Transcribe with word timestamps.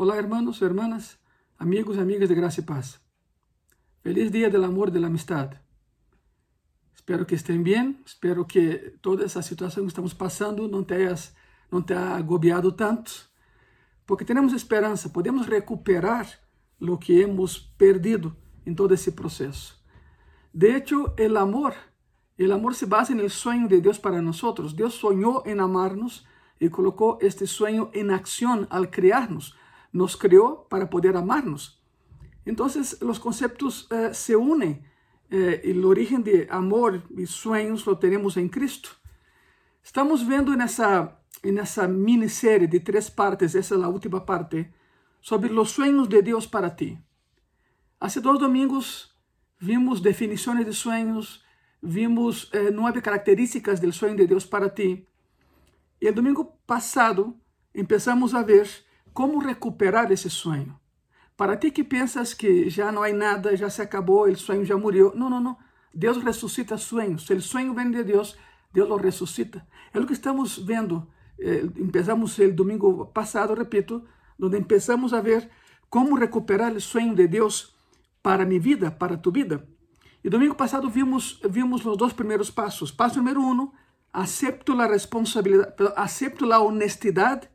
Olá, 0.00 0.16
hermanos, 0.16 0.62
hermanas, 0.62 1.18
amigos 1.58 1.98
amigas 1.98 2.28
de 2.28 2.34
graça 2.36 2.60
e 2.60 2.62
paz. 2.62 3.00
Feliz 4.00 4.30
Dia 4.30 4.48
del 4.48 4.62
Amor 4.62 4.90
e 4.90 4.92
da 4.92 5.04
Amistad. 5.08 5.54
Espero 6.94 7.26
que 7.26 7.34
estén 7.34 7.64
bem, 7.64 7.98
espero 8.06 8.46
que 8.46 8.94
toda 9.02 9.24
essa 9.24 9.42
situação 9.42 9.82
que 9.82 9.88
estamos 9.88 10.14
passando 10.14 10.68
não 10.68 10.84
tenha, 10.84 11.16
não 11.68 11.82
tenha 11.82 12.14
agobiado 12.14 12.70
tanto, 12.70 13.10
porque 14.06 14.24
temos 14.24 14.52
esperança, 14.52 15.08
podemos 15.08 15.48
recuperar 15.48 16.28
o 16.80 16.96
que 16.96 17.20
hemos 17.20 17.58
perdido 17.58 18.36
em 18.64 18.72
todo 18.72 18.94
esse 18.94 19.10
processo. 19.10 19.82
De 20.54 20.76
hecho, 20.76 21.12
o 21.18 21.38
amor, 21.38 21.74
o 22.38 22.52
amor 22.52 22.76
se 22.76 22.86
basa 22.86 23.12
no 23.16 23.28
sonho 23.28 23.66
de 23.66 23.80
Deus 23.80 23.98
para 23.98 24.22
nós. 24.22 24.40
Deus 24.72 24.94
sonhou 24.94 25.42
em 25.44 25.58
amarnos 25.58 26.24
e 26.60 26.70
colocou 26.70 27.18
este 27.20 27.48
sonho 27.48 27.90
em 27.92 28.08
ação 28.12 28.64
al 28.70 28.86
criarnos 28.86 29.58
nos 29.92 30.16
creó 30.16 30.66
para 30.68 30.88
poder 30.88 31.16
amarnos. 31.16 31.82
Entonces 32.44 33.00
los 33.02 33.20
conceptos 33.20 33.88
eh, 33.90 34.10
se 34.12 34.36
unen. 34.36 34.86
Eh, 35.30 35.60
el 35.64 35.84
origen 35.84 36.24
de 36.24 36.48
amor 36.50 37.02
y 37.14 37.26
sueños 37.26 37.86
lo 37.86 37.98
tenemos 37.98 38.36
en 38.36 38.48
Cristo. 38.48 38.88
Estamos 39.84 40.26
viendo 40.26 40.52
en 40.52 40.62
esa, 40.62 41.20
en 41.42 41.58
esa 41.58 41.86
miniserie 41.86 42.66
de 42.66 42.80
tres 42.80 43.10
partes, 43.10 43.54
esa 43.54 43.74
es 43.74 43.80
la 43.80 43.88
última 43.88 44.24
parte, 44.24 44.72
sobre 45.20 45.50
los 45.50 45.70
sueños 45.70 46.08
de 46.08 46.22
Dios 46.22 46.46
para 46.46 46.74
ti. 46.74 46.98
Hace 48.00 48.20
dos 48.20 48.38
domingos 48.38 49.18
vimos 49.60 50.02
definiciones 50.02 50.64
de 50.64 50.72
sueños, 50.72 51.44
vimos 51.80 52.50
eh, 52.54 52.70
nueve 52.72 53.02
características 53.02 53.80
del 53.80 53.92
sueño 53.92 54.16
de 54.16 54.26
Dios 54.26 54.46
para 54.46 54.72
ti. 54.72 55.06
Y 56.00 56.06
el 56.06 56.14
domingo 56.14 56.58
pasado 56.64 57.34
empezamos 57.74 58.34
a 58.34 58.42
ver 58.42 58.68
como 59.18 59.40
recuperar 59.40 60.12
esse 60.12 60.30
sonho? 60.30 60.78
Para 61.36 61.56
ti 61.56 61.72
que 61.72 61.82
pensas 61.82 62.32
que 62.32 62.70
já 62.70 62.92
não 62.92 63.02
há 63.02 63.12
nada, 63.12 63.56
já 63.56 63.68
se 63.68 63.82
acabou, 63.82 64.28
o 64.28 64.36
sonho 64.36 64.64
já 64.64 64.76
morreu. 64.76 65.12
Não, 65.12 65.28
não, 65.28 65.40
não. 65.40 65.56
Deus 65.92 66.22
ressuscita 66.22 66.76
sonhos. 66.76 67.26
Se 67.26 67.34
o 67.34 67.42
sonho 67.42 67.74
vem 67.74 67.90
de 67.90 68.04
Deus, 68.04 68.36
Deus 68.72 68.88
o 68.88 68.96
ressuscita. 68.96 69.66
É 69.92 69.98
o 69.98 70.06
que 70.06 70.12
estamos 70.12 70.56
vendo. 70.58 71.04
Eh, 71.36 71.64
empezamos 71.78 72.38
o 72.38 72.52
domingo 72.52 73.06
passado, 73.06 73.54
repito, 73.54 74.04
onde 74.40 74.56
empezamos 74.56 75.12
a 75.12 75.20
ver 75.20 75.50
como 75.90 76.14
recuperar 76.14 76.72
o 76.74 76.80
sonho 76.80 77.12
de 77.12 77.26
Deus 77.26 77.74
para 78.22 78.46
minha 78.46 78.60
vida, 78.60 78.88
para 78.88 79.16
tu 79.16 79.32
vida. 79.32 79.66
E 80.22 80.30
domingo 80.30 80.54
passado 80.54 80.88
vimos 80.88 81.40
vimos 81.50 81.84
os 81.84 81.96
dois 81.96 82.12
primeiros 82.12 82.52
passos. 82.52 82.92
Passo 82.92 83.18
número 83.18 83.40
um, 83.40 83.68
acepto 84.12 84.80
a 84.80 84.86
responsabilidade, 84.86 85.74
acepto 85.96 86.52
a 86.52 86.60
honestidade 86.60 87.48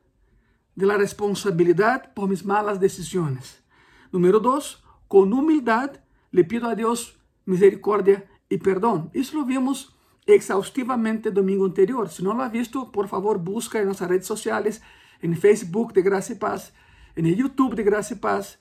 de 0.76 0.86
la 0.86 0.98
responsabilidad 0.98 2.14
por 2.14 2.30
mis 2.30 2.46
malas 2.46 2.80
decisiones. 2.80 3.64
Número 4.12 4.40
dos, 4.40 4.84
con 5.08 5.34
humildad 5.34 5.92
le 6.32 6.44
pido 6.44 6.68
a 6.68 6.76
Dios 6.76 7.20
misericordia 7.46 8.26
y 8.50 8.58
perdón. 8.58 9.10
Eso 9.14 9.38
lo 9.38 9.46
vimos 9.46 9.96
exhaustivamente 10.26 11.30
el 11.30 11.36
domingo 11.36 11.66
anterior. 11.66 12.10
Si 12.10 12.24
no 12.24 12.34
lo 12.34 12.44
ha 12.44 12.50
visto, 12.50 12.92
por 12.92 13.08
favor 13.08 13.40
busca 13.40 13.80
en 13.80 13.86
nuestras 13.86 14.10
redes 14.10 14.28
sociales, 14.28 14.82
en 15.22 15.38
Facebook 15.38 15.94
de 15.94 16.02
Gracia 16.02 16.36
y 16.36 16.40
Paz, 16.40 16.74
en 17.16 17.26
el 17.26 17.36
YouTube 17.36 17.76
de 17.76 17.84
Gracia 17.84 18.16
y 18.16 18.20
Paz, 18.20 18.60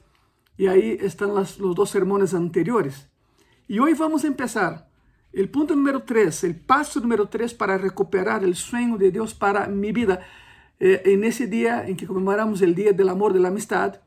y 0.57 0.67
ahí 0.67 0.99
están 1.01 1.35
los 1.35 1.59
dos 1.59 1.91
sermones 1.91 2.35
anteriores. 2.35 3.09
Y 3.67 3.79
hoy 3.79 3.95
vamos 3.95 4.25
a 4.25 4.27
empezar 4.27 4.91
el 5.33 5.49
punto 5.49 5.75
número 5.75 6.03
tres, 6.03 6.45
el 6.45 6.55
paso 6.55 7.01
número 7.01 7.29
tres 7.29 7.55
para 7.55 7.79
recuperar 7.79 8.45
el 8.45 8.55
sueño 8.55 8.99
de 8.99 9.11
Dios 9.11 9.33
para 9.33 9.67
mi 9.67 9.93
vida. 9.93 10.21
Eh, 10.85 11.01
en 11.13 11.23
ese 11.23 11.47
día 11.47 11.87
en 11.87 11.97
que 11.97 12.09
conmemoramos 12.09 12.61
el 12.61 12.75
Día 12.75 12.93
del 12.93 13.09
Amor, 13.09 13.33
de 13.33 13.39
la 13.39 13.51
Amistad, 13.51 14.01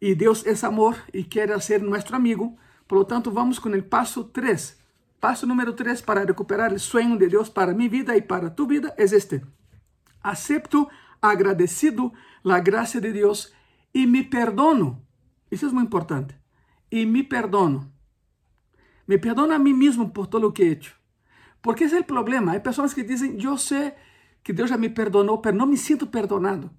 y 0.00 0.16
Dios 0.16 0.44
es 0.44 0.64
amor 0.64 0.96
y 1.12 1.26
quiere 1.26 1.60
ser 1.60 1.84
nuestro 1.84 2.16
amigo, 2.16 2.56
por 2.88 2.98
lo 2.98 3.06
tanto 3.06 3.30
vamos 3.30 3.60
con 3.60 3.74
el 3.74 3.84
paso 3.84 4.26
3. 4.26 4.76
Paso 5.20 5.46
número 5.46 5.76
3 5.76 6.02
para 6.02 6.24
recuperar 6.24 6.72
el 6.72 6.80
sueño 6.80 7.16
de 7.16 7.28
Dios 7.28 7.48
para 7.48 7.74
mi 7.74 7.88
vida 7.88 8.16
y 8.16 8.22
para 8.22 8.56
tu 8.56 8.66
vida 8.66 8.92
es 8.98 9.12
este. 9.12 9.44
Acepto 10.20 10.88
agradecido 11.20 12.12
la 12.42 12.58
gracia 12.58 13.00
de 13.00 13.12
Dios 13.12 13.54
y 13.92 14.08
me 14.08 14.24
perdono. 14.24 15.04
Eso 15.48 15.68
es 15.68 15.72
muy 15.72 15.84
importante. 15.84 16.40
Y 16.90 17.06
me 17.06 17.22
perdono. 17.22 17.88
Me 19.06 19.18
perdono 19.18 19.54
a 19.54 19.60
mí 19.60 19.72
mismo 19.72 20.12
por 20.12 20.26
todo 20.26 20.40
lo 20.40 20.52
que 20.52 20.64
he 20.64 20.72
hecho. 20.72 20.92
Porque 21.60 21.84
ese 21.84 21.94
es 21.94 22.00
el 22.00 22.06
problema. 22.06 22.50
Hay 22.50 22.60
personas 22.60 22.96
que 22.96 23.04
dicen, 23.04 23.38
yo 23.38 23.56
sé 23.58 23.94
que 24.46 24.52
Deus 24.52 24.70
já 24.70 24.78
me 24.78 24.88
perdonou, 24.88 25.42
não 25.52 25.66
me 25.66 25.76
sinto 25.76 26.06
perdonado. 26.06 26.70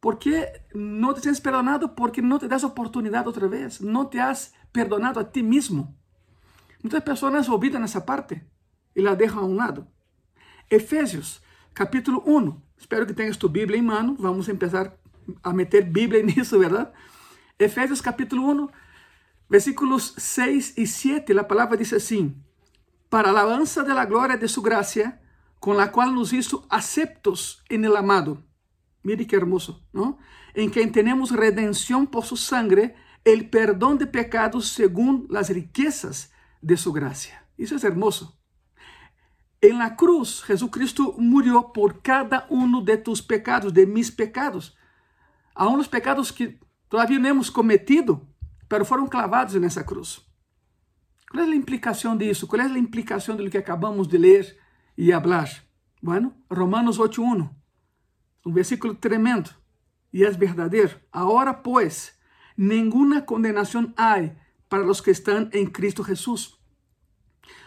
¿Por 0.00 0.16
que 0.16 0.62
não 0.74 1.12
te 1.12 1.20
sientes 1.20 1.38
perdonado? 1.38 1.90
Porque 1.90 2.22
não 2.22 2.38
te 2.38 2.48
das 2.48 2.64
oportunidade 2.64 3.26
outra 3.26 3.46
vez. 3.46 3.80
Não 3.80 4.06
te 4.06 4.18
has 4.18 4.54
perdonado 4.72 5.20
a 5.20 5.24
ti 5.24 5.42
mesmo. 5.42 5.94
Muitas 6.82 7.04
pessoas 7.04 7.50
olvidam 7.50 7.84
essa 7.84 8.00
parte 8.00 8.42
e 8.96 9.02
la 9.02 9.14
deixam 9.14 9.40
a 9.40 9.44
um 9.44 9.54
lado. 9.54 9.86
Efésios, 10.70 11.42
capítulo 11.74 12.22
1. 12.26 12.58
Espero 12.78 13.06
que 13.06 13.12
tenhas 13.12 13.36
tu 13.36 13.46
Bíblia 13.46 13.78
em 13.78 13.82
mano. 13.82 14.16
Vamos 14.18 14.46
começar 14.46 14.96
a 15.42 15.52
meter 15.52 15.84
Bíblia 15.84 16.22
nisso, 16.24 16.58
verdade? 16.58 16.90
Efésios, 17.58 18.00
capítulo 18.00 18.50
1, 18.50 18.68
versículos 19.50 20.14
6 20.16 20.78
e 20.78 20.86
7. 20.86 21.38
A 21.38 21.44
palavra 21.44 21.76
diz 21.76 21.92
assim: 21.92 22.34
Para 23.10 23.28
a 23.28 23.32
alabanza 23.32 23.84
de 23.84 23.92
la 23.92 24.06
glória 24.06 24.38
de 24.38 24.48
su 24.48 24.62
gracia 24.62 25.20
con 25.64 25.78
la 25.78 25.92
cual 25.92 26.14
nos 26.14 26.34
hizo 26.34 26.66
aceptos 26.68 27.64
en 27.70 27.86
el 27.86 27.96
amado. 27.96 28.44
Mire 29.02 29.26
qué 29.26 29.34
hermoso, 29.34 29.82
¿no? 29.94 30.18
En 30.52 30.68
quien 30.68 30.92
tenemos 30.92 31.30
redención 31.30 32.06
por 32.06 32.26
su 32.26 32.36
sangre, 32.36 32.96
el 33.24 33.48
perdón 33.48 33.96
de 33.96 34.06
pecados 34.06 34.68
según 34.68 35.26
las 35.30 35.48
riquezas 35.48 36.30
de 36.60 36.76
su 36.76 36.92
gracia. 36.92 37.48
Eso 37.56 37.76
es 37.76 37.84
hermoso. 37.84 38.38
En 39.62 39.78
la 39.78 39.96
cruz, 39.96 40.42
Jesucristo 40.42 41.14
murió 41.16 41.72
por 41.72 42.02
cada 42.02 42.46
uno 42.50 42.82
de 42.82 42.98
tus 42.98 43.22
pecados, 43.22 43.72
de 43.72 43.86
mis 43.86 44.12
pecados. 44.12 44.76
Aún 45.54 45.78
los 45.78 45.88
pecados 45.88 46.30
que 46.30 46.60
todavía 46.90 47.18
no 47.18 47.28
hemos 47.28 47.50
cometido, 47.50 48.28
pero 48.68 48.84
fueron 48.84 49.06
clavados 49.06 49.54
en 49.54 49.64
esa 49.64 49.86
cruz. 49.86 50.30
¿Cuál 51.30 51.44
es 51.44 51.48
la 51.48 51.56
implicación 51.56 52.18
de 52.18 52.28
eso? 52.28 52.46
¿Cuál 52.46 52.66
es 52.66 52.70
la 52.70 52.78
implicación 52.78 53.38
de 53.38 53.44
lo 53.44 53.50
que 53.50 53.56
acabamos 53.56 54.10
de 54.10 54.18
leer 54.18 54.63
y 54.96 55.12
hablar? 55.12 55.48
Bueno, 56.00 56.36
Romanos 56.48 56.98
8.1, 57.00 57.50
un 58.44 58.54
versículo 58.54 58.96
tremendo 58.98 59.50
y 60.12 60.24
es 60.24 60.38
verdadero. 60.38 61.00
Ahora 61.10 61.62
pues, 61.62 62.18
ninguna 62.56 63.26
condenación 63.26 63.94
hay 63.96 64.36
para 64.68 64.84
los 64.84 65.02
que 65.02 65.10
están 65.10 65.50
en 65.52 65.66
Cristo 65.66 66.04
Jesús. 66.04 66.60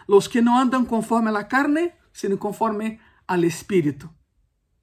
Los 0.06 0.28
que 0.28 0.40
no 0.40 0.58
andan 0.58 0.86
conforme 0.86 1.30
a 1.36 1.48
carne, 1.48 1.94
sino 2.12 2.38
conforme 2.38 3.00
al 3.26 3.44
Espíritu. 3.44 4.10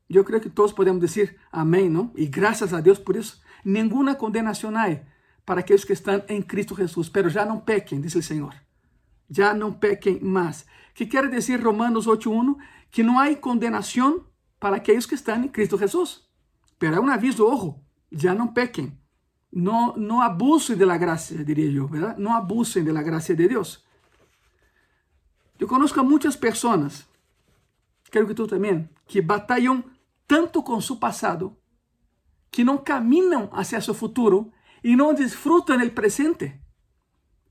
Yo 0.07 0.23
creo 0.23 0.39
que 0.39 0.49
todos 0.49 0.73
podemos 0.73 1.01
decir 1.01 1.37
amén, 1.51 1.91
¿no? 1.91 2.13
Y 2.15 2.27
gracias 2.27 2.71
a 2.71 2.81
Dios 2.81 2.99
por 2.99 3.17
eso. 3.17 3.37
Ninguna 3.63 4.17
condenación 4.17 4.77
hay 4.77 5.01
para 5.43 5.61
aquellos 5.61 5.85
que 5.85 5.93
están 5.93 6.23
en 6.27 6.43
Cristo 6.43 6.75
Jesús, 6.75 7.09
pero 7.09 7.29
ya 7.29 7.45
no 7.45 7.65
pequen, 7.65 8.01
dice 8.01 8.19
el 8.19 8.23
Señor. 8.23 8.53
Ya 9.27 9.53
no 9.53 9.79
pequen 9.79 10.19
más. 10.21 10.67
¿Qué 10.95 11.09
quiere 11.09 11.27
decir 11.27 11.61
Romanos 11.61 12.07
8.1? 12.07 12.57
Que 12.89 13.03
no 13.03 13.19
hay 13.19 13.35
condenación 13.35 14.23
para 14.59 14.77
aquellos 14.77 15.05
que 15.05 15.15
están 15.15 15.43
en 15.43 15.49
Cristo 15.49 15.77
Jesús. 15.77 16.31
Pero 16.77 16.95
hay 16.95 17.03
un 17.03 17.11
aviso, 17.11 17.45
ojo, 17.45 17.83
ya 18.09 18.33
no 18.33 18.53
pequen. 18.53 18.99
No, 19.51 19.93
no 19.97 20.21
abusen 20.21 20.79
de 20.79 20.85
la 20.85 20.97
gracia, 20.97 21.43
diría 21.43 21.69
yo, 21.69 21.87
¿verdad? 21.87 22.17
No 22.17 22.33
abusen 22.33 22.85
de 22.85 22.93
la 22.93 23.03
de 23.03 23.47
Dios. 23.47 23.85
Yo 25.59 25.67
conozco 25.67 25.99
a 25.99 26.03
muchas 26.03 26.35
personas, 26.35 27.07
creo 28.09 28.27
que 28.27 28.33
tú 28.33 28.47
también, 28.47 28.89
que 29.07 29.21
batallan 29.21 29.97
tanto 30.27 30.63
con 30.63 30.81
su 30.81 30.99
pasado, 30.99 31.57
que 32.51 32.65
no 32.65 32.83
caminan 32.83 33.49
hacia 33.53 33.79
su 33.81 33.93
futuro 33.93 34.51
y 34.81 34.95
no 34.95 35.13
disfrutan 35.13 35.81
el 35.81 35.91
presente. 35.91 36.64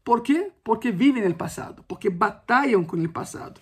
¿Por 0.05 0.23
quê? 0.23 0.53
Porque 0.63 0.93
vivem 0.93 1.27
no 1.27 1.35
passado, 1.35 1.83
porque 1.89 2.11
batalham 2.11 2.85
com 2.85 2.97
o 2.97 3.09
passado. 3.09 3.61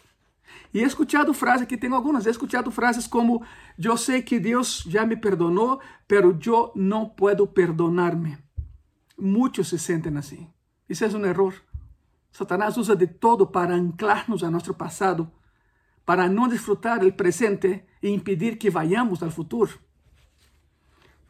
E 0.75 0.81
he 0.81 0.83
escuchado 0.83 1.33
frases, 1.33 1.63
aqui 1.63 1.77
tenho 1.77 1.95
algumas, 1.95 2.27
he 2.27 2.31
escuchado 2.31 2.71
frases 2.71 3.07
como, 3.07 3.45
eu 3.79 3.97
sei 3.97 4.23
que 4.23 4.41
Deus 4.41 4.85
já 4.89 5.07
me 5.07 5.17
perdonou, 5.17 5.81
pero 6.09 6.37
eu 6.45 6.73
não 6.75 7.09
puedo 7.09 7.47
perdonar-me. 7.47 8.37
Muitos 9.19 9.69
se 9.69 9.79
sentem 9.79 10.17
assim. 10.17 10.49
Isso 10.89 11.05
é 11.05 11.09
um 11.09 11.25
erro. 11.25 11.53
Satanás 12.33 12.77
usa 12.77 12.97
de 12.97 13.07
todo 13.07 13.47
para 13.47 13.75
anclar-nos 13.75 14.43
a 14.43 14.51
nosso 14.51 14.75
passado, 14.75 15.31
para 16.05 16.29
não 16.29 16.49
desfrutar 16.49 17.01
do 17.01 17.13
presente 17.13 17.85
e 18.03 18.09
impedir 18.09 18.57
que 18.57 18.71
vayamos 18.71 19.23
ao 19.23 19.31
futuro. 19.31 19.79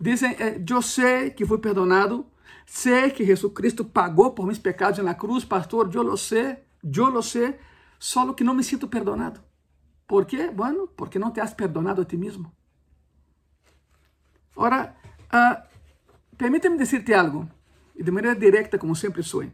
Dizem, 0.01 0.37
eu 0.69 0.81
sei 0.81 1.31
que 1.31 1.45
fui 1.45 1.59
perdonado, 1.59 2.27
Sé 2.67 3.11
que 3.13 3.25
Jesucristo 3.25 3.85
pagou 3.85 4.33
por 4.35 4.47
mis 4.47 4.59
pecados 4.59 4.99
na 5.05 5.15
cruz, 5.15 5.45
pastor, 5.45 5.91
eu 5.95 6.03
lo 6.03 6.17
sé, 6.17 6.65
eu 6.83 7.11
lo 7.11 7.23
sé, 7.23 7.59
solo 7.99 8.35
que 8.35 8.45
não 8.45 8.55
me 8.55 8.63
sinto 8.63 8.89
perdonado. 8.89 9.41
¿Por 10.07 10.27
quê? 10.27 10.51
Bueno, 10.51 10.89
porque 10.97 11.19
não 11.19 11.31
te 11.31 11.41
has 11.41 11.55
perdonado 11.55 12.03
a 12.03 12.05
ti 12.05 12.17
mesmo. 12.17 12.53
Ora, 14.55 14.97
uh, 15.33 15.63
permíteme 16.37 16.77
decirte 16.77 17.15
algo, 17.15 17.49
y 17.95 18.03
de 18.03 18.11
manera 18.11 18.35
directa 18.35 18.79
como 18.79 18.95
siempre 18.95 19.23
soy. 19.23 19.53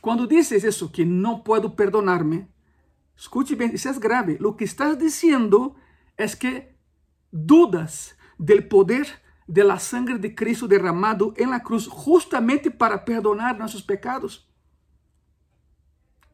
Cuando 0.00 0.26
dices 0.26 0.64
eso, 0.64 0.90
que 0.90 1.04
no 1.04 1.44
puedo 1.44 1.76
perdonarme, 1.76 2.48
escuche 3.16 3.54
bien, 3.54 3.70
eso 3.72 3.90
es 3.90 4.00
grave. 4.00 4.36
Lo 4.40 4.56
que 4.56 4.64
estás 4.64 4.98
diciendo 4.98 5.76
es 6.16 6.34
que 6.34 6.76
dudas 7.30 8.16
del 8.38 8.66
poder 8.66 9.21
de 9.52 9.64
la 9.64 9.78
sangre 9.78 10.18
de 10.18 10.34
Cristo 10.34 10.66
derramado 10.66 11.34
en 11.36 11.50
la 11.50 11.62
cruz 11.62 11.86
justamente 11.86 12.70
para 12.70 13.04
perdonar 13.04 13.58
nuestros 13.58 13.82
pecados. 13.82 14.48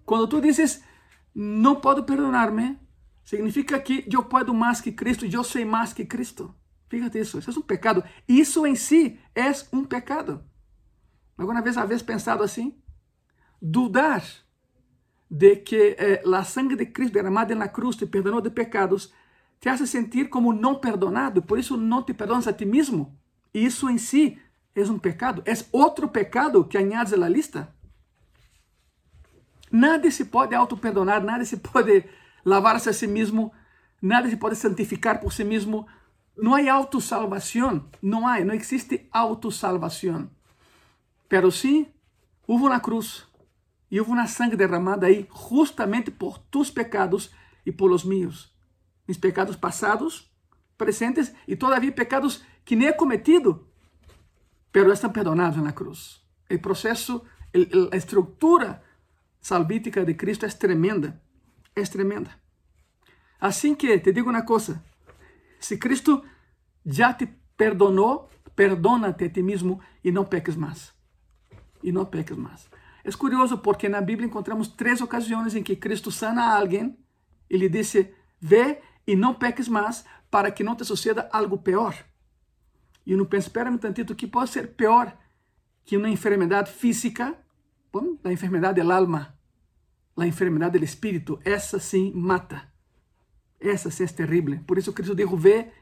Cuando 0.04 0.28
tú 0.28 0.40
dices, 0.40 0.84
no 1.34 1.80
puedo 1.80 2.06
perdonarme, 2.06 2.78
significa 3.24 3.82
que 3.82 4.04
yo 4.06 4.28
puedo 4.28 4.54
más 4.54 4.80
que 4.80 4.94
Cristo, 4.94 5.26
yo 5.26 5.42
soy 5.42 5.64
más 5.64 5.92
que 5.92 6.06
Cristo. 6.06 6.54
Fíjate 6.88 7.18
isso, 7.18 7.40
isso 7.40 7.50
é 7.50 7.58
um 7.58 7.66
pecado. 7.66 8.04
Isso 8.28 8.64
em 8.64 8.76
si 8.76 9.18
é 9.34 9.50
um 9.72 9.84
pecado. 9.84 10.44
Alguma 11.36 11.60
vez 11.60 11.76
havia 11.76 11.98
pensado 11.98 12.44
assim? 12.44 12.80
Dudar 13.60 14.22
de 15.28 15.56
que 15.56 15.96
eh, 15.98 16.22
a 16.24 16.44
sangue 16.44 16.76
de 16.76 16.86
Cristo 16.86 17.14
derramada 17.14 17.52
na 17.56 17.66
cruz 17.66 17.96
te 17.96 18.06
perdonou 18.06 18.40
de 18.40 18.50
pecados 18.50 19.12
te 19.60 19.68
hace 19.68 19.86
sentir 19.86 20.28
como 20.28 20.52
não 20.52 20.76
perdonado, 20.76 21.42
por 21.42 21.58
isso 21.58 21.76
não 21.76 22.02
te 22.02 22.14
perdonas 22.14 22.46
a 22.46 22.52
ti 22.52 22.64
mesmo. 22.64 23.16
E 23.52 23.64
isso 23.64 23.88
em 23.88 23.98
si 23.98 24.38
é 24.74 24.82
um 24.82 24.98
pecado. 24.98 25.42
É 25.44 25.52
outro 25.72 26.08
pecado 26.08 26.64
que 26.64 26.78
añades 26.78 27.12
à 27.12 27.28
lista. 27.28 27.74
Nada 29.70 30.10
se 30.10 30.24
pode 30.26 30.54
auto-perdonar, 30.54 31.22
nada 31.22 31.44
se 31.44 31.56
pode 31.56 32.04
lavar-se 32.44 32.88
a 32.88 32.92
si 32.92 33.06
mesmo, 33.06 33.52
nada 34.00 34.28
se 34.30 34.36
pode 34.36 34.56
santificar 34.56 35.20
por 35.20 35.32
si 35.32 35.44
mesmo 35.44 35.86
não 36.40 36.54
há 36.54 36.72
autosalvação, 36.72 37.84
não 38.00 38.26
há, 38.26 38.38
não 38.44 38.54
existe 38.54 39.08
autosalvação. 39.10 40.30
Pero 41.28 41.50
sim, 41.50 41.88
houve 42.46 42.64
uma 42.64 42.78
cruz 42.78 43.26
e 43.90 43.98
houve 43.98 44.12
uma 44.12 44.26
sangue 44.26 44.56
derramada 44.56 45.06
aí 45.06 45.28
justamente 45.50 46.10
por 46.10 46.38
tus 46.38 46.70
pecados 46.70 47.30
e 47.66 47.72
por 47.72 47.90
los 47.90 48.04
míos. 48.04 48.54
Mis 49.08 49.16
pecados 49.16 49.56
passados, 49.56 50.30
presentes 50.76 51.34
e 51.48 51.56
todavia 51.56 51.90
pecados 51.90 52.44
que 52.64 52.76
nem 52.76 52.88
he 52.88 52.92
cometido, 52.92 53.66
pero 54.70 54.92
estão 54.92 55.10
perdonados 55.10 55.60
na 55.62 55.72
cruz. 55.72 56.22
O 56.50 56.58
processo, 56.58 57.24
a 57.90 57.96
estrutura 57.96 58.82
salvítica 59.40 60.04
de 60.04 60.14
Cristo 60.14 60.44
é 60.44 60.48
tremenda, 60.48 61.20
é 61.74 61.82
tremenda. 61.82 62.30
Assim 63.40 63.74
que 63.74 63.98
te 63.98 64.12
digo 64.12 64.30
uma 64.30 64.42
coisa, 64.42 64.84
se 65.58 65.78
Cristo 65.78 66.22
já 66.84 67.14
te 67.14 67.26
perdonou, 67.56 68.28
perdona-te 68.54 69.24
a 69.24 69.30
ti 69.30 69.42
mesmo 69.42 69.80
e 70.02 70.12
não 70.12 70.24
peques 70.24 70.56
mais. 70.56 70.92
E 71.82 71.92
não 71.92 72.04
peques 72.04 72.36
mais. 72.36 72.68
É 73.04 73.12
curioso 73.12 73.58
porque 73.58 73.88
na 73.88 74.00
Bíblia 74.00 74.26
encontramos 74.26 74.68
três 74.68 75.00
ocasiões 75.00 75.54
em 75.54 75.62
que 75.62 75.76
Cristo 75.76 76.10
sana 76.10 76.42
a 76.42 76.58
alguém 76.58 76.98
e 77.48 77.56
lhe 77.56 77.68
disse: 77.68 78.12
Vê 78.40 78.82
e 79.08 79.16
não 79.16 79.32
peques 79.32 79.68
mais 79.68 80.04
para 80.30 80.50
que 80.50 80.62
não 80.62 80.76
te 80.76 80.84
suceda 80.84 81.30
algo 81.32 81.56
pior. 81.56 81.96
E 83.06 83.16
não 83.16 83.24
penso, 83.24 83.48
espera 83.48 83.70
um 83.70 83.78
tantito, 83.78 84.14
que 84.14 84.26
pode 84.26 84.50
ser 84.50 84.74
pior 84.74 85.16
que 85.82 85.96
uma 85.96 86.10
enfermidade 86.10 86.70
física, 86.70 87.34
bom, 87.90 88.18
a 88.22 88.30
enfermidade 88.30 88.82
do 88.82 88.92
alma, 88.92 89.34
a 90.14 90.26
enfermidade 90.26 90.78
do 90.78 90.84
espírito, 90.84 91.40
essa 91.42 91.80
sim 91.80 92.12
mata. 92.14 92.70
Essa 93.58 93.90
sim 93.90 94.04
é 94.04 94.06
terrível. 94.08 94.60
Por 94.66 94.76
isso 94.76 94.92
Cristo 94.92 95.14
dijo, 95.14 95.38
vê, 95.38 95.72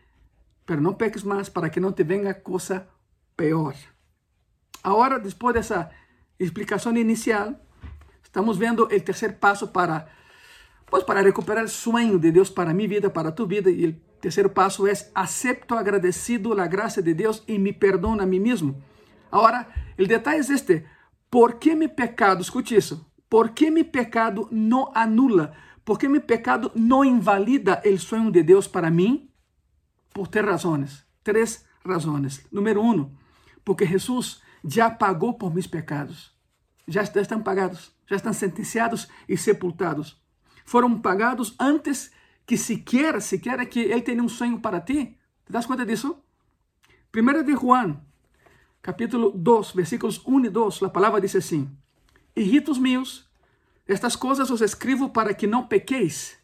pero 0.65 0.81
não 0.81 0.95
peques 0.95 1.25
mais 1.25 1.49
para 1.49 1.69
que 1.69 1.81
não 1.81 1.91
te 1.91 2.05
venga 2.05 2.33
coisa 2.33 2.89
pior. 3.37 3.75
Agora, 4.85 5.19
depois 5.19 5.53
dessa 5.53 5.91
explicação 6.39 6.97
inicial, 6.97 7.61
estamos 8.23 8.57
vendo 8.57 8.85
o 8.85 9.01
terceiro 9.01 9.35
passo 9.35 9.67
para, 9.67 10.09
pues, 10.87 11.05
para 11.05 11.23
recuperar 11.23 11.65
o 11.65 11.69
sonho 11.69 12.19
de 12.19 12.33
Deus 12.33 12.51
para 12.51 12.75
minha 12.75 12.89
vida, 12.89 13.11
para 13.11 13.33
tu 13.33 13.47
vida. 13.47 13.71
E 13.71 13.87
o 13.87 13.93
terceiro 14.21 14.51
passo 14.51 14.87
é: 14.87 14.93
acepto 15.15 15.75
agradecido 15.75 16.59
a 16.59 16.67
graça 16.67 17.03
de 17.03 17.15
Deus 17.15 17.43
e 17.47 17.59
me 17.59 17.73
perdono 17.73 18.23
a 18.23 18.27
mim 18.27 18.41
mesmo. 18.41 18.83
Agora, 19.31 19.69
o 19.99 20.07
detalhe 20.07 20.39
é 20.39 20.53
este: 20.53 20.85
por 21.31 21.55
que 21.55 21.75
meu 21.75 21.89
pecado, 21.89 22.43
escute 22.43 22.75
isso, 22.77 23.07
por 23.29 23.51
que 23.51 23.71
meu 23.71 23.85
pecado 23.85 24.49
não 24.51 24.91
anula 24.95 25.55
porque 25.87 26.09
mi 26.09 26.19
pecado 26.19 26.73
no 26.75 27.05
invalida 27.05 27.81
el 27.85 28.01
sueño 28.01 28.33
de 28.33 28.43
Dios 28.43 28.69
para 28.69 28.91
mí? 28.91 29.33
Por 30.13 30.27
tres 30.27 30.45
razones. 30.45 31.07
Tres 31.23 31.65
razones. 31.85 32.45
Número 32.51 32.83
uno, 32.83 33.17
porque 33.63 33.87
Jesús 33.87 34.43
ya 34.65 34.99
pagó 34.99 35.39
por 35.39 35.55
mis 35.55 35.69
pecados. 35.69 36.37
Já 36.89 37.03
estão 37.03 37.41
pagados, 37.41 37.93
já 38.05 38.17
estão 38.17 38.33
sentenciados 38.33 39.09
e 39.29 39.37
sepultados. 39.37 40.21
Foram 40.67 40.99
pagados 40.99 41.55
antes 41.59 42.11
que 42.45 42.57
sequer, 42.57 43.23
sequer 43.23 43.65
que 43.67 43.81
Ele 43.81 44.03
tenha 44.03 44.23
um 44.23 44.29
sonho 44.29 44.61
para 44.61 44.81
ti. 44.81 45.17
Te 45.47 45.53
das 45.53 45.65
conta 45.65 45.87
disso? 45.87 46.19
1 47.17 47.45
de 47.45 47.55
Juan, 47.55 48.01
capítulo 48.83 49.31
2, 49.31 49.71
versículos 49.71 50.21
1 50.27 50.45
e 50.45 50.51
2, 50.51 50.83
a 50.83 50.89
palavra 50.89 51.21
diz 51.21 51.37
assim: 51.37 51.71
Hijitos 52.35 52.79
meus, 52.79 53.31
estas 53.87 54.17
coisas 54.17 54.51
os 54.51 54.61
escrevo 54.61 55.11
para 55.11 55.33
que 55.33 55.47
não 55.47 55.67
pequeis. 55.67 56.37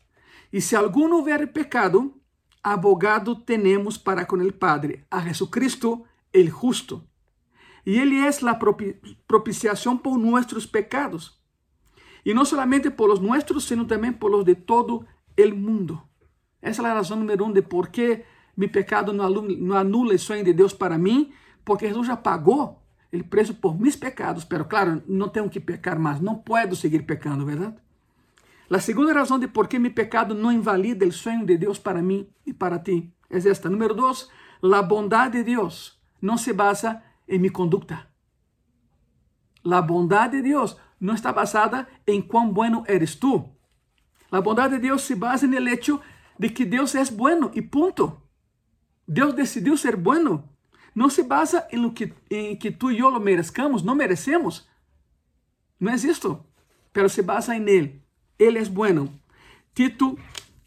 E 0.53 0.61
se 0.61 0.77
algum 0.77 1.13
houver 1.13 1.53
pecado, 1.53 2.15
abogado 2.63 3.35
tenemos 3.35 3.99
para 3.99 4.25
com 4.25 4.41
el 4.41 4.53
Padre, 4.53 5.05
a 5.11 5.21
Jesucristo 5.21 6.05
el 6.33 6.49
justo. 6.49 7.03
E 7.85 7.99
Ele 7.99 8.21
é 8.21 8.29
a 8.29 8.59
propiciação 9.27 9.99
por 9.99 10.17
nossos 10.17 10.65
pecados. 10.65 11.42
E 12.25 12.33
não 12.33 12.45
solamente 12.45 12.91
por 12.91 13.11
os 13.11 13.19
nossos, 13.19 13.65
sino 13.65 13.85
também 13.85 14.13
por 14.13 14.35
os 14.35 14.45
de 14.45 14.55
todo 14.55 15.05
el 15.37 15.55
mundo. 15.55 16.01
Essa 16.61 16.83
é 16.83 16.91
a 16.91 16.95
razão 16.95 17.17
número 17.17 17.45
um 17.45 17.53
de 17.53 17.63
por 17.63 17.89
que 17.89 18.25
meu 18.57 18.69
pecado 18.69 19.13
não 19.13 19.77
anula 19.77 20.15
o 20.15 20.19
sonho 20.19 20.45
de 20.45 20.53
Deus 20.53 20.73
para 20.73 20.99
mim, 20.99 21.33
porque 21.65 21.89
Jesus 21.89 22.07
já 22.07 22.17
pagou 22.17 22.83
ele 23.13 23.23
preso 23.23 23.55
por 23.55 23.79
mis 23.79 23.95
pecados, 23.95 24.43
pero 24.43 24.65
claro, 24.65 25.03
não 25.07 25.29
tenho 25.29 25.51
que 25.51 25.61
pecar 25.61 25.99
mais, 25.99 26.19
não 26.19 26.37
posso 26.37 26.77
seguir 26.77 27.03
pecando, 27.03 27.45
verdade? 27.45 27.77
A 28.71 28.81
segunda 28.81 29.13
razão 29.13 29.39
de 29.39 29.47
por 29.47 29.69
que 29.69 29.79
meu 29.79 29.93
pecado 29.93 30.35
não 30.35 30.51
invalida 30.51 31.07
o 31.07 31.13
sonho 31.13 31.45
de 31.45 31.59
Deus 31.59 31.79
para 31.79 32.01
mim 32.01 32.27
e 32.47 32.55
para 32.55 32.79
ti 32.79 33.13
é 33.29 33.37
esta. 33.37 33.69
Número 33.69 33.93
dois, 33.93 34.31
a 34.63 34.83
bondade 34.83 35.37
de 35.37 35.45
Deus 35.45 36.01
não 36.23 36.39
se 36.39 36.55
basa 36.55 37.03
em 37.29 37.39
minha 37.39 37.53
conduta. 37.53 38.07
A 39.71 39.83
bondade 39.83 40.39
de 40.39 40.49
Deus 40.49 40.75
não 41.03 41.15
está 41.15 41.33
basada 41.33 41.87
em 42.07 42.23
quão 42.23 42.51
bueno 42.51 42.85
eres 42.87 43.15
tu. 43.15 43.51
A 44.31 44.41
bondade 44.41 44.77
de 44.77 44.89
Deus 44.89 45.03
se 45.03 45.15
basa 45.15 45.47
no 45.47 45.69
hecho 45.69 46.01
de 46.39 46.49
que 46.49 46.65
Deus 46.65 46.95
é 46.95 47.05
bueno 47.11 47.51
e 47.53 47.61
ponto. 47.61 48.23
Deus 49.07 49.35
decidiu 49.35 49.77
ser 49.77 49.97
bueno 49.97 50.49
não 50.95 51.09
se 51.09 51.23
basa 51.23 51.67
em 51.71 51.89
que, 51.91 52.13
em 52.31 52.57
que 52.57 52.71
tu 52.71 52.91
e 52.91 52.99
eu 52.99 53.09
lo 53.09 53.19
merezcamos, 53.19 53.83
não 53.83 53.95
merecemos. 53.95 54.69
Não 55.81 55.91
é 55.91 55.97
isto, 55.97 56.45
pero 56.93 57.09
se 57.09 57.23
basa 57.23 57.57
em 57.57 57.69
Ele. 57.69 58.03
Ele 58.39 58.59
é 58.59 58.65
bueno. 58.65 59.13
Tito, 59.75 60.19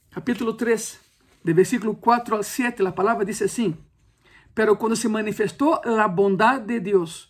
capítulo 0.09 0.55
3, 0.55 0.99
de 1.43 1.53
versículo 1.53 1.95
4 1.95 2.35
al 2.35 2.43
7, 2.43 2.85
a 2.85 2.91
palavra 2.91 3.23
diz 3.23 3.41
assim: 3.41 3.77
Pero 4.53 4.77
quando 4.77 4.95
se 4.95 5.07
manifestou 5.07 5.79
a 5.85 6.07
bondade 6.07 6.65
de 6.65 6.79
Deus, 6.79 7.29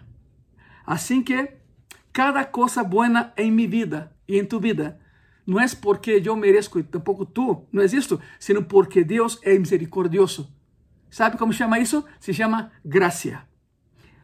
Así 0.91 1.23
que 1.23 1.57
cada 2.11 2.51
cosa 2.51 2.83
buena 2.83 3.33
en 3.37 3.55
mi 3.55 3.65
vida 3.65 4.11
y 4.27 4.39
en 4.39 4.49
tu 4.49 4.59
vida 4.59 4.99
não 5.47 5.57
é 5.57 5.65
porque 5.81 6.21
eu 6.21 6.35
mereço 6.35 6.77
e 6.79 6.83
tampouco 6.83 7.25
tu, 7.25 7.65
não 7.71 7.81
é 7.81 7.85
isso, 7.85 8.19
sino 8.37 8.61
porque 8.63 9.01
Deus 9.01 9.39
é 9.41 9.57
misericordioso. 9.57 10.53
Sabe 11.09 11.37
como 11.37 11.53
chama 11.53 11.79
isso? 11.79 12.03
Se 12.19 12.33
chama 12.33 12.73
graça. 12.83 13.47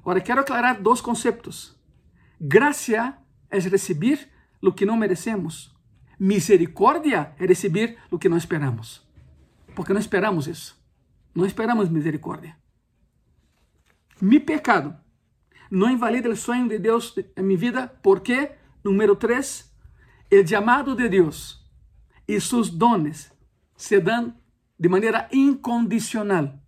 Agora, 0.02 0.20
quero 0.20 0.42
aclarar 0.42 0.82
dois 0.82 1.00
conceitos. 1.00 1.74
Graça 2.38 3.18
é 3.50 3.60
receber 3.60 4.28
o 4.62 4.74
que 4.74 4.86
não 4.86 4.98
merecemos. 4.98 5.74
Misericórdia 6.20 7.34
é 7.40 7.46
receber 7.46 7.98
o 8.12 8.20
que 8.20 8.28
não 8.28 8.36
esperamos. 8.36 9.08
Porque 9.74 9.94
não 9.94 10.02
esperamos 10.02 10.48
isso. 10.48 10.78
Não 11.34 11.46
esperamos 11.46 11.88
misericórdia. 11.88 12.58
Mi 14.20 14.38
pecado, 14.38 15.07
no 15.70 15.90
invalida 15.90 16.30
el 16.30 16.38
sueño 16.38 16.68
de 16.68 16.80
Dios 16.80 17.16
en 17.36 17.48
mi 17.48 17.56
vida 17.56 17.94
porque, 18.02 18.58
número 18.84 19.18
tres, 19.18 19.74
el 20.30 20.46
llamado 20.46 20.96
de 20.96 21.10
Dios 21.10 21.66
y 22.26 22.40
sus 22.40 22.78
dones 22.78 23.34
se 23.76 24.00
dan 24.00 24.40
de 24.78 24.90
manera 24.90 25.28
incondicional. 25.32 26.62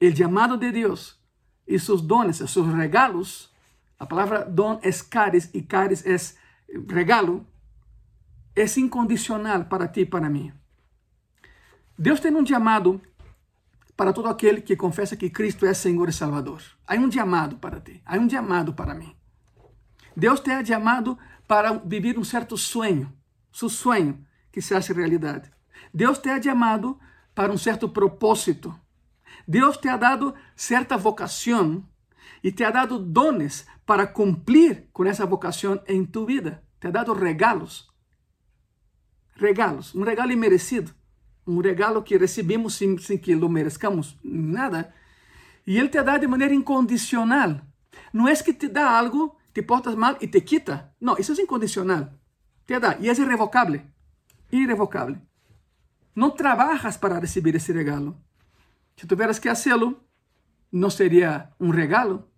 El 0.00 0.14
llamado 0.14 0.56
de 0.56 0.72
Dios 0.72 1.20
y 1.66 1.78
sus 1.78 2.06
dones, 2.06 2.38
sus 2.38 2.72
regalos, 2.72 3.54
la 3.98 4.08
palabra 4.08 4.44
don 4.44 4.78
es 4.82 5.02
caris 5.02 5.50
y 5.52 5.62
caris 5.62 6.04
es 6.04 6.38
regalo, 6.68 7.44
es 8.54 8.76
incondicional 8.76 9.68
para 9.68 9.90
ti 9.90 10.02
y 10.02 10.04
para 10.04 10.28
mí. 10.28 10.52
Deus 11.96 12.20
tem 12.20 12.34
um 12.34 12.44
chamado 12.44 13.00
para 13.96 14.12
todo 14.12 14.28
aquele 14.28 14.60
que 14.60 14.76
confessa 14.76 15.16
que 15.16 15.30
Cristo 15.30 15.66
é 15.66 15.74
Senhor 15.74 16.08
e 16.08 16.12
Salvador. 16.12 16.62
Há 16.86 16.94
um 16.94 17.10
chamado 17.10 17.56
para 17.56 17.80
ti, 17.80 18.02
há 18.04 18.16
um 18.18 18.28
chamado 18.28 18.74
para 18.74 18.94
mim. 18.94 19.14
Deus 20.16 20.40
te 20.40 20.50
ha 20.50 20.64
chamado 20.64 21.18
para 21.46 21.72
viver 21.74 22.18
um 22.18 22.24
certo 22.24 22.56
sonho, 22.56 23.12
seu 23.52 23.68
sonho 23.68 24.24
que 24.50 24.60
se 24.60 24.74
hace 24.74 24.92
realidade. 24.92 25.50
Deus 25.92 26.18
te 26.18 26.28
ha 26.28 26.42
chamado 26.42 26.98
para 27.34 27.52
um 27.52 27.58
certo 27.58 27.88
propósito. 27.88 28.78
Deus 29.46 29.76
te 29.76 29.88
ha 29.88 29.96
dado 29.96 30.34
certa 30.56 30.96
vocação 30.96 31.86
e 32.42 32.50
te 32.50 32.64
ha 32.64 32.70
dado 32.70 32.98
dones 32.98 33.66
para 33.84 34.06
cumprir 34.06 34.88
com 34.92 35.04
essa 35.04 35.26
vocação 35.26 35.80
em 35.86 36.04
tu 36.04 36.24
vida. 36.24 36.62
Te 36.80 36.88
ha 36.88 36.90
dado 36.90 37.12
regalos. 37.12 37.88
Regalos, 39.36 39.94
um 39.94 40.02
regalo 40.02 40.32
imerecido 40.32 40.94
um 41.46 41.60
regalo 41.60 42.02
que 42.02 42.16
recebemos 42.16 42.74
sem, 42.74 42.96
sem 42.98 43.18
que 43.18 43.34
lo 43.34 43.48
merezcamos 43.48 44.16
nada. 44.22 44.92
E 45.66 45.78
Ele 45.78 45.88
te 45.88 46.02
dá 46.02 46.18
de 46.18 46.26
maneira 46.26 46.54
incondicional. 46.54 47.60
Não 48.12 48.28
é 48.28 48.34
que 48.34 48.52
te 48.52 48.68
dá 48.68 48.98
algo, 48.98 49.36
te 49.52 49.62
portas 49.62 49.94
mal 49.94 50.16
e 50.20 50.26
te 50.26 50.40
quita. 50.40 50.92
Não, 51.00 51.16
isso 51.18 51.32
é 51.32 51.42
incondicional. 51.42 52.12
Te 52.66 52.78
dá 52.78 52.96
e 52.98 53.08
é 53.08 53.12
irrevocável. 53.12 53.80
Irrevocável. 54.50 55.16
Não 56.14 56.30
trabalhas 56.30 56.96
para 56.96 57.18
receber 57.18 57.54
esse 57.56 57.72
regalo. 57.72 58.16
Se 58.96 59.06
tiveras 59.06 59.38
que 59.38 59.48
fazê-lo, 59.48 60.00
não 60.70 60.88
seria 60.88 61.50
um 61.58 61.70
regalo, 61.70 62.28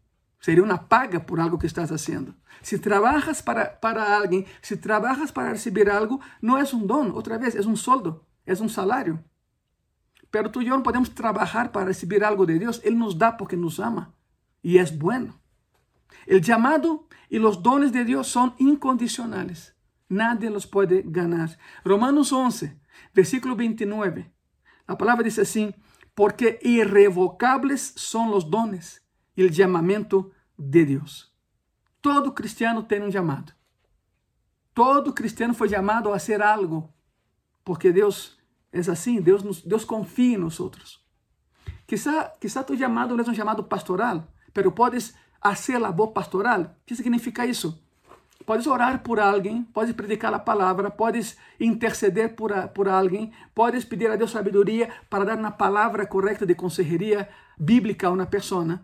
seria 0.41 0.65
uma 0.65 0.79
paga 0.79 1.21
por 1.21 1.39
algo 1.39 1.59
que 1.59 1.67
estás 1.67 1.91
fazendo. 1.91 2.35
Se 2.63 2.79
trabalhas 2.79 3.43
para, 3.43 3.67
para 3.67 4.17
alguém, 4.17 4.47
se 4.63 4.77
trabalhas 4.79 5.31
para 5.31 5.53
receber 5.53 5.91
algo, 5.91 6.21
não 6.41 6.57
é 6.57 6.65
um 6.75 6.87
dom, 6.87 7.13
outra 7.13 7.39
vez, 7.39 7.55
é 7.55 7.61
um 7.61 7.77
soldo 7.77 8.25
é 8.47 8.53
um 8.55 8.69
salário. 8.69 9.23
Pero 10.31 10.50
tu 10.50 10.62
e 10.62 10.69
eu 10.69 10.76
não 10.76 10.83
podemos 10.83 11.09
trabalhar 11.09 11.71
para 11.71 11.87
receber 11.87 12.23
algo 12.23 12.47
de 12.47 12.59
Deus. 12.59 12.81
Ele 12.85 12.97
nos 12.97 13.15
dá 13.15 13.33
porque 13.33 13.57
nos 13.57 13.79
ama 13.79 14.15
e 14.62 14.79
é 14.79 14.85
bueno. 14.87 15.35
O 16.29 16.43
chamado 16.43 17.07
e 17.31 17.38
os 17.38 17.57
dones 17.57 17.91
de 17.91 18.05
Deus 18.05 18.31
são 18.31 18.55
incondicionais. 18.59 19.75
Nadie 20.09 20.49
los 20.49 20.67
pode 20.67 21.03
ganar. 21.03 21.57
Romanos 21.85 22.33
11, 22.33 22.76
versículo 23.12 23.57
29. 23.57 24.26
A 24.87 24.97
palavra 24.97 25.25
diz 25.25 25.38
assim: 25.38 25.73
Porque 26.15 26.61
irrevocables 26.62 27.95
são 27.97 28.35
os 28.35 28.45
dones 28.45 29.00
e 29.37 29.45
o 29.45 29.53
chamamento 29.53 30.33
de 30.59 30.85
Deus. 30.85 31.33
Todo 32.00 32.33
cristiano 32.33 32.83
tem 32.83 33.03
um 33.03 33.11
chamado. 33.11 33.53
Todo 34.73 35.12
cristiano 35.12 35.55
foi 35.55 35.69
chamado 35.69 36.12
a 36.12 36.19
ser 36.19 36.43
algo, 36.43 36.93
porque 37.67 37.93
Deus 37.93 38.39
é 38.73 38.79
assim, 38.79 39.21
Deus, 39.21 39.43
nos, 39.43 39.85
confia 39.85 40.37
em 40.37 40.39
nós 40.39 40.61
outros. 40.61 41.05
Quizá, 41.85 42.33
quizá 42.41 42.63
tu 42.63 42.79
chamado 42.79 43.17
não 43.17 43.25
é 43.25 43.29
um 43.29 43.35
chamado 43.35 43.65
pastoral, 43.65 44.25
pero 44.55 44.71
podes 44.71 45.15
fazer 45.43 45.77
labor 45.77 46.13
pastoral. 46.13 46.61
O 46.61 46.69
que 46.87 46.95
significa 46.95 47.45
isso? 47.45 47.77
Podes 48.47 48.69
orar 48.69 49.03
por 49.03 49.19
alguém, 49.19 49.65
podes 49.65 49.93
predicar 49.97 50.33
a 50.33 50.39
palavra, 50.39 50.93
podes 50.93 51.37
interceder 51.59 52.37
por, 52.37 52.53
a, 52.53 52.69
por 52.69 52.89
alguém, 52.89 53.33
podes 53.53 53.85
pedir 53.85 54.09
a 54.13 54.17
Deus 54.17 54.31
sabedoria 54.31 54.89
para 55.11 55.25
dar 55.25 55.37
uma 55.37 55.51
palavra 55.51 56.07
correta 56.07 56.47
de 56.47 56.55
consejeria 56.55 57.29
bíblica 57.59 58.07
a 58.07 58.13
uma 58.13 58.27
pessoa. 58.27 58.81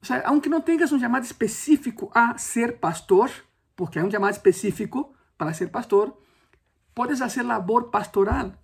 O 0.00 0.06
sea, 0.06 0.22
aunque 0.24 0.48
não 0.48 0.62
tenhas 0.62 0.92
um 0.92 0.98
chamado 0.98 1.24
específico 1.24 2.10
a 2.14 2.38
ser 2.38 2.78
pastor, 2.78 3.30
porque 3.76 3.98
é 3.98 4.04
um 4.04 4.10
chamado 4.10 4.32
específico 4.32 5.14
para 5.36 5.52
ser 5.52 5.68
pastor, 5.68 6.16
podes 6.94 7.18
fazer 7.18 7.44
labor 7.44 7.90
pastoral. 7.90 8.58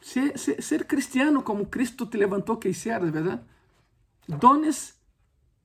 Ser, 0.00 0.38
ser, 0.38 0.62
ser, 0.62 0.86
cristiano 0.86 1.44
como 1.44 1.68
Cristo 1.68 2.06
te 2.06 2.18
levantou 2.18 2.58
que 2.58 2.70
hicieras, 2.70 3.10
¿verdad? 3.10 3.42
Dones 4.26 4.98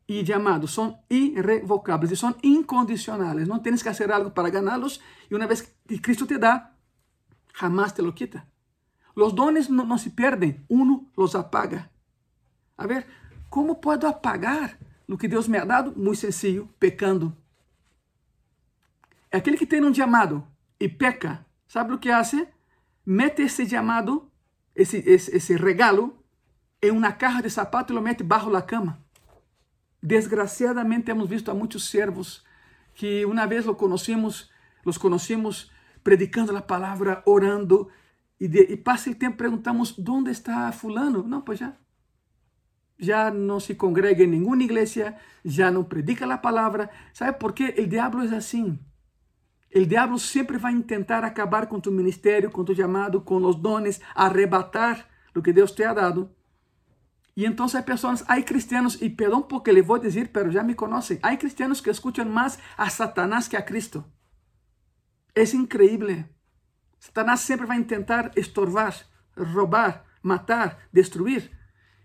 e 0.07 0.23
llamados 0.23 0.73
são 0.73 0.99
irrevocables 1.09 2.11
e 2.11 2.15
são 2.15 2.35
incondicionales. 2.43 3.47
Não 3.47 3.59
tens 3.59 3.81
que 3.81 3.89
fazer 3.89 4.11
algo 4.11 4.31
para 4.31 4.49
ganhá-los 4.49 4.99
e 5.29 5.35
uma 5.35 5.47
vez 5.47 5.61
que 5.87 5.99
Cristo 5.99 6.27
te 6.27 6.37
dá, 6.37 6.73
jamás 7.53 7.93
te 7.93 8.01
lo 8.01 8.13
quita. 8.13 8.45
Los 9.15 9.33
dones 9.33 9.69
não, 9.69 9.85
não 9.85 9.97
se 9.97 10.09
perdem, 10.09 10.63
uno 10.69 11.09
los 11.15 11.35
apaga. 11.35 11.89
A 12.77 12.85
ver, 12.85 13.07
como 13.49 13.75
posso 13.75 14.05
apagar 14.05 14.77
o 15.07 15.17
que 15.17 15.29
Deus 15.29 15.47
me 15.47 15.57
ha 15.57 15.63
dado? 15.63 15.93
Muito 15.95 16.19
sencillo, 16.19 16.67
pecando. 16.77 17.35
É 19.31 19.37
aquele 19.37 19.57
que 19.57 19.65
tem 19.65 19.83
um 19.83 19.93
chamado 19.93 20.45
e 20.79 20.89
peca, 20.89 21.44
sabe 21.75 21.93
o 21.93 21.99
que 21.99 22.09
hace? 22.09 22.47
mete 23.05 23.43
esse 23.43 23.67
chamado, 23.67 24.31
esse, 24.73 24.97
esse, 25.05 25.35
esse 25.35 25.57
regalo, 25.57 26.17
em 26.81 26.89
uma 26.91 27.11
caixa 27.11 27.41
de 27.41 27.49
sapato 27.49 27.91
e 27.91 27.95
lo 27.95 28.01
mete 28.01 28.23
bajo 28.23 28.49
la 28.49 28.61
cama. 28.61 29.03
Desgraciadamente 30.01 31.11
hemos 31.11 31.27
visto 31.27 31.51
a 31.51 31.53
muitos 31.53 31.89
servos 31.89 32.45
que 32.93 33.25
uma 33.25 33.45
vez 33.45 33.65
lo 33.65 33.75
conocimos, 33.75 34.49
los 34.85 34.97
conocimos 34.97 35.69
predicando 36.01 36.55
a 36.55 36.61
palavra, 36.61 37.21
orando, 37.25 37.89
e, 38.39 38.47
de, 38.47 38.61
e 38.73 38.77
passa 38.77 39.09
o 39.09 39.15
tempo 39.15 39.37
perguntamos, 39.37 39.99
onde 40.07 40.31
está 40.31 40.71
fulano? 40.71 41.23
Não, 41.23 41.41
pois 41.41 41.59
já. 41.59 41.73
Já 42.97 43.31
não 43.31 43.59
se 43.59 43.75
congrega 43.75 44.23
em 44.23 44.27
nenhuma 44.27 44.63
igreja, 44.63 45.13
já 45.43 45.69
não 45.69 45.83
predica 45.83 46.25
a 46.31 46.37
palavra. 46.37 46.89
Sabe 47.13 47.37
por 47.37 47.51
quê? 47.51 47.75
O 47.77 47.85
diabo 47.85 48.21
é 48.21 48.35
assim. 48.35 48.79
O 49.75 49.85
diabo 49.85 50.17
sempre 50.17 50.57
vai 50.57 50.73
tentar 50.83 51.25
acabar 51.25 51.67
com 51.67 51.81
tu 51.81 51.91
ministério, 51.91 52.49
com 52.49 52.63
tu 52.63 52.73
chamado, 52.73 53.19
com 53.19 53.43
os 53.43 53.57
dones, 53.57 53.99
arrebatar 54.15 55.05
o 55.35 55.41
que 55.41 55.51
Deus 55.51 55.73
te 55.73 55.83
ha 55.83 55.93
dado. 55.93 56.29
E 57.35 57.43
então 57.45 57.65
há 57.65 57.83
pessoas, 57.83 58.23
há 58.25 58.41
cristianos, 58.41 59.01
e 59.01 59.09
perdão 59.09 59.41
porque 59.41 59.73
le 59.73 59.81
vou 59.81 59.99
dizer, 59.99 60.29
pero 60.29 60.49
já 60.49 60.63
me 60.63 60.73
conhecem, 60.73 61.19
há 61.21 61.35
cristianos 61.35 61.81
que 61.81 61.89
escutam 61.89 62.23
mais 62.23 62.57
a 62.77 62.89
Satanás 62.89 63.49
que 63.49 63.57
a 63.57 63.61
Cristo. 63.61 64.05
É 65.35 65.43
incrível. 65.43 66.23
Satanás 66.97 67.41
sempre 67.41 67.65
vai 67.65 67.83
tentar 67.83 68.31
estorvar, 68.37 68.95
roubar, 69.35 70.05
matar, 70.23 70.87
destruir. 70.93 71.51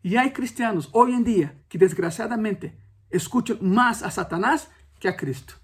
E 0.02 0.16
há 0.18 0.28
cristianos 0.28 0.88
hoje 0.92 1.14
em 1.14 1.22
dia 1.22 1.56
que 1.68 1.78
desgraciadamente 1.78 2.72
escutam 3.12 3.58
mais 3.62 4.02
a 4.02 4.10
Satanás 4.10 4.68
que 4.98 5.06
a 5.06 5.16
Cristo. 5.16 5.59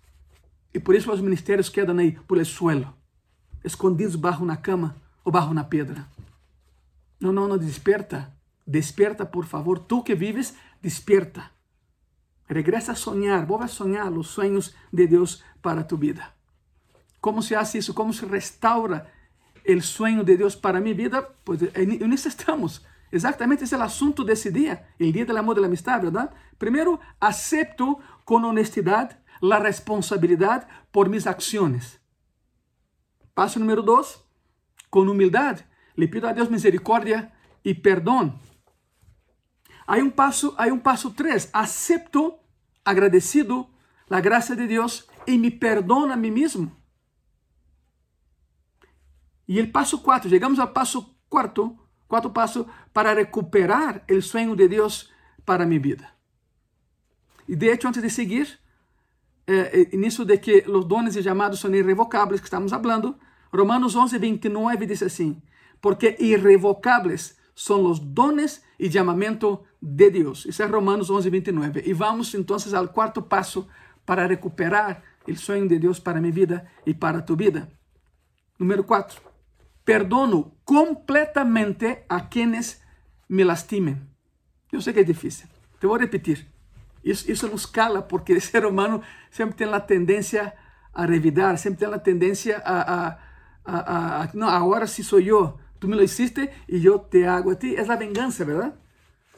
E 0.76 0.78
por 0.78 0.94
isso 0.94 1.10
os 1.10 1.22
ministérios 1.22 1.70
quedam 1.70 1.96
aí 1.96 2.12
por 2.28 2.36
el 2.36 2.44
suelo, 2.44 2.92
escondidos 3.64 4.14
bajo 4.14 4.44
na 4.44 4.58
cama 4.58 4.94
ou 5.24 5.32
bajo 5.32 5.54
na 5.54 5.64
pedra. 5.64 6.06
Não, 7.18 7.32
não, 7.32 7.48
não, 7.48 7.56
desperta. 7.56 8.30
Desperta, 8.66 9.24
por 9.24 9.46
favor. 9.46 9.78
Tu 9.78 10.02
que 10.02 10.14
vives, 10.14 10.54
desperta. 10.82 11.50
Regresa 12.46 12.92
a 12.92 12.94
sonhar, 12.94 13.46
volve 13.46 13.64
a 13.64 13.68
sonhar 13.68 14.12
os 14.12 14.28
sonhos 14.28 14.74
de 14.92 15.06
Deus 15.06 15.42
para 15.62 15.82
tu 15.82 15.96
vida. 15.96 16.28
Como 17.22 17.40
se 17.40 17.54
faz 17.54 17.74
isso? 17.74 17.94
Como 17.94 18.12
se 18.12 18.26
restaura 18.26 19.10
o 19.66 19.80
sonho 19.80 20.22
de 20.22 20.36
Deus 20.36 20.54
para 20.54 20.78
minha 20.78 20.94
vida? 20.94 21.22
Pois 21.42 21.58
nisso 22.06 22.28
estamos. 22.28 22.84
Exatamente 23.10 23.64
esse 23.64 23.74
é 23.74 23.78
o 23.78 23.82
assunto 23.82 24.22
desse 24.22 24.52
dia, 24.52 24.84
o 25.00 25.10
dia 25.10 25.24
do 25.24 25.38
amor 25.38 25.56
e 25.56 25.60
da 25.62 25.68
amistade, 25.68 26.02
verdade? 26.02 26.32
Primeiro, 26.58 27.00
acepto 27.18 27.98
com 28.26 28.34
honestidade 28.34 29.16
la 29.40 29.58
responsabilidad 29.58 30.68
por 30.90 31.08
mis 31.08 31.26
acciones. 31.26 32.00
Paso 33.34 33.58
número 33.58 33.82
dos, 33.82 34.24
con 34.90 35.08
humildad, 35.08 35.60
le 35.94 36.08
pido 36.08 36.28
a 36.28 36.32
Dios 36.32 36.50
misericordia 36.50 37.34
y 37.62 37.74
perdón. 37.74 38.38
Hay 39.86 40.00
un 40.00 40.10
paso, 40.10 40.54
hay 40.58 40.70
un 40.70 40.80
paso 40.80 41.12
tres, 41.14 41.50
acepto 41.52 42.40
agradecido 42.84 43.70
la 44.08 44.20
gracia 44.20 44.54
de 44.54 44.66
Dios 44.66 45.08
y 45.26 45.38
me 45.38 45.50
perdono 45.50 46.12
a 46.12 46.16
mí 46.16 46.30
mismo. 46.30 46.76
Y 49.46 49.58
el 49.58 49.70
paso 49.70 50.02
cuatro, 50.02 50.28
llegamos 50.28 50.58
al 50.58 50.72
paso 50.72 51.16
cuarto, 51.28 51.88
cuarto 52.06 52.32
paso, 52.32 52.66
para 52.92 53.14
recuperar 53.14 54.04
el 54.08 54.22
sueño 54.22 54.56
de 54.56 54.68
Dios 54.68 55.12
para 55.44 55.66
mi 55.66 55.78
vida. 55.78 56.16
Y 57.46 57.54
de 57.54 57.72
hecho, 57.72 57.86
antes 57.86 58.02
de 58.02 58.10
seguir, 58.10 58.58
é, 59.46 59.88
é, 59.92 59.96
nisso 59.96 60.24
de 60.24 60.38
que 60.38 60.64
os 60.66 60.84
dones 60.84 61.16
e 61.16 61.22
chamados 61.22 61.60
são 61.60 61.74
irrevocables, 61.74 62.40
que 62.40 62.46
estamos 62.46 62.70
falando, 62.70 63.16
Romanos 63.52 63.94
11, 63.94 64.18
29 64.18 64.86
diz 64.86 65.02
assim, 65.02 65.40
porque 65.80 66.16
irrevocables 66.18 67.38
son 67.54 67.82
los 67.82 68.14
dones 68.14 68.62
y 68.78 68.90
llamamiento 68.90 69.64
de 69.80 70.10
Dios. 70.10 70.46
Isso 70.46 70.62
é 70.62 70.66
Romanos 70.66 71.10
11, 71.10 71.30
29. 71.30 71.82
E 71.86 71.92
vamos 71.92 72.34
então 72.34 72.56
ao 72.74 72.88
quarto 72.88 73.22
passo 73.22 73.66
para 74.04 74.26
recuperar 74.26 75.02
o 75.26 75.34
sonho 75.36 75.66
de 75.66 75.78
Deus 75.78 75.98
para 75.98 76.20
minha 76.20 76.32
vida 76.32 76.70
e 76.84 76.94
para 76.94 77.22
tu 77.22 77.34
vida. 77.34 77.68
Número 78.58 78.84
4. 78.84 79.20
Perdono 79.84 80.58
completamente 80.64 82.04
a 82.08 82.28
quienes 82.28 82.82
me 83.28 83.44
lastimen. 83.44 84.02
Eu 84.70 84.80
sei 84.80 84.92
que 84.92 85.00
é 85.00 85.04
difícil. 85.04 85.48
Te 85.80 85.86
vou 85.86 85.98
repetir. 85.98 86.55
Isso, 87.06 87.30
isso 87.30 87.46
nos 87.46 87.64
cala 87.64 88.02
porque 88.02 88.32
o 88.36 88.40
ser 88.40 88.66
humano 88.66 89.00
sempre 89.30 89.54
tem 89.54 89.72
a 89.72 89.78
tendência 89.78 90.52
a 90.92 91.06
revidar, 91.06 91.56
sempre 91.56 91.78
tem 91.78 91.94
a 91.94 91.98
tendência 91.98 92.60
a, 92.64 92.94
a, 92.94 93.18
a, 93.64 94.22
a, 94.22 94.30
não, 94.34 94.48
agora 94.48 94.86
sim 94.88 95.04
sou 95.04 95.20
eu, 95.20 95.56
tu 95.78 95.86
me 95.86 95.94
lo 95.94 96.02
hiciste 96.02 96.50
e 96.68 96.84
eu 96.84 96.98
te 96.98 97.24
hago 97.24 97.50
a 97.50 97.54
ti. 97.54 97.76
É 97.76 97.80
a 97.80 97.96
vingança, 97.96 98.44
verdade? 98.44 98.74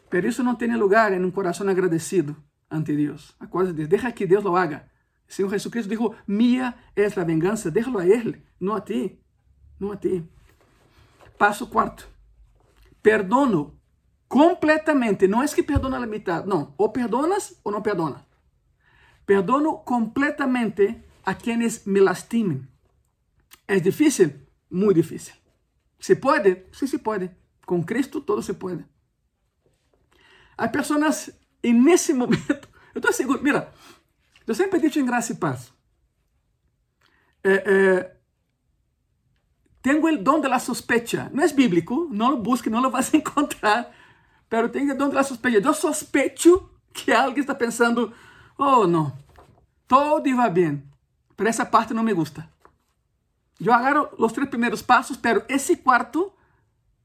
Pero 0.08 0.26
isso 0.26 0.42
não 0.42 0.54
tem 0.54 0.74
lugar 0.76 1.12
em 1.12 1.22
um 1.22 1.30
coração 1.30 1.68
agradecido 1.68 2.34
ante 2.70 2.96
Deus. 2.96 3.34
Acuérdate, 3.38 3.86
deixa 3.86 4.10
que 4.12 4.26
Deus 4.26 4.42
lo 4.42 4.56
haga. 4.56 4.88
O 5.28 5.32
Senhor 5.32 5.50
Jesucristo 5.50 5.90
dijo, 5.90 6.14
mía 6.26 6.74
es 6.96 7.18
a 7.18 7.24
vengança, 7.24 7.70
déjalo 7.70 7.98
a 7.98 8.06
Ele, 8.06 8.42
não 8.58 8.74
a 8.74 8.80
ti, 8.80 9.20
não 9.78 9.92
a 9.92 9.96
ti. 9.96 10.26
Passo 11.36 11.66
quarto. 11.66 12.08
Perdono 13.02 13.77
completamente. 14.28 15.26
Não 15.26 15.42
é 15.42 15.48
que 15.48 15.62
perdona 15.62 15.96
a 15.96 16.06
mitad. 16.06 16.46
Não. 16.46 16.74
Ou 16.76 16.90
perdonas 16.90 17.58
ou 17.64 17.72
não 17.72 17.82
perdonas. 17.82 18.20
Perdono 19.24 19.78
completamente 19.78 21.02
a 21.24 21.34
quienes 21.34 21.84
me 21.84 22.00
lastimen. 22.00 22.66
É 23.66 23.80
difícil? 23.80 24.32
Muito 24.70 24.96
difícil. 24.96 25.34
Se 25.98 26.16
pode? 26.16 26.64
Sim, 26.72 26.86
se 26.86 26.98
pode. 26.98 27.30
Com 27.66 27.82
Cristo 27.84 28.20
todo 28.20 28.42
se 28.42 28.54
pode. 28.54 28.84
Há 30.56 30.68
pessoas, 30.68 31.30
e 31.62 31.72
nesse 31.72 32.12
momento, 32.14 32.68
eu 32.94 32.98
estou 32.98 33.12
seguro, 33.12 33.42
mira, 33.42 33.72
eu 34.46 34.54
sempre 34.54 34.80
digo 34.80 34.98
em 34.98 35.04
graça 35.04 35.32
e 35.32 35.36
paz. 35.36 35.72
É, 37.44 37.52
é, 37.52 38.16
tenho 39.82 40.04
o 40.04 40.18
dom 40.18 40.40
da 40.40 40.58
sospecha. 40.58 41.30
Não 41.32 41.44
é 41.44 41.48
bíblico, 41.48 42.08
não 42.10 42.30
lo 42.30 42.38
busque, 42.38 42.70
não 42.70 42.80
lo 42.80 42.90
vas 42.90 43.12
encontrar 43.14 43.94
pero 44.48 44.70
tenho 44.70 44.96
donde 44.96 45.14
la 45.14 45.22
sospecha. 45.22 45.58
Eu 45.58 45.74
sospecho 45.74 46.70
que 46.92 47.12
alguém 47.12 47.40
está 47.40 47.54
pensando, 47.54 48.12
oh, 48.56 48.86
não, 48.86 49.12
todo 49.86 50.28
iba 50.28 50.48
bem, 50.48 50.82
pero 51.36 51.48
essa 51.48 51.64
parte 51.66 51.94
não 51.94 52.02
me 52.02 52.12
gusta. 52.12 52.48
Eu 53.60 53.72
agarro 53.72 54.08
os 54.18 54.32
três 54.32 54.48
primeiros 54.48 54.82
passos, 54.82 55.16
pero 55.16 55.44
esse 55.48 55.76
quarto 55.76 56.32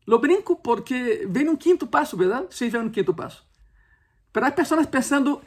lo 0.06 0.20
brinco 0.20 0.56
porque 0.56 1.26
vem 1.30 1.50
um 1.50 1.56
quinto 1.56 1.88
passo, 1.88 2.16
verdade? 2.16 2.48
Sim, 2.52 2.70
vem 2.70 2.82
um 2.82 2.90
quinto 2.90 3.14
passo. 3.14 3.44
Pero 4.32 4.46
há 4.46 4.52
pessoas 4.52 4.86
pensando, 4.86 5.42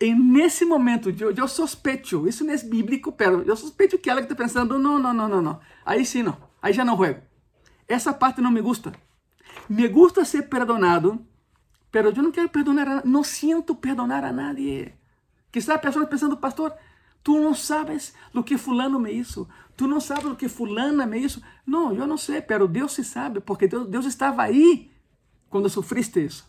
e 0.00 0.14
nesse 0.14 0.64
momento, 0.64 1.10
eu, 1.10 1.32
eu 1.32 1.48
sospecho, 1.48 2.26
isso 2.26 2.44
não 2.44 2.54
é 2.54 2.56
bíblico, 2.58 3.12
pero 3.12 3.42
eu 3.42 3.56
sospecho 3.56 3.98
que 3.98 4.08
ela 4.10 4.20
está 4.20 4.34
pensando, 4.34 4.78
não, 4.78 4.98
não, 4.98 5.12
não, 5.12 5.28
não, 5.28 5.42
não. 5.42 5.60
Aí 5.84 6.04
sim 6.04 6.22
não, 6.22 6.36
aí 6.60 6.72
já 6.72 6.84
não 6.84 6.96
juego. 6.96 7.22
Essa 7.86 8.12
parte 8.12 8.40
não 8.40 8.50
me 8.50 8.60
gusta. 8.60 8.92
Me 9.68 9.86
gusta 9.88 10.24
ser 10.24 10.42
perdonado, 10.42 11.24
Pero 11.90 12.10
eu 12.10 12.22
não 12.22 12.30
quero 12.30 12.48
perdonar, 12.48 13.04
não 13.04 13.24
sinto 13.24 13.74
perdonar 13.74 14.24
a 14.24 14.32
nadie. 14.32 14.94
Quizá 15.50 15.74
a 15.74 15.78
pessoa 15.78 16.06
pensando, 16.06 16.36
pastor, 16.36 16.72
tu 17.22 17.40
não 17.40 17.54
sabes 17.54 18.14
o 18.32 18.42
que 18.42 18.56
fulano 18.56 19.00
me 19.00 19.12
hizo, 19.12 19.48
tu 19.76 19.86
não 19.88 20.00
sabes 20.00 20.26
o 20.26 20.36
que 20.36 20.48
fulana 20.48 21.04
me 21.06 21.18
hizo. 21.18 21.42
Não, 21.66 21.92
eu 21.92 22.06
não 22.06 22.16
sei, 22.16 22.40
pero 22.40 22.68
Deus 22.68 22.92
se 22.92 23.02
sabe, 23.02 23.40
porque 23.40 23.66
Deus, 23.66 24.06
estava 24.06 24.42
aí 24.42 24.90
quando 25.48 25.68
sofriste 25.68 26.24
isso. 26.24 26.48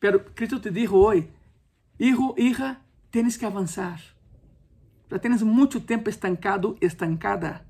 Pero 0.00 0.24
Cristo 0.34 0.60
te 0.60 0.70
dijo 0.70 0.96
hoje, 0.96 1.28
hijo, 1.98 2.34
hija, 2.38 2.80
tienes 3.10 3.36
que 3.36 3.44
avançar. 3.44 4.00
Já 5.10 5.18
tens 5.18 5.42
muito 5.42 5.80
tempo 5.80 6.08
estancado, 6.08 6.76
estancada. 6.80 7.66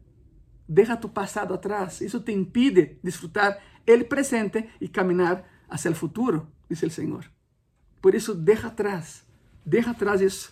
Deja 0.69 0.97
tu 0.97 1.09
passado 1.09 1.55
atrás. 1.55 2.01
Isso 2.01 2.21
te 2.21 2.33
impide 2.33 2.99
desfrutar 3.03 3.59
el 3.87 4.07
presente 4.07 4.69
e 4.81 4.89
caminhar 4.89 5.45
hacia 5.69 5.89
el 5.89 5.95
futuro, 5.95 6.49
dice 6.69 6.87
el 6.87 6.93
Señor. 6.93 7.27
Por 8.01 8.15
eso 8.15 8.35
deja 8.35 8.69
atrás, 8.69 9.25
deja 9.65 9.93
atrás 9.93 10.21
eso. 10.21 10.51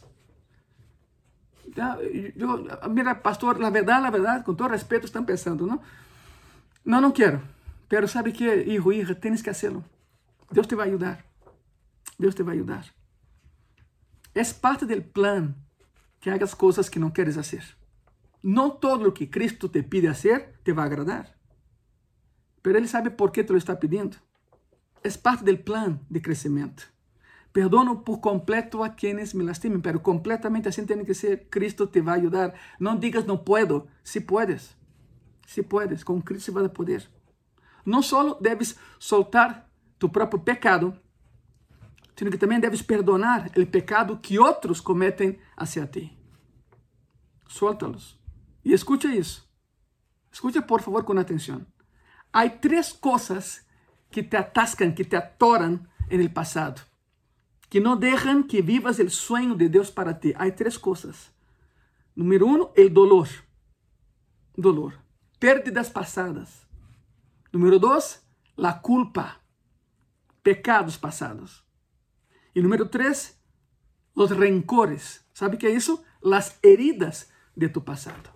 Yo, 2.37 2.64
mira, 2.90 3.22
pastor, 3.22 3.61
la 3.61 3.70
verdad, 3.70 4.02
la 4.02 4.11
verdad, 4.11 4.44
con 4.44 4.57
todo 4.57 4.68
respeto, 4.68 5.07
están 5.07 5.26
pensando, 5.26 5.66
¿no? 5.66 5.83
No, 6.85 7.00
no 7.00 7.12
quiero. 7.12 7.42
Pero 7.88 8.09
sabe 8.09 8.33
que, 8.33 8.64
hijo, 8.66 8.92
hija, 8.92 9.14
tienes 9.14 9.42
que 9.42 9.50
hacerlo. 9.50 9.85
Dios 10.50 10.66
te 10.66 10.74
va 10.74 10.85
a 10.85 10.87
ayudar. 10.87 11.24
Dios 12.18 12.35
te 12.35 12.42
va 12.42 12.52
a 12.52 12.55
ayudar. 12.55 12.85
Es 14.35 14.55
parte 14.55 14.87
del 14.87 15.05
plan 15.05 15.57
que 16.20 16.31
hagas 16.31 16.55
cosas 16.55 16.90
que 16.90 17.00
no 17.00 17.12
quieres 17.12 17.37
hacer. 17.37 17.62
No 18.42 18.72
todo 18.72 19.05
lo 19.05 19.14
que 19.14 19.31
Cristo 19.31 19.70
te 19.70 19.83
pide 19.83 20.09
hacer 20.09 20.59
te 20.62 20.72
va 20.72 20.85
a 20.85 20.87
agradar. 20.87 21.37
Pero 22.62 22.79
Él 22.79 22.88
sabe 22.88 23.11
por 23.11 23.33
qué 23.33 23.44
te 23.44 23.52
lo 23.52 23.59
está 23.59 23.79
pidiendo. 23.79 24.16
É 25.03 25.11
parte 25.11 25.45
do 25.45 25.57
plano 25.59 26.01
de 26.11 26.21
crescimento. 26.21 26.93
Perdono 27.53 28.03
por 28.03 28.21
completo 28.21 28.83
a 28.83 28.91
quienes 28.91 29.33
me 29.33 29.43
lastimen, 29.43 29.81
pero 29.81 30.01
completamente 30.01 30.69
assim 30.69 30.85
tem 30.85 31.05
que 31.05 31.15
ser. 31.15 31.49
Cristo 31.49 31.87
te 31.87 32.03
vai 32.03 32.19
ajudar. 32.19 32.53
Não 32.79 32.99
digas 32.99 33.25
não 33.25 33.39
puedo, 33.39 33.89
si 34.05 34.21
puedes. 34.21 34.77
Si 35.47 35.63
puedes, 35.63 36.05
com 36.05 36.21
Cristo 36.21 36.53
vai 36.53 36.69
poder. 36.69 37.09
Não 37.85 38.03
só 38.03 38.35
deves 38.35 38.77
soltar 38.99 39.71
tu 39.99 40.09
próprio 40.09 40.41
pecado, 40.41 40.95
sino 42.15 42.31
que 42.31 42.39
também 42.39 42.61
deves 42.61 42.83
perdonar 42.83 43.51
o 43.57 43.67
pecado 43.67 44.19
que 44.19 44.39
outros 44.39 44.81
cometem 44.81 45.39
hacia 45.57 45.87
ti. 45.87 46.17
Suéltalos. 47.49 48.19
E 48.65 48.73
escucha 48.73 49.09
isso. 49.15 49.49
Escucha, 50.31 50.61
por 50.61 50.83
favor, 50.83 51.05
com 51.05 51.19
atenção. 51.19 51.65
Há 52.33 52.49
três 52.51 52.93
coisas 52.93 53.65
que 54.16 54.22
te 54.22 54.38
atascan, 54.38 54.94
que 54.94 55.05
te 55.05 55.14
atoran 55.14 55.90
en 56.09 56.22
el 56.22 56.33
que 57.68 57.81
no 57.83 57.96
dejan 57.96 58.44
que 58.44 58.62
vivas 58.62 58.98
el 58.98 59.11
sueño 59.11 59.57
de 59.57 59.68
Dios 59.68 59.90
para 59.90 60.20
ti. 60.20 60.33
Hay 60.38 60.52
tres 60.52 60.79
cosas. 60.79 61.35
Número 62.14 62.46
uno, 62.46 62.72
el 62.76 62.94
dolor. 62.94 63.29
Dolor. 64.57 64.94
Pérdidas 65.38 65.90
pasadas. 65.90 66.66
Número 67.52 67.79
dos, 67.79 68.22
la 68.57 68.81
culpa. 68.81 69.42
Pecados 70.42 70.96
pasados. 70.96 71.66
E 72.55 72.62
número 72.62 72.88
três, 72.88 73.38
os 74.14 74.31
rencores. 74.31 75.29
Sabe 75.35 75.59
que 75.59 75.66
é 75.66 75.70
isso? 75.70 76.02
Las 76.22 76.59
heridas 76.62 77.31
de 77.55 77.68
tu 77.68 77.83
passado. 77.83 78.31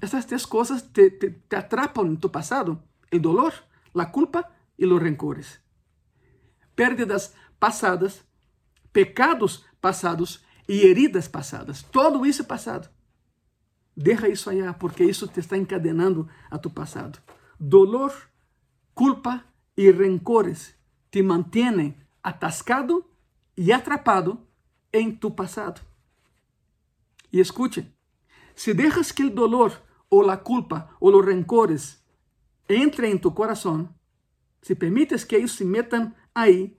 Essas 0.00 0.26
três 0.26 0.46
coisas 0.46 0.80
te, 0.92 1.10
te, 1.10 1.28
te 1.28 1.56
atrapam 1.56 2.06
em 2.06 2.14
tu 2.14 2.30
passado: 2.30 2.80
o 3.12 3.18
dolor, 3.18 3.52
a 3.96 4.06
culpa 4.06 4.48
e 4.82 4.86
los 4.86 5.00
rencores. 5.00 5.60
Pérdidas 6.74 7.34
passadas, 7.60 8.24
pecados 8.92 9.64
passados 9.80 10.44
e 10.68 10.86
heridas 10.86 11.28
passadas. 11.28 11.82
Todo 11.82 12.26
isso 12.26 12.42
é 12.42 12.44
passado. 12.44 12.90
Deja 13.96 14.28
isso 14.28 14.50
allá, 14.50 14.72
porque 14.72 15.04
isso 15.04 15.28
te 15.28 15.38
está 15.38 15.56
encadenando 15.56 16.28
a 16.50 16.58
tu 16.58 16.68
passado. 16.68 17.20
Dolor, 17.60 18.12
culpa 18.92 19.44
e 19.76 19.90
rencores 19.92 20.74
te 21.10 21.22
mantêm 21.22 21.96
atascado 22.22 23.04
e 23.56 23.72
atrapado 23.72 24.40
em 24.92 25.14
tu 25.14 25.30
passado. 25.30 25.80
E 27.32 27.38
escute, 27.38 27.86
se 28.56 28.74
deixas 28.74 29.12
que 29.12 29.24
o 29.24 29.30
dolor 29.30 29.80
ou 30.10 30.28
a 30.28 30.36
culpa 30.36 30.90
ou 30.98 31.14
os 31.16 31.24
rencores 31.24 32.02
entrem 32.68 33.12
em 33.12 33.18
tu 33.18 33.30
coração, 33.30 33.88
se 34.62 34.76
permites 34.76 35.26
que 35.26 35.36
ellos 35.36 35.52
se 35.52 35.64
metan 35.64 36.14
ahí, 36.32 36.78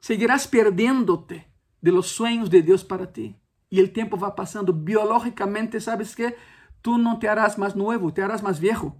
seguirás 0.00 0.48
perdiéndote 0.48 1.48
de 1.80 1.92
los 1.92 2.08
sueños 2.08 2.50
de 2.50 2.60
Dios 2.60 2.84
para 2.84 3.12
ti. 3.12 3.36
Y 3.70 3.80
el 3.80 3.92
tiempo 3.92 4.18
va 4.18 4.34
pasando. 4.34 4.72
Biológicamente, 4.72 5.80
¿sabes 5.80 6.14
qué? 6.14 6.36
Tú 6.82 6.98
no 6.98 7.18
te 7.18 7.28
harás 7.28 7.56
más 7.56 7.74
nuevo, 7.76 8.12
te 8.12 8.20
harás 8.20 8.42
más 8.42 8.60
viejo. 8.60 8.96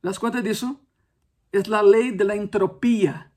¿Te 0.00 0.08
das 0.08 0.18
cuenta 0.18 0.42
de 0.42 0.50
eso? 0.50 0.80
Es 1.50 1.66
la 1.66 1.82
ley 1.82 2.12
de 2.12 2.24
la. 2.24 3.32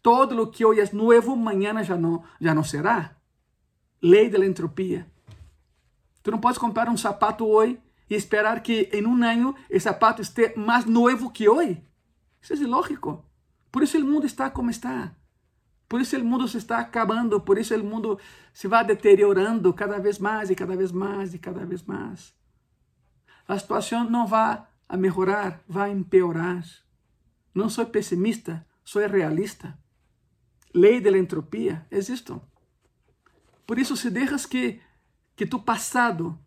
Todo 0.00 0.34
lo 0.34 0.50
que 0.50 0.64
hoy 0.64 0.80
es 0.80 0.94
nuevo, 0.94 1.36
mañana 1.36 1.82
ya 1.82 1.96
no, 1.96 2.22
ya 2.38 2.54
no 2.54 2.62
será. 2.62 3.20
Ley 4.00 4.28
de 4.28 4.38
la 4.38 4.46
entropía. 4.46 5.10
Tú 6.22 6.30
no 6.30 6.40
puedes 6.40 6.58
comprar 6.58 6.88
un 6.88 6.98
zapato 6.98 7.44
hoy 7.44 7.80
y 8.08 8.14
esperar 8.14 8.62
que 8.62 8.88
en 8.92 9.06
un 9.06 9.24
año 9.24 9.54
el 9.68 9.80
zapato 9.80 10.22
esté 10.22 10.54
más 10.56 10.86
nuevo 10.86 11.32
que 11.32 11.48
hoy. 11.48 11.82
Isso 12.44 12.52
é 12.52 12.56
ilógico. 12.56 13.24
Por 13.72 13.82
isso 13.82 13.96
o 13.96 14.04
mundo 14.04 14.26
está 14.26 14.50
como 14.50 14.70
está. 14.70 15.16
Por 15.88 16.00
isso 16.00 16.14
o 16.16 16.24
mundo 16.24 16.46
se 16.46 16.58
está 16.58 16.78
acabando, 16.78 17.40
por 17.40 17.56
isso 17.56 17.74
o 17.74 17.82
mundo 17.82 18.18
se 18.52 18.68
vai 18.68 18.84
deteriorando 18.84 19.72
cada 19.72 19.98
vez 19.98 20.18
mais 20.18 20.50
e 20.50 20.54
cada 20.54 20.76
vez 20.76 20.92
mais 20.92 21.32
e 21.32 21.38
cada 21.38 21.64
vez 21.64 21.82
mais. 21.82 22.34
A 23.48 23.58
situação 23.58 24.08
não 24.10 24.26
vai 24.26 24.62
a 24.86 24.96
melhorar, 24.96 25.62
vai 25.66 25.90
empeorar. 25.90 26.62
Não 27.54 27.70
sou 27.70 27.86
pessimista, 27.86 28.66
sou 28.84 29.06
realista. 29.06 29.78
Lei 30.74 31.00
da 31.00 31.16
entropia, 31.16 31.86
existo. 31.90 32.42
Por 33.66 33.78
isso, 33.78 33.96
se 33.96 34.10
deixas 34.10 34.44
que, 34.44 34.80
que 35.34 35.46
tu 35.46 35.58
passado 35.58 36.38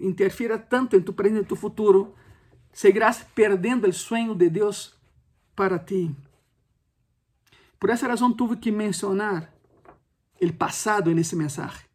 interfira 0.00 0.58
tanto 0.58 0.96
em 0.96 1.00
tu 1.00 1.12
presente 1.12 1.44
e 1.44 1.46
tu 1.46 1.56
futuro, 1.56 2.14
seguirás 2.76 3.24
perdendo 3.34 3.88
o 3.88 3.92
sonho 3.92 4.34
de 4.34 4.50
Deus 4.50 4.94
para 5.54 5.78
ti. 5.78 6.14
Por 7.80 7.88
essa 7.88 8.06
razão, 8.06 8.36
tive 8.36 8.54
que 8.58 8.70
mencionar 8.70 9.50
o 10.38 10.52
passado 10.52 11.10
nesse 11.14 11.34
mensagem. 11.34 11.86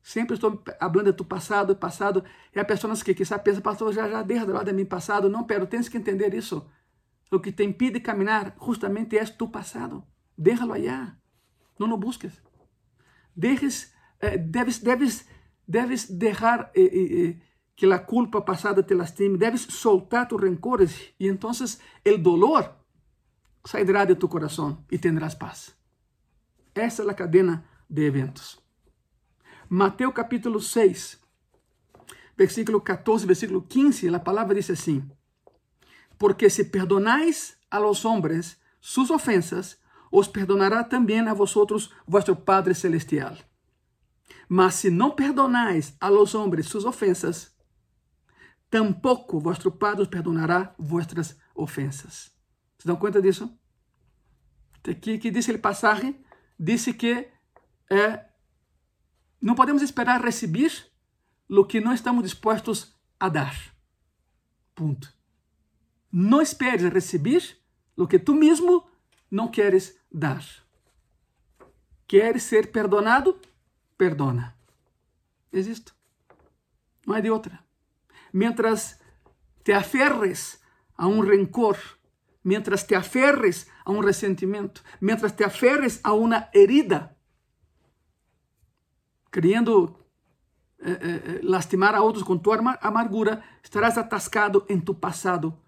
Sempre 0.00 0.34
estou 0.34 0.62
falando 0.78 1.12
tu 1.12 1.24
passado, 1.24 1.74
passado. 1.74 2.22
E 2.54 2.60
há 2.60 2.64
pessoas 2.64 3.02
que 3.02 3.12
quizás 3.12 3.42
pensam, 3.42 3.60
pastor, 3.60 3.92
já, 3.92 4.08
já 4.08 4.22
deixa 4.22 4.46
de 4.46 4.52
lado 4.52 4.66
de 4.66 4.72
meu 4.72 4.86
passado. 4.86 5.28
Não, 5.28 5.42
pero 5.42 5.66
tens 5.66 5.88
que 5.88 5.98
entender 5.98 6.32
isso. 6.32 6.64
O 7.32 7.40
que 7.40 7.50
te 7.50 7.64
impide 7.64 7.98
caminhar 7.98 8.56
justamente 8.64 9.18
é 9.18 9.24
tu 9.24 9.48
passado. 9.48 10.04
Déjalo 10.38 10.74
allá. 10.74 11.18
Não 11.76 11.88
lo 11.88 11.96
busques. 11.96 12.40
Dejes, 13.34 13.92
eh, 14.20 14.38
deves, 14.38 14.78
deves, 14.78 15.26
deves 15.66 16.08
deixar 16.08 16.70
eh, 16.72 16.82
eh, 16.82 17.30
eh 17.30 17.46
que 17.76 17.84
a 17.92 17.98
culpa 17.98 18.40
passada 18.40 18.82
te 18.82 18.94
lastime. 18.94 19.36
Deves 19.36 19.66
soltar 19.68 20.26
tus 20.26 20.40
rencores. 20.40 21.12
E 21.20 21.28
então 21.28 21.50
o 21.50 22.18
dolor 22.18 22.74
sairá 23.64 24.04
de 24.06 24.14
tu 24.14 24.26
coração 24.26 24.84
e 24.90 24.98
tendrás 24.98 25.34
paz. 25.34 25.76
Essa 26.74 27.02
é 27.02 27.10
a 27.10 27.14
cadena 27.14 27.64
de 27.88 28.04
eventos. 28.04 28.58
Mateus 29.68 30.14
capítulo 30.14 30.60
6, 30.60 31.20
versículo 32.36 32.80
14, 32.80 33.26
versículo 33.26 33.62
15, 33.62 34.14
a 34.14 34.20
palavra 34.20 34.54
diz 34.54 34.70
assim: 34.70 35.08
Porque 36.16 36.48
se 36.48 36.64
perdonáis 36.64 37.58
a 37.70 37.78
los 37.78 38.04
hombres 38.04 38.58
sus 38.80 39.10
ofensas, 39.10 39.78
os 40.10 40.28
perdonará 40.28 40.84
também 40.84 41.20
a 41.20 41.34
vosotros 41.34 41.90
vuestro 42.06 42.36
Padre 42.36 42.74
Celestial. 42.74 43.36
Mas 44.48 44.76
se 44.76 44.90
não 44.90 45.10
perdonáis 45.10 45.96
a 46.00 46.08
los 46.08 46.34
hombres 46.34 46.66
sus 46.66 46.84
ofensas, 46.84 47.55
tampouco 48.70 49.40
vosso 49.40 49.70
Padre 49.70 50.06
perdonará 50.06 50.74
vuestras 50.78 51.36
ofensas. 51.54 52.32
Se 52.78 52.86
dão 52.86 52.96
conta 52.96 53.20
disso? 53.20 53.50
Aqui 54.88 55.18
que 55.18 55.30
diz 55.30 55.48
ele 55.48 55.58
passagem, 55.58 56.24
disse 56.58 56.92
que 56.94 57.28
é 57.90 58.26
não 59.40 59.54
podemos 59.54 59.82
esperar 59.82 60.20
receber 60.20 60.90
o 61.48 61.64
que 61.64 61.80
não 61.80 61.92
estamos 61.92 62.22
dispostos 62.22 62.94
a 63.18 63.28
dar. 63.28 63.54
Ponto. 64.74 65.12
Não 66.10 66.40
esperes 66.40 66.92
receber 66.92 67.58
o 67.96 68.06
que 68.06 68.18
tu 68.18 68.34
mesmo 68.34 68.88
não 69.30 69.48
queres 69.48 69.98
dar. 70.12 70.44
Queres 72.06 72.44
ser 72.44 72.70
perdonado? 72.70 73.40
Perdona. 73.98 74.56
Existe. 75.52 75.92
Não 77.06 77.14
é 77.14 77.20
de 77.20 77.30
outra. 77.30 77.65
Mientras 78.36 79.00
te 79.64 79.72
aferres 79.72 80.60
a 80.94 81.06
um 81.06 81.20
rencor, 81.20 81.78
mientras 82.44 82.86
te 82.86 82.94
aferres 82.94 83.66
a 83.82 83.90
um 83.90 84.00
ressentimento, 84.00 84.82
mientras 85.00 85.32
te 85.34 85.42
aferres 85.42 86.00
a 86.04 86.12
uma 86.12 86.50
herida, 86.52 87.16
querendo 89.32 90.04
eh, 90.78 90.90
eh, 90.90 90.98
eh, 91.00 91.40
lastimar 91.44 91.94
a 91.94 92.02
outros 92.02 92.24
com 92.24 92.36
tua 92.36 92.58
amargura, 92.82 93.42
estarás 93.62 93.96
atascado 93.96 94.66
em 94.68 94.78
tu 94.78 94.94
passado 94.94 95.58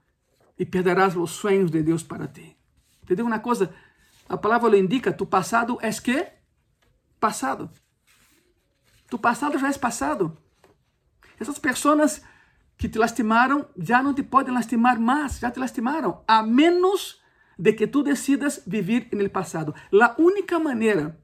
e 0.58 0.66
perderás 0.66 1.16
os 1.16 1.30
sonhos 1.30 1.70
de 1.70 1.82
Deus 1.82 2.02
para 2.02 2.28
ti. 2.28 2.54
Te 3.06 3.16
digo 3.16 3.28
uma 3.28 3.40
coisa, 3.40 3.74
a 4.28 4.36
palavra 4.36 4.68
lhe 4.68 4.78
indica, 4.78 5.10
tu 5.10 5.24
passado 5.24 5.78
é 5.80 5.90
que? 5.90 6.26
Passado. 7.18 7.70
Tu 9.08 9.18
passado 9.18 9.58
já 9.58 9.70
é 9.70 9.78
passado. 9.78 10.36
Essas 11.40 11.58
pessoas 11.58 12.20
que 12.78 12.88
te 12.88 12.98
lastimaram 12.98 13.68
já 13.76 14.02
não 14.02 14.14
te 14.14 14.22
podem 14.22 14.54
lastimar 14.54 14.98
mais, 15.00 15.40
já 15.40 15.50
te 15.50 15.58
lastimaram, 15.58 16.22
a 16.26 16.42
menos 16.42 17.20
de 17.58 17.72
que 17.72 17.88
tu 17.88 18.04
decidas 18.04 18.62
viver 18.64 19.08
no 19.12 19.28
passado. 19.28 19.74
A 20.00 20.14
única 20.16 20.58
maneira 20.60 21.20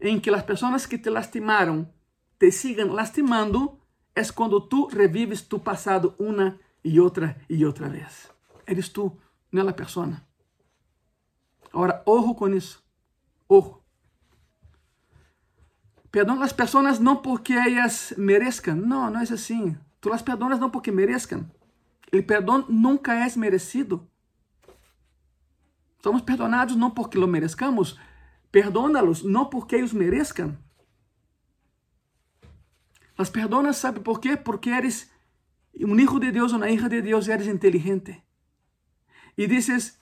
em 0.00 0.18
que 0.18 0.28
as 0.30 0.42
pessoas 0.42 0.84
que 0.84 0.98
te 0.98 1.08
lastimaram 1.08 1.88
te 2.38 2.50
sigam 2.50 2.92
lastimando 2.92 3.78
é 4.14 4.24
quando 4.32 4.60
tu 4.60 4.86
revives 4.88 5.42
tu 5.42 5.60
passado 5.60 6.14
uma 6.18 6.58
e 6.84 6.98
outra 6.98 7.36
e 7.48 7.64
outra 7.64 7.88
vez. 7.88 8.28
Eres 8.66 8.88
tu, 8.88 9.16
não 9.52 9.68
é 9.68 9.70
a 9.70 9.72
pessoa. 9.72 10.20
Agora, 11.72 12.02
ojo 12.04 12.34
com 12.34 12.48
isso. 12.48 12.82
Ojo. 13.48 13.80
Perdona 16.10 16.44
as 16.44 16.52
pessoas 16.52 16.98
não 16.98 17.16
porque 17.16 17.54
elas 17.54 18.12
mereçam. 18.18 18.74
Não, 18.74 19.10
não 19.10 19.20
é 19.20 19.22
assim. 19.22 19.78
Tu 20.02 20.12
as 20.12 20.20
perdonas 20.20 20.58
não 20.58 20.68
porque 20.68 20.90
mereçam. 20.90 21.50
O 22.12 22.22
perdão 22.22 22.66
nunca 22.68 23.14
é 23.14 23.26
merecido. 23.36 24.06
Somos 26.02 26.20
perdonados 26.20 26.76
não 26.76 26.90
porque 26.90 27.16
lo 27.16 27.28
merezcamos, 27.28 27.96
Perdona-los 28.52 29.22
não 29.22 29.46
porque 29.46 29.76
eles 29.76 29.94
mereçam. 29.94 30.58
Las 33.18 33.30
perdonas, 33.30 33.78
sabe 33.78 34.00
por 34.00 34.20
quê? 34.20 34.36
Porque 34.36 34.68
eres 34.68 35.10
um 35.74 35.98
hijo 35.98 36.20
de 36.20 36.30
Deus, 36.30 36.52
uma 36.52 36.68
hija 36.68 36.86
de 36.88 37.00
Deus, 37.00 37.28
eres 37.28 37.46
inteligente. 37.46 38.22
E 39.38 39.46
dizes, 39.46 39.98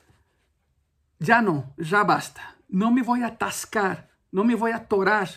já 1.20 1.40
não, 1.40 1.72
já 1.78 2.02
basta. 2.02 2.40
Não 2.68 2.90
me 2.90 3.02
vou 3.02 3.14
atascar, 3.22 4.08
não 4.32 4.42
me 4.42 4.56
vou 4.56 4.72
atorar 4.72 5.30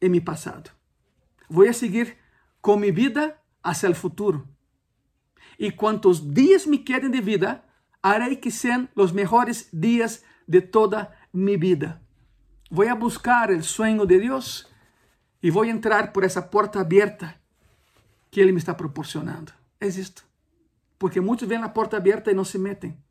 em 0.00 0.08
meu 0.08 0.22
passado. 0.22 0.70
Vou 1.48 1.70
seguir 1.74 2.16
com 2.62 2.76
minha 2.76 2.92
vida 2.92 3.38
hacia 3.62 3.90
o 3.90 3.94
futuro. 3.94 4.48
E 5.58 5.72
quantos 5.72 6.32
dias 6.32 6.66
me 6.66 6.78
quedem 6.78 7.10
de 7.10 7.20
vida, 7.20 7.64
harei 8.02 8.36
que 8.36 8.50
sejam 8.50 8.88
os 8.94 9.12
melhores 9.12 9.68
dias 9.72 10.22
de 10.46 10.60
toda 10.60 11.14
mi 11.32 11.56
vida. 11.56 12.00
Voy 12.70 12.88
a 12.88 12.94
buscar 12.94 13.50
el 13.50 13.64
sueño 13.64 14.06
de 14.06 14.18
Dios 14.18 14.70
y 15.40 15.50
voy 15.50 15.68
a 15.68 15.72
entrar 15.72 16.12
por 16.12 16.24
esa 16.24 16.50
puerta 16.50 16.80
abierta 16.80 17.40
que 18.30 18.42
Ele 18.42 18.52
me 18.52 18.58
está 18.58 18.76
proporcionando. 18.76 19.52
Es 19.80 19.96
esto. 19.96 20.22
Porque 20.98 21.20
muchos 21.20 21.48
ven 21.48 21.60
la 21.60 21.72
puerta 21.72 21.96
abierta 21.96 22.30
y 22.30 22.34
no 22.34 22.44
se 22.44 22.58
meten. 22.58 23.02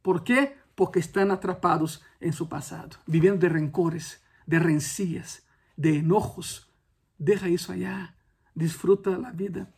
¿Por 0.00 0.24
qué? 0.24 0.56
Porque 0.74 1.00
están 1.00 1.30
atrapados 1.30 2.02
en 2.20 2.32
su 2.32 2.48
pasado, 2.48 2.98
viviendo 3.06 3.40
de 3.40 3.48
rencores, 3.48 4.22
de 4.46 4.58
rencillas, 4.58 5.44
de 5.76 5.98
enojos. 5.98 6.72
Deja 7.18 7.48
isso 7.48 7.72
allá. 7.72 8.16
Disfruta 8.54 9.10
la 9.18 9.32
vida. 9.32 9.74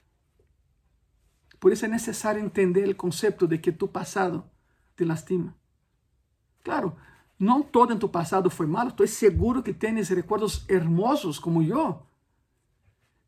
Por 1.65 1.73
isso 1.73 1.87
é 1.87 1.89
necessário 1.89 2.45
entender 2.45 2.87
o 2.91 2.95
conceito 2.95 3.49
de 3.49 3.57
que 3.57 3.73
tu 3.73 3.89
passado 3.89 4.45
te 4.95 5.03
lastima. 5.03 5.57
Claro, 6.63 6.95
não 7.39 7.63
todo 7.63 7.95
em 7.95 7.99
tu 7.99 8.07
passado 8.07 8.51
foi 8.51 8.67
malo, 8.67 8.91
estou 8.91 9.07
seguro 9.07 9.63
que 9.63 9.73
tens 9.73 10.11
recuerdos 10.11 10.67
hermosos 10.69 11.39
como 11.39 11.63
eu. 11.63 12.03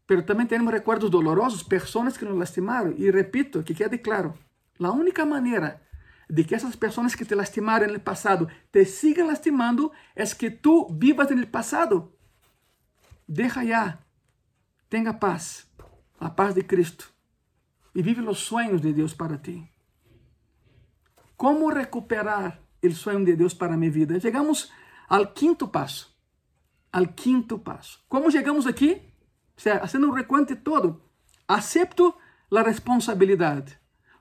Pero 0.07 0.23
também 0.23 0.47
temos 0.47 0.71
recuerdos 0.71 1.09
dolorosos, 1.09 1.63
pessoas 1.63 2.19
que 2.19 2.27
nos 2.27 2.37
lastimaram. 2.37 2.93
E 2.99 3.11
repito, 3.11 3.63
que 3.63 3.75
quede 3.75 3.97
claro, 3.97 4.35
a 4.79 4.91
única 4.93 5.25
maneira 5.25 5.81
de 6.29 6.45
que 6.45 6.55
essas 6.55 6.77
pessoas 6.77 7.15
que 7.15 7.25
te 7.25 7.35
lastimaram 7.35 7.91
no 7.91 7.99
passado 7.99 8.51
te 8.71 8.85
sigam 8.85 9.29
lastimando 9.29 9.91
é 10.15 10.27
que 10.27 10.51
tu 10.51 10.93
vivas 10.93 11.31
no 11.31 11.47
passado. 11.47 12.13
Deja 13.27 13.65
já, 13.65 13.99
tenha 14.91 15.15
paz, 15.15 15.67
a 16.21 16.29
paz 16.29 16.55
de 16.55 16.63
Cristo 16.63 17.16
e 17.97 18.03
vive 18.03 18.21
os 18.21 18.41
sonhos 18.41 18.83
de 18.83 18.93
Deus 18.93 19.15
para 19.15 19.39
ti. 19.39 19.67
Como 21.35 21.71
recuperar 21.71 22.61
o 22.85 22.91
sonho 22.93 23.25
de 23.25 23.35
Deus 23.35 23.55
para 23.55 23.77
minha 23.77 23.91
vida. 23.91 24.21
Chegamos 24.21 24.71
ao 25.09 25.27
quinto 25.29 25.67
passo. 25.67 26.15
Ao 26.93 27.07
quinto 27.07 27.59
passo. 27.59 28.05
Como 28.09 28.31
chegamos 28.31 28.67
aqui? 28.67 29.01
Fazendo 29.57 30.09
um 30.09 30.13
recuento 30.13 30.55
todo. 30.57 31.03
Acepto 31.49 32.15
a 32.55 32.63
responsabilidade. 32.63 33.79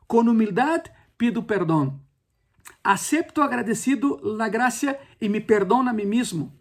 Com 0.07 0.21
humildade, 0.21 0.89
pido 1.17 1.43
perdão. 1.43 1.99
Acepto 2.81 3.41
agradecido 3.41 4.41
a 4.41 4.47
graça 4.47 4.97
e 5.19 5.27
me 5.27 5.41
perdono 5.41 5.89
a 5.89 5.93
mim 5.93 6.05
mesmo. 6.05 6.53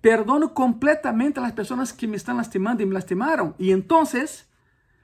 Perdono 0.00 0.48
completamente 0.48 1.40
as 1.40 1.52
pessoas 1.52 1.90
que 1.90 2.06
me 2.06 2.16
estão 2.16 2.36
lastimando 2.36 2.82
e 2.82 2.86
me 2.86 2.94
lastimaram. 2.94 3.52
E 3.58 3.70
então, 3.72 4.04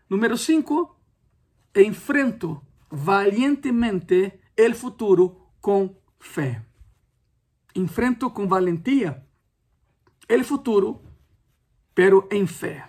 número 0.09 0.39
5, 0.39 0.96
enfrento 1.77 2.63
valientemente 2.91 4.41
o 4.59 4.75
futuro 4.75 5.49
com 5.61 5.95
fé. 6.19 6.63
Enfrento 7.75 8.31
com 8.31 8.49
valentia 8.49 9.23
o 10.29 10.45
futuro, 10.45 11.03
pero 11.95 12.27
em 12.33 12.47
fé. 12.47 12.89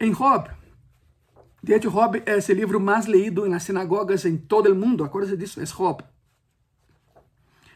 Em 0.00 0.12
Job, 0.12 0.50
De 1.62 1.74
hecho, 1.74 1.90
Job 1.90 2.22
é 2.24 2.36
o 2.36 2.54
livro 2.54 2.80
mais 2.80 3.04
leído 3.04 3.46
nas 3.46 3.64
sinagogas 3.64 4.24
em 4.24 4.38
todo 4.38 4.72
o 4.72 4.74
mundo. 4.74 5.04
Acuérdense 5.04 5.36
disso, 5.36 5.60
é 5.60 5.64
Job. 5.64 6.02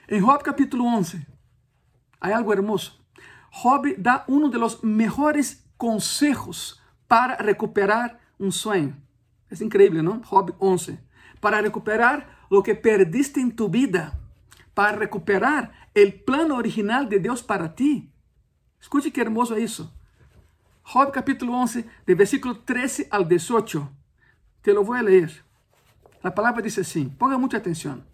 Em 0.09 0.20
Job 0.20 0.42
capítulo 0.42 0.87
11, 0.87 1.27
há 2.18 2.35
algo 2.35 2.50
hermoso. 2.53 2.98
Job 3.62 3.94
dá 3.96 4.24
um 4.27 4.48
dos 4.48 4.81
melhores 4.81 5.62
consejos 5.77 6.81
para 7.07 7.37
recuperar 7.37 8.18
um 8.38 8.51
sonho. 8.51 8.97
É 9.51 9.64
incrível, 9.64 10.03
não? 10.03 10.20
Job 10.20 10.55
11. 10.61 10.99
Para 11.40 11.61
recuperar 11.61 12.47
o 12.51 12.62
que 12.62 12.75
perdiste 12.75 13.40
em 13.40 13.51
tu 13.51 13.68
vida. 13.68 14.18
Para 14.75 14.99
recuperar 14.99 15.88
o 15.97 16.12
plano 16.25 16.57
original 16.57 17.05
de 17.05 17.18
Deus 17.18 17.40
para 17.42 17.68
ti. 17.68 18.11
Escute 18.81 19.11
que 19.11 19.20
hermoso 19.20 19.55
é 19.55 19.61
isso. 19.61 19.92
Job 20.83 21.12
capítulo 21.12 21.55
11, 21.55 21.85
de 22.07 22.14
versículo 22.14 22.59
13 22.59 23.09
al 23.11 23.27
18. 23.27 23.90
Te 24.61 24.73
lo 24.73 24.85
voy 24.85 24.99
a 24.99 25.03
leer. 25.03 25.44
La 26.23 26.35
palabra 26.35 26.62
dice 26.62 26.83
así, 26.83 27.05
ponga 27.18 27.38
mucha 27.38 27.59
atención. 27.59 28.05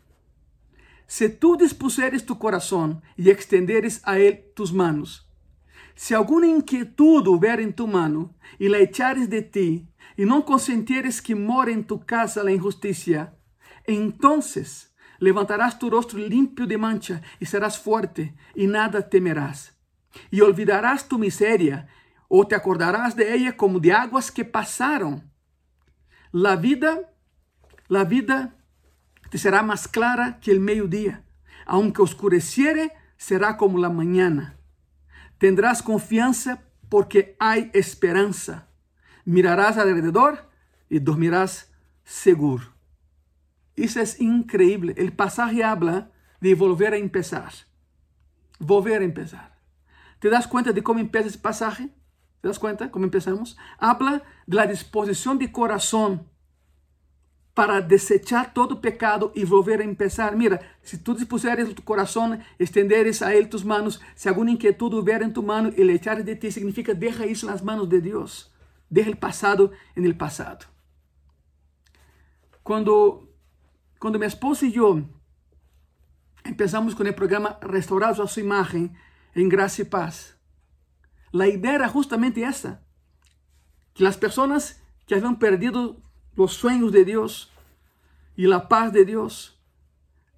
Si 1.06 1.28
tú 1.28 1.56
dispuseres 1.56 2.24
tu 2.24 2.38
corazón 2.38 3.02
y 3.16 3.30
extenderes 3.30 4.00
a 4.04 4.18
él 4.18 4.44
tus 4.54 4.72
manos, 4.72 5.28
si 6.00 6.14
alguna 6.14 6.46
inquietud 6.46 7.26
hubiera 7.26 7.60
en 7.60 7.74
tu 7.74 7.86
mano 7.86 8.34
y 8.58 8.70
la 8.70 8.78
echares 8.78 9.28
de 9.28 9.42
ti, 9.42 9.86
y 10.16 10.24
no 10.24 10.46
consentieres 10.46 11.20
que 11.20 11.34
more 11.34 11.70
en 11.70 11.84
tu 11.84 12.06
casa 12.06 12.42
la 12.42 12.52
injusticia, 12.52 13.36
entonces 13.84 14.94
levantarás 15.18 15.78
tu 15.78 15.90
rostro 15.90 16.18
limpio 16.18 16.66
de 16.66 16.78
mancha 16.78 17.20
y 17.38 17.44
serás 17.44 17.78
fuerte 17.78 18.34
y 18.54 18.66
nada 18.66 19.10
temerás. 19.10 19.78
Y 20.30 20.40
olvidarás 20.40 21.06
tu 21.06 21.18
miseria 21.18 21.86
ou 22.28 22.46
te 22.46 22.54
acordarás 22.54 23.14
de 23.14 23.34
ella 23.34 23.54
como 23.54 23.78
de 23.78 23.92
águas 23.92 24.32
que 24.32 24.46
passaram. 24.46 25.30
La 26.32 26.56
vida, 26.56 27.12
la 27.88 28.04
vida 28.04 28.56
te 29.28 29.36
será 29.36 29.62
mais 29.62 29.86
clara 29.86 30.40
que 30.40 30.50
el 30.50 30.60
meio-dia. 30.60 31.26
Aunque 31.66 32.00
oscureciere, 32.00 32.90
será 33.18 33.58
como 33.58 33.76
la 33.76 33.90
mañana. 33.90 34.60
Tendrás 35.40 35.81
confiança 35.81 36.62
porque 36.90 37.35
há 37.40 37.57
esperança. 37.72 38.68
Mirarás 39.24 39.79
alrededor 39.79 40.46
e 40.90 41.00
dormirás 41.00 41.72
seguro. 42.05 42.70
Isso 43.74 43.98
é 43.98 44.05
increíble. 44.20 44.92
El 44.98 45.12
pasaje 45.12 45.64
habla 45.64 46.11
de 46.42 46.55
volver 46.55 46.92
a 46.92 46.98
empezar. 46.98 47.55
Volver 48.59 49.00
a 49.00 49.05
empezar. 49.07 49.57
¿Te 50.18 50.29
das 50.29 50.46
cuenta 50.46 50.72
de 50.72 50.83
cómo 50.83 51.00
empieza 51.00 51.29
ese 51.29 51.38
pasaje? 51.38 51.88
¿Te 52.42 52.48
das 52.48 52.59
cuenta 52.59 52.90
cómo 52.90 53.07
empezamos? 53.07 53.57
Habla 53.79 54.22
de 54.46 54.57
la 54.57 54.66
disposición 54.66 55.38
de 55.38 55.50
corazón 55.50 56.29
para 57.54 57.80
desechar 57.80 58.54
todo 58.54 58.80
pecado 58.80 59.32
y 59.34 59.44
volver 59.44 59.80
a 59.80 59.84
empezar. 59.84 60.36
Mira, 60.36 60.60
si 60.82 60.98
tú 60.98 61.14
dispuseres 61.14 61.74
tu 61.74 61.82
corazón, 61.82 62.40
extenderes 62.58 63.22
a 63.22 63.34
él 63.34 63.48
tus 63.48 63.64
manos, 63.64 64.00
si 64.14 64.28
alguna 64.28 64.52
inquietud 64.52 64.92
hubiera 64.94 65.24
en 65.24 65.32
tu 65.32 65.42
mano 65.42 65.70
y 65.76 65.84
le 65.84 65.94
echares 65.94 66.24
de 66.24 66.36
ti, 66.36 66.50
significa 66.50 66.94
deja 66.94 67.24
eso 67.24 67.46
en 67.46 67.52
las 67.52 67.64
manos 67.64 67.88
de 67.88 68.00
Dios. 68.00 68.54
Deja 68.88 69.10
el 69.10 69.18
pasado 69.18 69.72
en 69.94 70.04
el 70.04 70.16
pasado. 70.16 70.66
Cuando, 72.62 73.28
cuando 73.98 74.18
mi 74.18 74.26
esposa 74.26 74.66
y 74.66 74.72
yo 74.72 75.02
empezamos 76.44 76.94
con 76.94 77.06
el 77.06 77.14
programa 77.14 77.58
Restaurados 77.60 78.20
a 78.20 78.26
su 78.26 78.40
imagen 78.40 78.94
en 79.34 79.48
Gracia 79.48 79.82
y 79.82 79.88
Paz, 79.88 80.38
la 81.32 81.46
idea 81.46 81.74
era 81.74 81.88
justamente 81.88 82.42
esa, 82.42 82.82
que 83.94 84.02
las 84.04 84.16
personas 84.16 84.82
que 85.06 85.14
habían 85.14 85.38
perdido 85.38 86.00
los 86.37 86.55
sueños 86.55 86.93
de 86.93 87.05
Dios 87.05 87.53
y 88.37 88.47
la 88.47 88.69
paz 88.69 88.93
de 88.93 89.05
Dios 89.05 89.59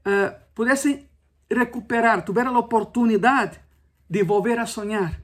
uh, 0.05 0.33
pudiesen 0.55 1.09
recuperar, 1.49 2.25
tuvieran 2.25 2.55
la 2.55 2.61
oportunidad 2.61 3.63
de 4.09 4.23
volver 4.23 4.59
a 4.59 4.67
soñar, 4.67 5.23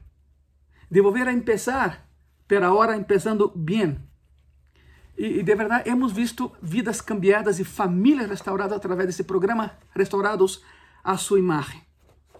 de 0.89 1.01
volver 1.01 1.27
a 1.27 1.31
empezar, 1.31 2.05
pero 2.47 2.65
ahora 2.65 2.95
empezando 2.95 3.51
bien. 3.55 4.09
E, 5.17 5.43
de 5.43 5.55
verdade, 5.55 5.89
hemos 5.89 6.13
visto 6.13 6.53
vidas 6.61 7.01
cambiadas 7.01 7.59
e 7.59 7.65
famílias 7.65 8.29
restauradas 8.29 8.77
através 8.77 9.05
desse 9.05 9.23
programa 9.23 9.77
Restaurados 9.93 10.63
a 11.03 11.17
sua 11.17 11.39
imagem. 11.39 11.83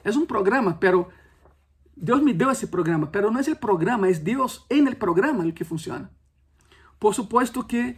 É 0.03 0.09
um 0.11 0.25
programa, 0.25 0.77
pero 0.79 1.09
Deus 1.95 2.21
me 2.21 2.33
deu 2.33 2.49
esse 2.49 2.67
programa, 2.67 3.07
pero 3.07 3.29
não 3.29 3.41
é 3.41 3.51
o 3.51 3.55
programa, 3.55 4.07
é 4.07 4.13
Deus 4.13 4.65
em 4.69 4.87
el 4.87 4.95
programa 4.95 5.45
o 5.45 5.51
que 5.51 5.65
funciona. 5.65 6.09
Por 6.97 7.13
supuesto 7.13 7.63
que 7.63 7.97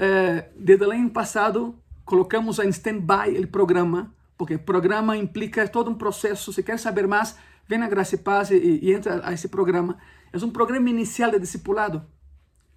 eh, 0.00 0.50
desde 0.56 0.84
o 0.84 0.90
ano 0.90 1.10
passado 1.10 1.78
colocamos 2.04 2.58
em 2.58 2.68
stand-by 2.70 3.38
o 3.38 3.46
programa, 3.46 4.12
porque 4.36 4.54
o 4.54 4.58
programa 4.58 5.16
implica 5.16 5.68
todo 5.68 5.90
um 5.90 5.94
processo. 5.94 6.52
Se 6.52 6.62
quer 6.62 6.78
saber 6.78 7.06
mais, 7.06 7.36
vem 7.68 7.78
na 7.78 7.88
Graça 7.88 8.16
e 8.16 8.18
Paz 8.18 8.50
e, 8.50 8.56
e 8.56 8.92
entra 8.92 9.20
a 9.22 9.32
esse 9.32 9.48
programa. 9.48 9.98
É 10.32 10.38
um 10.38 10.50
programa 10.50 10.90
inicial 10.90 11.30
de 11.30 11.38
discipulado. 11.38 12.02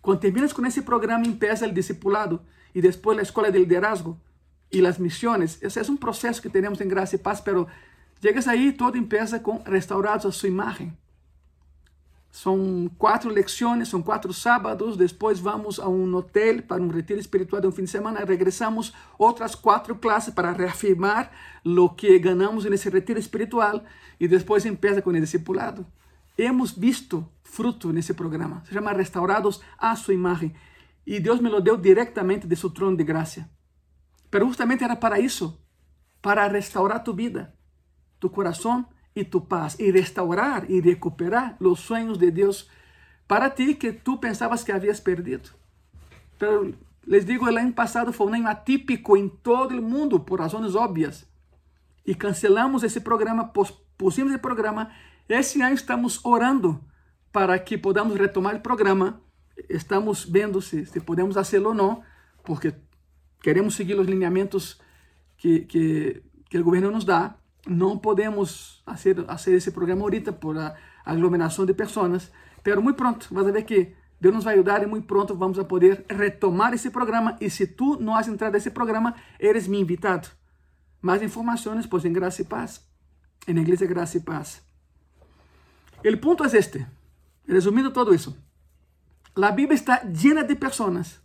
Quando 0.01 0.19
terminas 0.19 0.53
com 0.53 0.65
esse 0.65 0.81
programa, 0.81 1.25
empieza 1.25 1.65
o 1.65 1.71
discipulado 1.71 2.41
e 2.75 2.81
depois 2.81 3.17
a 3.17 3.21
escola 3.21 3.51
de 3.51 3.57
liderazgo 3.57 4.19
e 4.71 4.85
as 4.85 4.97
missões. 4.97 5.57
Esse 5.63 5.79
é 5.79 5.83
um 5.83 5.97
processo 5.97 6.41
que 6.41 6.49
temos 6.49 6.81
em 6.81 6.87
Graça 6.87 7.15
e 7.15 7.19
Paz, 7.19 7.39
pero 7.39 7.67
Llegas 8.23 8.47
aí, 8.47 8.71
todo 8.71 8.97
empieza 8.97 9.37
com 9.37 9.61
restaurados 9.65 10.25
a 10.25 10.31
sua 10.31 10.47
imagem. 10.47 10.97
São 12.33 12.89
quatro 12.97 13.29
lecciones, 13.29 13.89
são 13.89 14.01
quatro 14.01 14.33
sábados, 14.33 14.97
depois 14.97 15.39
vamos 15.39 15.79
a 15.79 15.87
um 15.87 16.15
hotel 16.15 16.63
para 16.63 16.81
um 16.81 16.87
retiro 16.87 17.19
espiritual 17.19 17.61
de 17.61 17.67
um 17.67 17.71
fim 17.71 17.83
de 17.83 17.91
semana, 17.91 18.25
regressamos 18.25 18.91
outras 19.19 19.53
quatro 19.53 19.95
classes 19.95 20.33
para 20.33 20.51
reafirmar 20.51 21.31
o 21.63 21.89
que 21.89 22.17
ganhamos 22.17 22.65
nesse 22.65 22.89
retiro 22.89 23.19
espiritual 23.19 23.83
e 24.19 24.27
depois 24.27 24.65
empieza 24.65 24.99
com 24.99 25.11
o 25.11 25.13
discipulado. 25.13 25.85
Hemos 26.35 26.71
visto 26.71 27.23
fruto 27.43 27.93
nesse 27.93 28.15
programa, 28.15 28.63
se 28.65 28.73
chama 28.73 28.91
Restaurados 28.93 29.61
a 29.77 29.95
sua 29.95 30.15
imagem 30.15 30.55
e 31.05 31.19
Deus 31.19 31.39
me 31.39 31.49
lo 31.49 31.61
deu 31.61 31.77
diretamente 31.77 32.47
de 32.47 32.55
seu 32.55 32.71
trono 32.71 32.97
de 32.97 33.03
graça. 33.03 33.47
Pero 34.31 34.47
justamente 34.47 34.83
era 34.83 34.95
para 34.95 35.19
isso, 35.19 35.55
para 36.19 36.47
restaurar 36.47 37.03
tu 37.03 37.13
vida 37.13 37.53
tu 38.23 38.31
corazón 38.31 38.87
y 39.15 39.25
tu 39.25 39.47
paz 39.47 39.79
y 39.79 39.91
restaurar 39.91 40.69
y 40.69 40.81
recuperar 40.81 41.55
los 41.59 41.79
sueños 41.79 42.19
de 42.19 42.31
Dios 42.31 42.69
para 43.27 43.55
ti 43.55 43.75
que 43.75 43.93
tú 43.93 44.19
pensabas 44.19 44.63
que 44.63 44.73
habías 44.73 45.01
perdido. 45.01 45.43
Pero 46.37 46.71
les 47.05 47.25
digo, 47.25 47.47
el 47.47 47.57
año 47.57 47.73
pasado 47.73 48.13
fue 48.13 48.27
un 48.27 48.35
año 48.35 48.47
atípico 48.47 49.17
en 49.17 49.29
todo 49.29 49.69
el 49.71 49.81
mundo 49.81 50.25
por 50.25 50.39
razones 50.39 50.75
obvias. 50.75 51.27
Y 52.05 52.15
cancelamos 52.15 52.83
ese 52.83 53.01
programa, 53.01 53.53
pusimos 53.97 54.33
el 54.33 54.39
programa. 54.39 54.95
Ese 55.27 55.63
año 55.63 55.75
estamos 55.75 56.19
orando 56.23 56.81
para 57.31 57.63
que 57.63 57.77
podamos 57.77 58.17
retomar 58.17 58.55
el 58.55 58.61
programa. 58.61 59.21
Estamos 59.69 60.31
viendo 60.31 60.61
si, 60.61 60.85
si 60.85 60.99
podemos 60.99 61.37
hacerlo 61.37 61.69
o 61.69 61.73
no, 61.73 62.01
porque 62.43 62.75
queremos 63.41 63.75
seguir 63.75 63.95
los 63.95 64.07
lineamientos 64.07 64.81
que, 65.37 65.67
que, 65.67 66.23
que 66.49 66.57
el 66.57 66.63
gobierno 66.63 66.91
nos 66.91 67.05
da. 67.05 67.37
Não 67.67 67.97
podemos 67.97 68.81
fazer, 68.85 69.23
fazer 69.25 69.55
esse 69.55 69.71
programa 69.71 70.01
ahorita 70.01 70.33
por 70.33 70.57
a 70.57 70.75
aglomeração 71.05 71.65
de 71.65 71.73
pessoas, 71.73 72.31
pero 72.61 72.81
muito 72.81 72.97
pronto, 72.97 73.27
vas 73.31 73.47
a 73.47 73.51
ver 73.51 73.63
que 73.63 73.95
Deus 74.19 74.33
nos 74.33 74.43
vai 74.45 74.53
ajudar 74.53 74.81
e 74.81 74.85
muito 74.85 75.05
pronto 75.05 75.35
vamos 75.35 75.59
a 75.59 75.65
poder 75.65 76.05
retomar 76.09 76.73
esse 76.73 76.89
programa. 76.89 77.35
E 77.41 77.49
se 77.49 77.67
tu 77.67 77.99
não 77.99 78.15
has 78.15 78.27
entrado 78.27 78.53
nesse 78.53 78.71
programa, 78.71 79.15
eres 79.37 79.67
mi 79.67 79.81
invitado. 79.81 80.29
Mais 81.01 81.21
informações, 81.21 81.85
pois, 81.85 82.05
em 82.05 82.13
Graça 82.13 82.41
e 82.41 82.45
Paz, 82.45 82.81
em 83.45 83.57
Igreja 83.57 83.85
Graça 83.85 84.17
e 84.17 84.21
Paz. 84.21 84.61
O 86.05 86.17
ponto 86.17 86.45
é 86.45 86.57
este, 86.57 86.85
resumindo 87.45 87.91
todo 87.91 88.15
isso. 88.15 88.33
A 89.35 89.51
Bíblia 89.51 89.75
está 89.75 90.03
llena 90.03 90.43
de 90.43 90.55
pessoas 90.55 91.19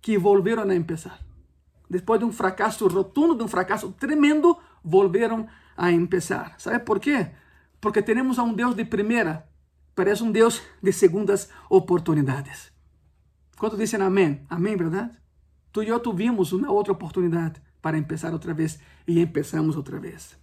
que 0.00 0.16
volveram 0.16 0.62
a 0.62 0.74
empezar. 0.74 1.18
Depois 1.90 2.20
de 2.20 2.26
um 2.26 2.32
fracasso 2.32 2.86
rotundo, 2.86 3.34
de 3.34 3.42
um 3.42 3.48
fracasso 3.48 3.90
tremendo, 3.92 4.56
volveram 4.84 5.48
a 5.76 5.90
empezar. 5.90 6.54
¿Sabe 6.58 6.78
por 6.78 7.00
quê? 7.00 7.30
Porque 7.80 8.02
temos 8.02 8.38
a 8.38 8.44
Deus 8.52 8.76
de 8.76 8.84
primeira, 8.84 9.48
parece 9.94 10.22
um 10.22 10.30
Deus 10.30 10.62
de 10.82 10.92
segundas 10.92 11.48
oportunidades. 11.68 12.72
Quanto 13.56 13.76
dizem 13.76 14.00
amém? 14.02 14.44
Amém, 14.48 14.76
verdade? 14.76 15.16
Tu 15.72 15.82
e 15.82 15.88
eu 15.88 15.98
tuvimos 15.98 16.52
uma 16.52 16.70
outra 16.70 16.92
oportunidade 16.92 17.60
para 17.80 17.98
empezar 17.98 18.32
outra 18.32 18.54
vez 18.54 18.78
e 19.06 19.20
empezamos 19.20 19.76
outra 19.76 19.98
vez. 19.98 20.36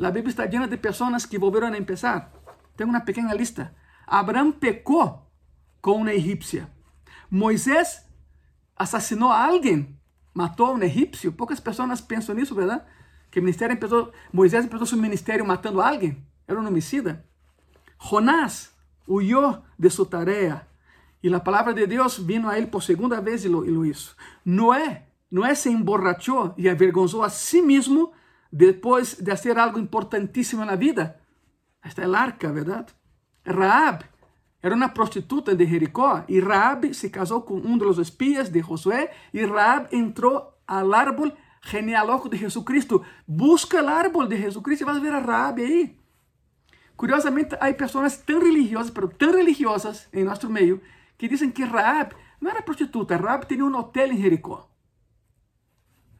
A 0.00 0.10
Bíblia 0.10 0.30
está 0.30 0.46
llena 0.46 0.68
de 0.68 0.76
pessoas 0.76 1.26
que 1.26 1.38
volveram 1.38 1.68
a 1.68 1.78
empezar. 1.78 2.32
Tenho 2.76 2.88
uma 2.88 3.00
pequena 3.00 3.34
lista. 3.34 3.74
Abraão 4.06 4.52
pecou 4.52 5.26
com 5.82 5.92
uma 5.92 6.14
egípcia. 6.14 6.70
Moisés 7.30 8.06
assassinou 8.76 9.30
alguém, 9.30 9.98
matou 10.32 10.74
um 10.74 10.82
egípcio. 10.82 11.32
Poucas 11.32 11.58
pessoas 11.58 12.00
pensam 12.00 12.34
nisso, 12.34 12.54
verdade? 12.54 12.84
Que 13.30 13.40
ministério 13.40 13.74
empezou, 13.74 14.12
Moisés 14.32 14.64
empezou 14.64 14.86
seu 14.86 14.98
ministério 14.98 15.46
matando 15.46 15.80
alguém, 15.80 16.24
era 16.46 16.60
um 16.60 16.66
homicida. 16.66 17.24
Jonás 17.98 18.72
huyó 19.06 19.62
de 19.78 19.90
sua 19.90 20.06
tarefa 20.06 20.68
E 21.22 21.34
a 21.34 21.40
palavra 21.40 21.74
de 21.74 21.86
Deus 21.86 22.18
vino 22.18 22.48
a 22.48 22.56
ele 22.56 22.68
por 22.68 22.82
segunda 22.82 23.20
vez 23.20 23.44
e 23.44 23.48
lo, 23.48 23.60
lo 23.64 23.84
hizo. 23.84 24.14
Noé, 24.44 25.08
Noé 25.30 25.54
se 25.54 25.68
emborrachou 25.68 26.54
e 26.56 26.68
avergonzou 26.68 27.24
a 27.24 27.28
si 27.28 27.60
mesmo 27.60 28.12
depois 28.52 29.16
de 29.20 29.30
fazer 29.30 29.58
algo 29.58 29.78
importantíssimo 29.80 30.64
na 30.64 30.76
vida. 30.76 31.20
Esta 31.82 32.02
é 32.02 32.06
a 32.06 32.18
arca, 32.18 32.52
verdade? 32.52 32.94
Raab 33.44 34.04
era 34.62 34.74
uma 34.74 34.88
prostituta 34.88 35.54
de 35.54 35.66
Jericó 35.66 36.24
e 36.28 36.40
Raab 36.40 36.94
se 36.94 37.10
casou 37.10 37.42
com 37.42 37.56
um 37.56 37.76
dos 37.76 37.98
espias 37.98 38.48
de 38.48 38.60
Josué 38.60 39.10
e 39.34 39.44
Raab 39.44 39.88
entrou 39.92 40.54
ao 40.66 40.92
árbol 40.94 41.32
genealógico 41.70 42.28
de 42.28 42.36
Jesucristo. 42.36 43.04
Busca 43.26 43.82
o 43.82 43.88
árbol 43.88 44.26
de 44.26 44.36
Jesucristo 44.36 44.84
e 44.84 44.86
vas 44.86 45.00
ver 45.00 45.12
a 45.12 45.18
Raab 45.18 45.60
aí. 45.60 45.98
Curiosamente, 46.96 47.54
há 47.60 47.72
pessoas 47.74 48.16
tão 48.16 48.40
religiosas, 48.40 48.90
pero 48.90 49.08
tão 49.08 49.32
religiosas 49.32 50.08
em 50.12 50.24
nosso 50.24 50.50
meio, 50.50 50.80
que 51.16 51.28
dizem 51.28 51.50
que 51.50 51.62
Raab 51.62 52.14
não 52.40 52.50
era 52.50 52.62
prostituta, 52.62 53.16
Raab 53.16 53.46
tinha 53.46 53.64
um 53.64 53.76
hotel 53.76 54.12
em 54.12 54.20
Jericó. 54.20 54.68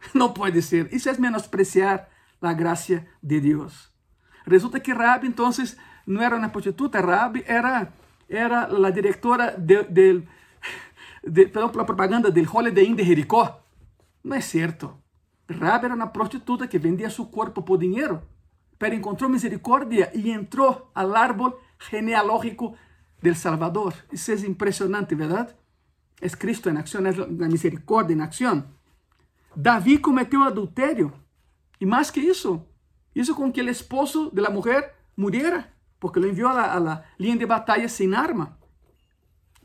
Não 0.14 0.32
pode 0.32 0.62
ser. 0.62 0.92
Isso 0.92 1.08
é 1.08 1.18
menospreciar 1.18 2.08
a 2.40 2.52
graça 2.52 3.04
de 3.20 3.40
Deus. 3.40 3.90
Resulta 4.46 4.78
que 4.78 4.92
Raab, 4.92 5.26
então, 5.26 5.50
não 6.06 6.22
era 6.22 6.36
uma 6.36 6.48
prostituta, 6.48 7.00
Raab 7.00 7.42
era, 7.46 7.92
era 8.28 8.86
a 8.86 8.90
diretora 8.90 9.56
de, 9.58 9.82
de, 9.84 10.22
de, 11.26 11.46
propaganda 11.48 12.30
do 12.30 12.56
Holiday 12.56 12.86
Inn 12.86 12.94
de 12.94 13.04
Jericó. 13.04 13.60
Não 14.22 14.36
é 14.36 14.40
certo. 14.40 14.96
Raab 15.48 15.84
era 15.84 15.94
uma 15.94 16.06
prostituta 16.06 16.68
que 16.68 16.78
vendia 16.78 17.08
seu 17.08 17.26
corpo 17.26 17.62
por 17.62 17.78
dinheiro, 17.78 18.22
pero 18.78 18.94
encontrou 18.94 19.30
misericórdia 19.30 20.10
e 20.14 20.30
entrou 20.30 20.90
ao 20.94 21.14
árbol 21.14 21.58
genealógico 21.90 22.76
del 23.20 23.34
Salvador. 23.34 23.94
Isso 24.12 24.30
é 24.30 24.34
impressionante, 24.34 25.14
verdade? 25.14 25.54
É 26.20 26.28
Cristo 26.28 26.68
em 26.68 26.76
ação, 26.76 27.04
é 27.06 27.10
a 27.10 27.48
misericórdia 27.48 28.14
em 28.14 28.20
ação. 28.20 28.64
Davi 29.56 29.98
cometeu 29.98 30.42
adultério. 30.42 31.12
E 31.80 31.86
mais 31.86 32.10
que 32.10 32.20
isso, 32.20 32.64
isso 33.14 33.34
com 33.34 33.52
que 33.52 33.62
o 33.62 33.70
esposo 33.70 34.30
de 34.32 34.40
la 34.40 34.50
mujer 34.50 34.94
muriera, 35.16 35.72
porque 35.98 36.20
lo 36.20 36.28
enviou 36.28 36.50
a 36.50 36.78
la, 36.78 37.04
linha 37.18 37.36
de 37.36 37.46
batalha 37.46 37.88
sem 37.88 38.14
arma. 38.14 38.58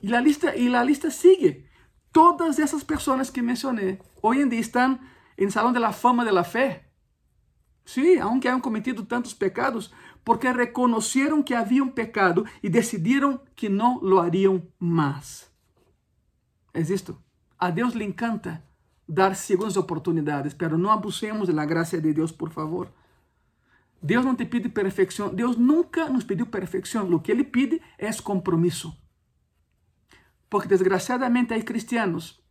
E 0.02 0.14
a 0.14 0.20
lista, 0.20 0.56
e 0.56 0.74
a 0.76 0.84
lista 0.84 1.10
sigue. 1.10 1.66
Todas 2.12 2.60
essas 2.60 2.84
pessoas 2.84 3.30
que 3.30 3.42
mencionei, 3.42 4.00
hoje 4.22 4.42
em 4.42 4.50
dia 4.50 4.60
estão 4.60 5.00
em 5.38 5.50
salão 5.50 5.72
de 5.72 5.80
la 5.80 5.92
fama 5.92 6.24
de 6.24 6.32
la 6.32 6.44
fé. 6.44 6.90
Sí, 7.86 8.18
aunque 8.18 8.48
hayan 8.48 8.62
cometido 8.62 9.06
tantos 9.06 9.36
pecados, 9.36 9.92
porque 10.24 10.54
reconocieron 10.54 11.44
que 11.44 11.56
un 11.82 11.92
pecado 11.92 12.46
y 12.62 12.70
decidieron 12.70 13.42
que 13.56 13.70
no 13.70 14.00
lo 14.02 14.22
harían 14.22 14.70
más. 14.80 15.52
Es. 16.74 17.04
A 17.58 17.72
Deus 17.72 17.96
le 17.96 18.06
encanta 18.06 18.64
dar 19.08 19.36
segundas 19.36 19.78
oportunidades, 19.78 20.54
pero 20.56 20.78
no 20.78 20.92
abusemos 20.92 21.48
de 21.48 21.54
la 21.54 21.66
gracia 21.66 22.00
de 22.00 22.14
Dios, 22.14 22.32
por 22.32 22.52
favor. 22.52 22.92
Deus 24.02 24.26
não 24.26 24.36
te 24.36 24.46
pede 24.46 24.68
perfeição. 24.68 25.34
Deus 25.34 25.58
nunca 25.58 26.10
nos 26.10 26.26
pediu 26.26 26.46
perfeição. 26.46 27.10
O 27.14 27.22
que 27.22 27.32
Ele 27.32 27.44
pede 27.44 27.82
é 27.98 28.12
compromisso. 28.22 28.94
Porque, 30.50 30.68
desgraciadamente, 30.68 31.54
há 31.54 31.64
cristianos 31.64 32.43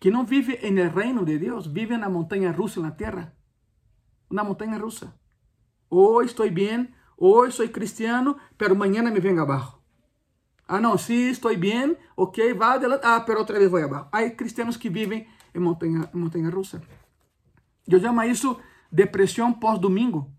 que 0.00 0.10
não 0.10 0.24
vivem 0.24 0.58
no 0.72 0.88
reino 0.88 1.24
de 1.26 1.38
Deus, 1.38 1.66
vivem 1.66 1.98
na 1.98 2.08
montanha 2.08 2.50
russa 2.50 2.80
na 2.80 2.90
terra. 2.90 3.36
Uma 4.30 4.42
montanha 4.42 4.78
russa. 4.78 5.14
Hoy 5.90 6.24
estou 6.24 6.50
bem, 6.50 6.88
hoje 7.18 7.56
sou 7.56 7.68
cristiano, 7.68 8.36
pero 8.56 8.74
mañana 8.74 9.10
me 9.10 9.20
vengo 9.20 9.42
abaixo. 9.42 9.78
Ah, 10.66 10.80
não, 10.80 10.96
sim, 10.96 11.28
estou 11.28 11.54
bem, 11.56 11.96
ok, 12.16 12.54
vai 12.54 12.76
adelante. 12.76 13.04
Ah, 13.04 13.20
pero 13.20 13.40
outra 13.40 13.58
vez 13.58 13.70
vou 13.70 13.82
abaixo. 13.82 14.08
Há 14.10 14.30
cristianos 14.30 14.78
que 14.78 14.88
vivem 14.88 15.26
em 15.54 15.58
montanha, 15.58 16.08
em 16.14 16.16
montanha 16.16 16.48
russa. 16.48 16.80
Eu 17.86 18.00
chamo 18.00 18.22
isso 18.22 18.58
depressão 18.90 19.52
pós-domingo. 19.52 20.32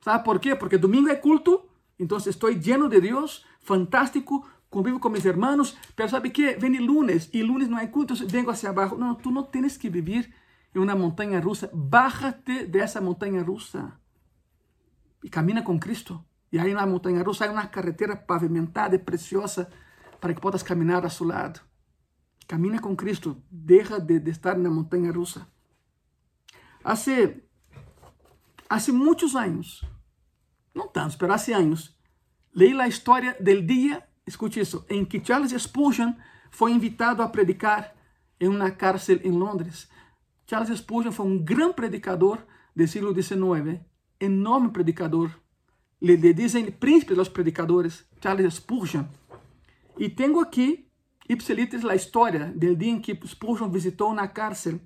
¿Sabe 0.00 0.24
por 0.24 0.40
quê? 0.40 0.56
Porque 0.56 0.78
domingo 0.78 1.10
é 1.10 1.16
culto, 1.16 1.68
então 1.98 2.16
estou 2.16 2.50
lleno 2.50 2.88
de 2.88 3.00
Deus, 3.00 3.44
fantástico, 3.60 4.48
convivo 4.70 5.00
com 5.00 5.08
meus 5.08 5.24
irmãos, 5.24 5.76
mas 5.98 6.10
sabe 6.10 6.30
que 6.30 6.54
vem 6.54 6.78
lunes 6.78 7.28
e 7.32 7.42
lunes 7.42 7.68
não 7.68 7.78
é 7.78 7.86
culto, 7.86 8.14
então 8.14 8.26
vengo 8.26 8.50
hacia 8.50 8.70
abaixo. 8.70 8.96
Não, 8.96 9.14
tu 9.14 9.30
não 9.30 9.42
tens 9.42 9.76
que 9.76 9.90
viver 9.90 10.32
em 10.74 10.78
uma 10.78 10.94
montanha 10.94 11.40
russa. 11.40 11.68
Bájate 11.74 12.66
dessa 12.66 13.00
montanha 13.00 13.42
russa 13.42 13.92
e 15.22 15.28
camina 15.28 15.62
com 15.62 15.78
Cristo. 15.78 16.24
E 16.52 16.58
aí 16.58 16.72
na 16.72 16.86
montanha 16.86 17.22
russa 17.22 17.46
há 17.46 17.50
uma 17.50 17.66
carretera 17.66 18.16
pavimentada 18.16 18.94
e 18.94 18.98
preciosa 18.98 19.70
para 20.20 20.32
que 20.32 20.40
possas 20.40 20.62
caminhar 20.62 21.04
a 21.04 21.10
seu 21.10 21.26
lado. 21.26 21.60
Camina 22.48 22.80
com 22.80 22.96
Cristo, 22.96 23.36
deixa 23.50 24.00
de, 24.00 24.18
de 24.18 24.30
estar 24.30 24.56
na 24.56 24.70
montanha 24.70 25.12
russa. 25.12 25.46
Hace 26.82 27.42
Hace 28.70 28.92
muitos 28.92 29.34
anos, 29.34 29.84
não 30.72 30.86
tantos, 30.86 31.18
mas 31.20 31.30
hace 31.32 31.52
anos, 31.52 31.92
leí 32.54 32.72
a 32.80 32.86
história 32.86 33.36
del 33.40 33.66
dia, 33.66 34.00
escute 34.30 34.60
isso, 34.60 34.84
em 34.88 35.04
que 35.04 35.22
Charles 35.24 35.52
Spurgeon 35.52 36.12
foi 36.50 36.72
invitado 36.72 37.22
a 37.22 37.28
predicar 37.28 37.94
em 38.40 38.48
uma 38.48 38.70
cárcel 38.70 39.20
em 39.22 39.30
Londres. 39.30 39.88
Charles 40.46 40.78
Spurgeon 40.78 41.12
foi 41.12 41.26
um 41.26 41.38
grande 41.38 41.74
predicador 41.74 42.38
do 42.74 42.86
século 42.86 43.14
XIX, 43.14 43.80
enorme 44.18 44.70
predicador. 44.70 45.30
Le, 46.00 46.16
dizem 46.32 46.70
príncipe 46.70 47.14
dos 47.14 47.28
predicadores, 47.28 48.06
Charles 48.22 48.54
Spurgeon. 48.54 49.04
E 49.98 50.08
tenho 50.08 50.40
aqui, 50.40 50.88
ipsilites, 51.28 51.84
a 51.84 51.94
história 51.94 52.52
do 52.56 52.74
dia 52.74 52.90
em 52.90 53.00
que 53.00 53.18
Spurgeon 53.26 53.68
visitou 53.68 54.14
na 54.14 54.26
cárcel 54.26 54.80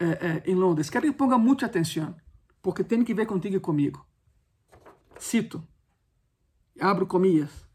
eh, 0.00 0.18
eh, 0.20 0.42
em 0.50 0.54
Londres. 0.54 0.90
Quero 0.90 1.06
que 1.06 1.12
ponga 1.12 1.38
muita 1.38 1.66
atenção 1.66 2.16
porque 2.60 2.82
tem 2.82 3.04
que 3.04 3.14
ver 3.14 3.26
contigo 3.26 3.56
e 3.56 3.60
comigo. 3.60 4.04
Cito, 5.18 5.62
abro 6.80 7.06
comillas, 7.06 7.67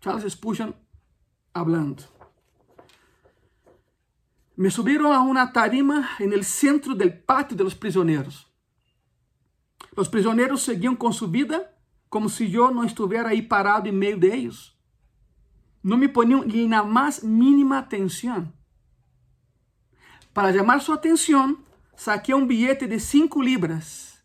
Charles 0.00 0.32
Spurgeon 0.32 0.74
hablando. 1.52 2.02
Me 4.56 4.70
subieron 4.70 5.12
a 5.12 5.20
una 5.20 5.52
tarima 5.52 6.10
en 6.18 6.32
el 6.32 6.44
centro 6.44 6.94
del 6.94 7.18
patio 7.18 7.56
de 7.56 7.64
los 7.64 7.74
prisioneros. 7.74 8.46
Los 9.96 10.08
prisioneros 10.08 10.62
seguían 10.62 10.96
con 10.96 11.12
su 11.12 11.28
vida 11.28 11.76
como 12.08 12.28
si 12.28 12.50
yo 12.50 12.70
no 12.70 12.84
estuviera 12.84 13.30
ahí 13.30 13.42
parado 13.42 13.86
en 13.86 13.98
medio 13.98 14.18
de 14.18 14.34
ellos. 14.34 14.76
No 15.82 15.96
me 15.96 16.08
ponían 16.08 16.46
ni 16.46 16.68
la 16.68 16.82
más 16.82 17.22
mínima 17.22 17.78
atención. 17.78 18.52
Para 20.32 20.50
llamar 20.50 20.80
su 20.80 20.92
atención, 20.92 21.64
saquei 21.96 22.34
um 22.34 22.46
bilhete 22.46 22.86
de 22.86 22.98
cinco 22.98 23.42
libras. 23.42 24.22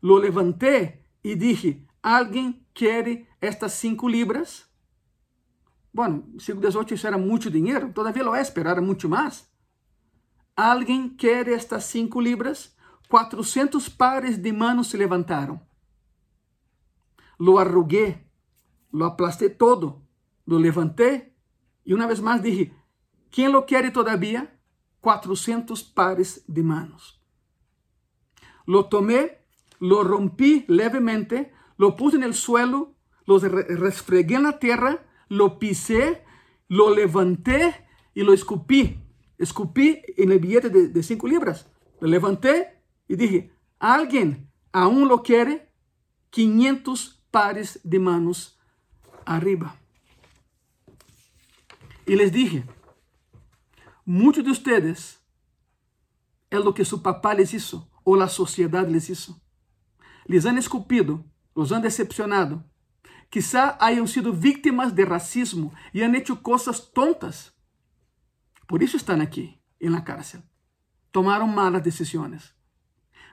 Lo 0.00 0.18
levantei 0.18 1.02
e 1.22 1.34
dije, 1.34 1.84
alguém 2.02 2.65
quer 2.76 3.26
estas 3.40 3.72
cinco 3.72 4.06
libras? 4.06 4.68
Bueno, 5.92 6.28
século 6.38 6.70
XVIII 6.70 6.94
isso 6.94 7.06
era 7.06 7.16
muito 7.16 7.50
dinheiro, 7.50 7.90
todavia 7.92 8.22
lo 8.22 8.34
é, 8.34 8.42
era 8.54 8.82
muito 8.82 9.08
mais. 9.08 9.50
Alguém 10.54 11.08
quer 11.08 11.48
estas 11.48 11.84
cinco 11.84 12.20
libras? 12.20 12.76
400 13.08 13.88
pares 13.88 14.36
de 14.36 14.52
manos 14.52 14.88
se 14.88 14.96
levantaram. 14.96 15.60
Lo 17.38 17.58
arrugué, 17.58 18.26
lo 18.92 19.04
aplasté 19.04 19.48
todo, 19.48 20.02
lo 20.46 20.58
levanté 20.58 21.34
e 21.84 21.94
uma 21.94 22.06
vez 22.06 22.20
mais 22.20 22.42
dije, 22.42 22.72
quem 23.30 23.48
lo 23.48 23.64
quer 23.64 23.90
todavia? 23.92 24.52
400 25.00 25.82
pares 25.82 26.44
de 26.48 26.62
manos. 26.62 27.22
Lo 28.66 28.86
tomé, 28.86 29.38
lo 29.78 30.02
rompí 30.02 30.64
levemente, 30.68 31.52
lo 31.76 31.96
puse 31.96 32.16
en 32.16 32.22
el 32.22 32.34
suelo, 32.34 32.94
lo 33.26 33.38
resfregué 33.38 34.36
en 34.36 34.44
la 34.44 34.58
tierra, 34.58 35.06
lo 35.28 35.58
pisé, 35.58 36.24
lo 36.68 36.94
levanté 36.94 37.86
y 38.14 38.22
lo 38.22 38.32
escupí. 38.32 39.00
Escupí 39.38 40.02
en 40.16 40.32
el 40.32 40.38
billete 40.38 40.70
de, 40.70 41.02
5 41.02 41.26
libras. 41.28 41.68
Lo 42.00 42.08
levanté 42.08 42.80
y 43.08 43.16
dije, 43.16 43.52
¿alguien 43.78 44.50
aún 44.72 45.08
lo 45.08 45.22
quiere? 45.22 45.70
500 46.30 47.22
pares 47.30 47.80
de 47.82 47.98
manos 47.98 48.58
arriba. 49.24 49.76
Y 52.06 52.14
les 52.14 52.32
dije, 52.32 52.64
Muitos 54.08 54.44
de 54.44 54.50
ustedes 54.52 55.18
é 56.48 56.60
lo 56.60 56.72
que 56.72 56.84
su 56.84 57.02
papá 57.02 57.34
les 57.34 57.52
hizo 57.52 57.90
ou 58.04 58.14
a 58.22 58.28
sociedade 58.28 58.88
les 58.88 59.08
hizo. 59.10 59.42
Les 60.28 60.46
han 60.46 60.56
esculpido, 60.58 61.24
los 61.56 61.72
han 61.72 61.82
decepcionado. 61.82 62.62
Quizá 63.30 63.76
hayan 63.80 64.06
sido 64.06 64.32
vítimas 64.32 64.94
de 64.94 65.04
racismo 65.04 65.72
e 65.92 66.04
han 66.04 66.14
hecho 66.14 66.42
coisas 66.42 66.92
tontas. 66.92 67.52
Por 68.68 68.82
isso 68.82 68.96
estão 68.96 69.20
aqui, 69.20 69.58
em 69.80 69.88
la 69.88 70.02
cárcel. 70.02 70.42
Tomaram 71.10 71.48
malas 71.48 71.82
decisões. 71.82 72.54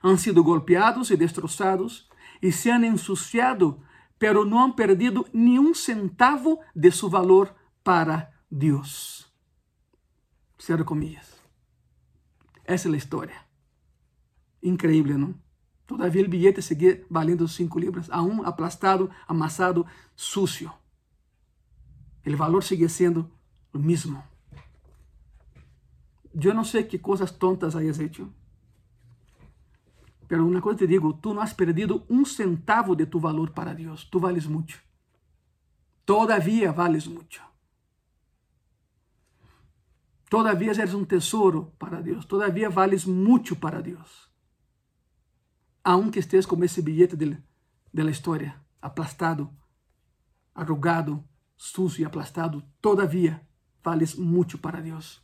Han 0.01 0.17
sido 0.17 0.43
golpeados 0.43 1.11
e 1.11 1.17
destrozados 1.17 2.09
e 2.41 2.51
se 2.51 2.71
han 2.71 2.83
ensuciado 2.83 3.83
pero 4.17 4.45
no 4.45 4.63
han 4.63 4.73
perdido 4.73 5.25
ni 5.33 5.57
un 5.59 5.75
centavo 5.75 6.61
de 6.73 6.91
su 6.91 7.09
valor 7.09 7.57
para 7.83 8.41
Dios. 8.49 9.29
Cierro 10.57 10.85
comillas. 10.85 11.35
Essa 12.63 12.87
é 12.87 12.93
a 12.93 12.95
história. 12.95 13.35
Increíble, 14.61 15.17
não? 15.17 15.42
Todavia 15.93 16.25
o 16.25 16.27
bilhete 16.27 16.59
seguia 16.59 17.05
valendo 17.07 17.47
5 17.47 17.77
libras, 17.77 18.09
aún 18.09 18.43
aplastado, 18.43 19.11
amassado, 19.27 19.85
sucio. 20.15 20.73
O 22.25 22.35
valor 22.35 22.63
seguia 22.63 22.89
sendo 22.89 23.29
o 23.71 23.77
mesmo. 23.77 24.23
Eu 26.33 26.55
não 26.55 26.63
sei 26.63 26.83
que 26.83 26.97
coisas 26.97 27.29
tontas 27.29 27.75
hayas 27.75 27.99
hecho. 27.99 28.33
Pero 30.27 30.47
uma 30.47 30.59
coisa 30.59 30.79
te 30.79 30.87
digo, 30.87 31.13
tu 31.13 31.31
não 31.31 31.43
has 31.43 31.53
perdido 31.53 32.03
um 32.09 32.25
centavo 32.25 32.95
de 32.95 33.05
tu 33.05 33.19
valor 33.19 33.51
para 33.51 33.71
Deus. 33.75 34.03
Tu 34.03 34.19
vales 34.19 34.47
muito. 34.47 34.81
Todavia 36.03 36.71
vales 36.71 37.05
muito. 37.05 37.39
Todavia 40.27 40.71
eres 40.71 40.95
um 40.95 41.05
tesouro 41.05 41.71
para 41.77 42.01
Deus. 42.01 42.25
Todavia 42.25 42.67
vales 42.67 43.05
muito 43.05 43.55
para 43.55 43.79
Deus. 43.79 44.32
Aunque 45.83 46.19
estés 46.19 46.45
como 46.45 46.63
esse 46.63 46.81
bilhete 46.81 47.15
de, 47.15 47.37
la 48.03 48.11
história, 48.11 48.61
aplastado, 48.81 49.51
arrugado, 50.55 51.23
sucio 51.55 52.03
e 52.03 52.05
aplastado, 52.05 52.63
todavia 52.79 53.45
vales 53.83 54.15
muito 54.15 54.57
para 54.57 54.81
Deus. 54.81 55.21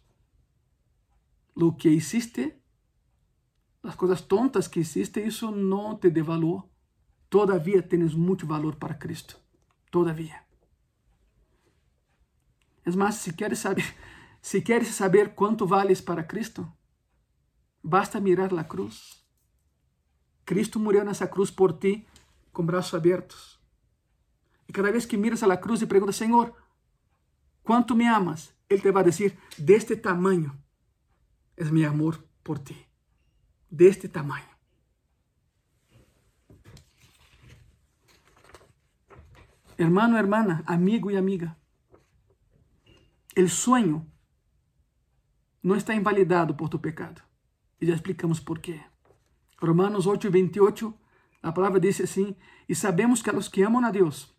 Lo 1.55 1.76
que 1.76 1.89
hiciste 1.89 2.60
as 3.82 3.95
coisas 3.95 4.22
tontas 4.22 4.68
que 4.68 4.80
existem, 4.80 5.28
isso 5.28 5.51
não 5.51 5.95
te 5.97 6.10
dê 6.10 6.22
valor. 6.22 6.68
Todavia 7.30 7.82
tens 7.82 8.14
muito 8.14 8.45
valor 8.45 8.76
para 8.76 8.93
Cristo. 8.93 9.39
Todavia. 9.89 10.43
É 12.86 12.91
mais, 12.91 13.16
se 13.16 13.34
queres 13.34 13.60
saber, 13.60 13.95
se 14.41 14.62
queres 14.62 14.89
saber 14.89 15.34
quanto 15.36 15.66
vales 15.66 16.01
para 16.01 16.24
Cristo, 16.24 16.72
basta 17.84 18.20
mirar 18.20 18.53
a 18.57 18.64
cruz. 18.64 19.19
Cristo 20.50 20.80
morreu 20.80 21.06
nessa 21.06 21.28
cruz 21.28 21.52
por 21.52 21.74
ti, 21.74 22.08
com 22.52 22.66
braços 22.66 22.95
abertos. 22.95 23.60
E 24.68 24.74
cada 24.74 24.91
vez 24.91 25.06
que 25.06 25.16
miras 25.16 25.43
a 25.43 25.47
la 25.47 25.58
cruz 25.58 25.80
e 25.80 25.86
perguntas, 25.86 26.16
Senhor, 26.16 26.56
quanto 27.62 27.95
me 27.95 28.08
amas? 28.08 28.52
Ele 28.68 28.82
te 28.82 28.91
vai 28.91 29.04
dizer, 29.04 29.38
deste 29.60 29.95
tamanho 29.95 30.52
é 31.56 31.64
meu 31.66 31.88
amor 31.88 32.18
por 32.43 32.58
ti 32.58 32.76
de 33.70 33.88
este 33.89 34.10
tamaño. 34.10 34.50
Hermano, 39.78 40.18
hermana, 40.18 40.64
amigo 40.66 41.12
y 41.12 41.16
amiga, 41.16 41.60
el 43.36 43.52
sueño 43.52 44.08
no 45.62 45.76
está 45.76 45.93
invalidado 45.93 46.58
por 46.58 46.70
tu 46.70 46.82
pecado. 46.82 47.22
Y 47.80 47.86
ya 47.86 47.93
explicamos 47.93 48.41
por 48.41 48.60
qué. 48.62 48.89
Romanos 49.60 50.07
8, 50.07 50.30
28, 50.32 50.93
la 51.41 51.53
palabra 51.53 51.80
dice 51.80 52.03
así, 52.03 52.36
y 52.68 52.76
sabemos 52.76 53.24
que 53.24 53.30
a 53.30 53.34
los 53.34 53.49
que 53.49 53.64
aman 53.64 53.86
a 53.86 53.91
Dios, 53.91 54.36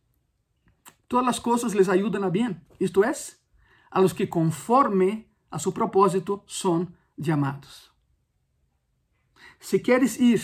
todas 1.08 1.24
las 1.24 1.40
cosas 1.40 1.74
les 1.74 1.88
ayudan 1.88 2.24
a 2.24 2.30
bien. 2.30 2.64
Esto 2.78 3.04
es, 3.04 3.42
a 3.90 4.00
los 4.00 4.14
que 4.14 4.28
conforme 4.28 5.28
a 5.50 5.58
su 5.58 5.74
propósito 5.74 6.44
son 6.46 6.94
llamados. 7.16 7.92
Se 9.58 9.82
queres 9.82 10.18
ir 10.20 10.40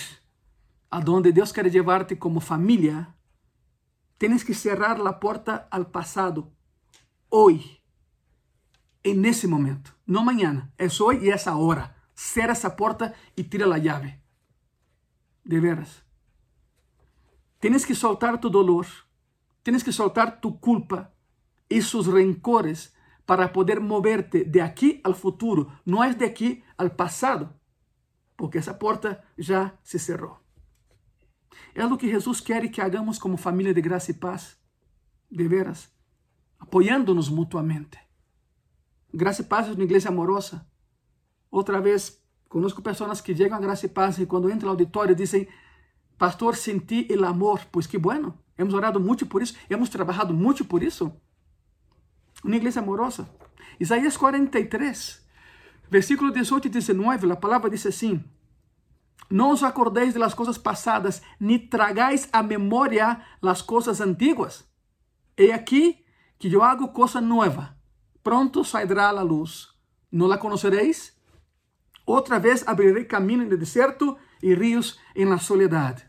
a 0.91 1.01
donde 1.01 1.33
Deus 1.33 1.53
quer 1.53 1.71
llevarte 1.71 2.19
como 2.19 2.41
família, 2.41 3.15
tienes 4.19 4.45
que 4.45 4.55
cerrar 4.55 5.01
a 5.07 5.21
porta 5.21 5.69
al 5.71 5.91
passado 5.91 6.53
hoy, 7.29 7.81
en 9.03 9.25
ese 9.25 9.47
momento, 9.47 9.93
no 10.05 10.25
mañana, 10.25 10.73
es 10.79 11.01
hoy 11.01 11.21
y 11.23 11.29
es 11.31 11.47
ahora. 11.47 11.95
Cierra 12.15 12.55
esa 12.55 12.77
porta 12.77 13.15
y 13.37 13.45
tira 13.45 13.67
la 13.67 13.79
llave. 13.79 14.23
De 15.47 15.61
veras. 15.61 16.05
Tienes 17.61 17.87
que 17.87 17.95
soltar 17.95 18.41
tu 18.41 18.51
dolor, 18.51 18.87
tienes 19.63 19.83
que 19.83 19.93
soltar 19.93 20.41
tu 20.41 20.61
culpa 20.61 21.15
y 21.69 21.83
sus 21.83 22.07
rencores 22.07 22.95
para 23.25 23.53
poder 23.53 23.81
moverte 23.81 24.45
de 24.45 24.61
aquí 24.61 25.01
al 25.05 25.15
futuro. 25.15 25.69
No 25.85 26.05
es 26.05 26.19
de 26.19 26.27
aquí 26.27 26.63
al 26.77 26.95
pasado 26.95 27.57
porque 28.37 28.59
essa 28.59 28.79
porta 28.79 29.25
já 29.37 29.79
se 29.83 29.99
cerrou. 29.99 30.39
É 31.75 31.85
o 31.85 31.97
que 31.97 32.09
Jesus 32.09 32.41
quer 32.41 32.71
que 32.71 32.81
hagamos 32.81 33.19
como 33.19 33.37
família 33.37 33.73
de 33.73 33.81
graça 33.81 34.11
e 34.11 34.15
paz, 34.15 34.59
de 35.31 35.49
veras, 35.49 35.91
apoiando-nos 36.59 37.29
mutuamente. 37.29 37.99
Graça 39.13 39.43
e 39.43 39.45
paz 39.45 39.69
é 39.69 39.73
uma 39.73 39.85
igreja 39.85 40.11
amorosa. 40.11 40.67
Outra 41.51 41.81
vez, 41.81 42.23
conosco 42.49 42.83
pessoas 42.83 43.21
que 43.21 43.35
chegam 43.35 43.57
a 43.57 43.61
graça 43.61 43.87
e 43.87 43.89
paz 43.89 44.19
e 44.19 44.27
quando 44.27 44.51
entram 44.51 44.67
no 44.67 44.71
auditório 44.71 45.15
dizem, 45.15 45.49
pastor, 46.19 46.57
senti 46.57 47.07
o 47.11 47.25
amor. 47.25 47.61
Pois 47.71 47.87
que 47.87 47.99
bueno, 47.99 48.39
hemos 48.57 48.75
orado 48.75 49.01
muito 49.01 49.27
por 49.27 49.43
isso, 49.43 49.55
hemos 49.69 49.89
trabalhado 49.89 50.33
muito 50.33 50.65
por 50.65 50.83
isso. 50.83 51.13
Uma 52.45 52.57
igreja 52.57 52.81
amorosa. 52.81 53.29
Isaías 53.79 54.17
43, 54.17 55.27
Versículo 55.89 56.33
18 56.33 56.67
e 56.67 56.71
19, 56.71 57.31
a 57.31 57.37
palavra 57.37 57.71
diz 57.71 57.87
assim: 57.87 58.23
Não 59.31 59.51
os 59.51 59.63
acordéis 59.63 60.13
de 60.13 60.19
las 60.19 60.35
coisas 60.35 60.59
passadas, 60.59 61.23
ni 61.39 61.59
tragais 61.59 62.29
a 62.33 62.43
memória 62.43 63.23
las 63.41 63.63
coisas 63.63 64.01
antiguas. 64.01 64.65
He 65.39 65.53
aqui 65.53 66.05
que 66.39 66.53
eu 66.53 66.63
hago 66.63 66.89
coisa 66.89 67.21
nova. 67.21 67.77
Pronto 68.23 68.65
sairá 68.65 69.09
a 69.09 69.23
luz. 69.23 69.69
Não 70.11 70.27
la 70.27 70.39
conoceréis? 70.39 71.16
Outra 72.07 72.39
vez 72.39 72.67
abrirei 72.67 73.05
caminho 73.05 73.45
no 73.45 73.57
deserto 73.59 74.17
e 74.41 74.55
rios 74.55 74.99
la 75.17 75.39
soledade. 75.39 76.09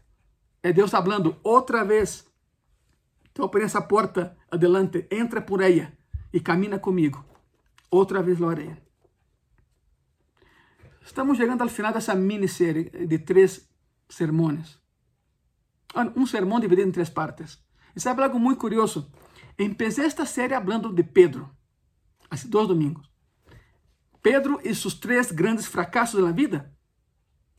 É 0.62 0.72
Deus 0.72 0.91
falando 0.91 1.38
outra 1.43 1.84
vez. 1.84 2.28
Então, 3.32 3.50
por 3.50 3.62
essa 3.62 3.82
porta 3.82 4.38
adelante, 4.50 5.08
entra 5.10 5.41
por 5.41 5.62
ela 5.62 5.91
e 6.32 6.39
camina 6.39 6.78
comigo. 6.78 7.26
Outra 7.89 8.22
vez 8.22 8.38
lo 8.38 8.50
haré. 8.50 8.82
Estamos 11.04 11.38
chegando 11.38 11.64
ao 11.64 11.70
final 11.70 11.93
dessa 11.93 12.14
minissérie 12.14 12.91
de 13.08 13.20
três 13.20 13.68
sermões. 14.10 14.78
Um 16.16 16.26
sermão 16.26 16.60
dividido 16.60 16.89
em 16.89 16.91
três 16.91 17.10
partes. 17.10 17.64
E 17.95 18.00
sabe 18.00 18.22
algo 18.22 18.39
muito 18.39 18.60
curioso? 18.60 19.12
Empecé 19.58 20.06
esta 20.06 20.26
série 20.26 20.54
falando 20.54 20.93
de 20.93 21.04
Pedro, 21.04 21.50
há 22.30 22.36
dois 22.48 22.68
domingos. 22.68 23.07
Pedro 24.28 24.60
e 24.62 24.76
seus 24.76 24.94
três 24.94 25.32
grandes 25.32 25.68
fracassos 25.68 26.22
na 26.22 26.34
vida. 26.34 26.70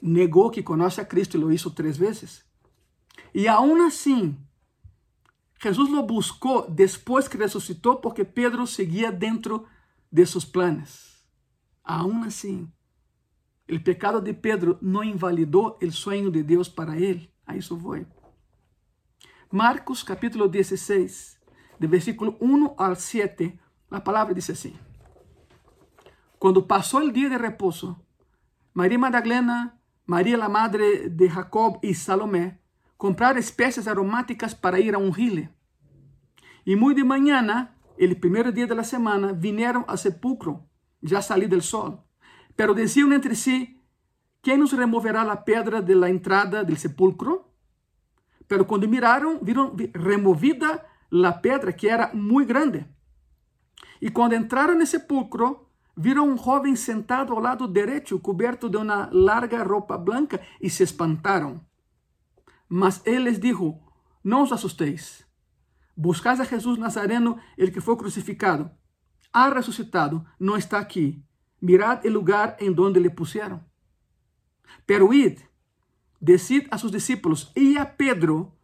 Negou 0.03 0.51
que 0.51 0.63
conhece 0.63 1.01
a 1.01 1.05
Cristo 1.05 1.35
e 1.35 1.41
lo 1.41 1.51
hizo 1.51 1.71
três 1.71 1.97
vezes. 1.97 2.45
E 3.33 3.49
aún 3.49 3.81
assim, 3.87 4.37
Jesus 5.63 5.89
lo 5.89 6.03
buscou 6.03 6.71
depois 6.71 7.27
que 7.27 7.39
ressuscitou, 7.39 7.97
porque 7.97 8.23
Pedro 8.23 8.67
seguia 8.67 9.11
dentro 9.11 9.67
de 10.13 10.27
seus 10.27 10.45
planos. 10.45 11.27
Aún 11.83 12.25
assim, 12.25 12.71
o 13.67 13.81
pecado 13.81 14.21
de 14.21 14.35
Pedro 14.35 14.79
não 14.83 15.03
invalidou 15.03 15.79
o 15.83 15.91
sonho 15.91 16.31
de 16.31 16.43
Deus 16.43 16.69
para 16.69 16.99
ele. 16.99 17.33
A 17.47 17.57
isso 17.57 17.79
vou. 17.79 18.05
Marcos 19.51 20.03
capítulo 20.03 20.47
16, 20.47 21.39
de 21.81 21.87
versículo 21.87 22.37
1 22.43 22.75
al 22.77 22.95
7, 22.95 23.59
a 23.91 24.03
palavra 24.03 24.35
diz 24.35 24.51
assim: 24.51 24.77
Quando 26.39 26.63
passou 26.63 27.03
o 27.03 27.13
dia 27.13 27.29
de 27.29 27.37
repouso, 27.37 27.99
Maria 28.73 28.99
Magdalena, 28.99 29.77
Maria 30.07 30.43
a 30.43 30.49
madre 30.49 31.09
de 31.09 31.29
Jacob 31.29 31.81
e 31.83 31.93
Salomé 31.93 32.61
compraram 32.97 33.41
espécies 33.41 33.89
aromáticas 33.89 34.55
para 34.55 34.79
ir 34.79 34.95
a 34.95 34.99
ungirle. 34.99 35.51
E 36.65 36.77
muito 36.77 36.99
de 36.99 37.05
manhã, 37.05 37.69
o 37.99 38.17
primeiro 38.17 38.53
dia 38.53 38.69
da 38.69 38.85
semana, 38.85 39.33
vieram 39.33 39.85
ao 39.89 39.97
sepulcro, 39.97 40.63
já 41.03 41.21
salido 41.21 41.57
do 41.57 41.63
sol. 41.63 42.05
Pero 42.55 42.73
decían 42.73 43.13
entre 43.13 43.35
sí, 43.35 43.81
¿quién 44.41 44.61
nos 44.61 44.73
removerá 44.73 45.25
la 45.25 45.45
pedra 45.45 45.83
de 45.83 45.95
la 45.97 46.09
entrada 46.09 46.63
del 46.63 46.77
sepulcro? 46.77 47.53
Pero 48.47 48.67
cuando 48.67 48.87
miraron, 48.87 49.41
vieron 49.43 49.77
removida 49.93 50.87
la 51.11 51.43
pedra, 51.43 51.73
que 51.73 51.89
era 51.89 52.11
muy 52.15 52.45
grande. 52.45 52.87
Y 54.01 54.11
cuando 54.11 54.37
entraron 54.37 54.77
en 54.77 54.83
el 54.83 54.87
sepulcro, 54.87 55.68
vieron 55.99 56.31
un 56.31 56.39
joven 56.39 56.77
sentado 56.77 57.37
al 57.37 57.43
lado 57.43 57.69
derecho, 57.69 58.23
cubierto 58.23 58.69
de 58.69 58.79
una 58.79 59.09
larga 59.13 59.65
ropa 59.65 59.97
blanca, 59.97 60.41
y 60.61 60.71
se 60.71 60.85
espantaron. 60.85 61.67
Mas 62.69 63.03
él 63.05 63.25
les 63.25 63.41
dijo, 63.41 63.81
no 64.23 64.43
os 64.43 64.53
asustéis. 64.53 65.27
Buscáis 65.97 66.41
a 66.41 66.45
Jesús 66.45 66.79
Nazareno, 66.79 67.37
el 67.57 67.73
que 67.73 67.81
fue 67.81 67.97
crucificado. 67.97 68.73
Ha 69.33 69.51
resucitado, 69.51 70.25
no 70.39 70.57
está 70.57 70.79
aquí 70.79 71.29
mirad 71.61 72.05
el 72.05 72.13
lugar 72.13 72.57
en 72.61 72.75
donde 72.75 73.01
le 73.01 73.11
pusieron. 73.11 73.67
Pero 74.87 75.13
id, 75.13 75.39
decid 76.21 76.67
a 76.71 76.79
sus 76.79 76.93
discípulos 76.93 77.53
y 77.55 77.77
a 77.77 77.97
Pedro 77.97 78.57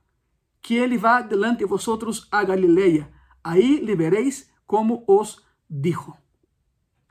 que 0.60 0.82
ele 0.82 0.98
vá 0.98 1.22
delante 1.22 1.64
de 1.64 1.70
vosotros 1.70 2.28
a 2.30 2.44
Galileia. 2.44 3.10
Aí 3.42 3.80
lhe 3.80 3.94
vereis 3.94 4.50
como 4.66 5.04
os 5.06 5.44
dijo. 5.68 6.18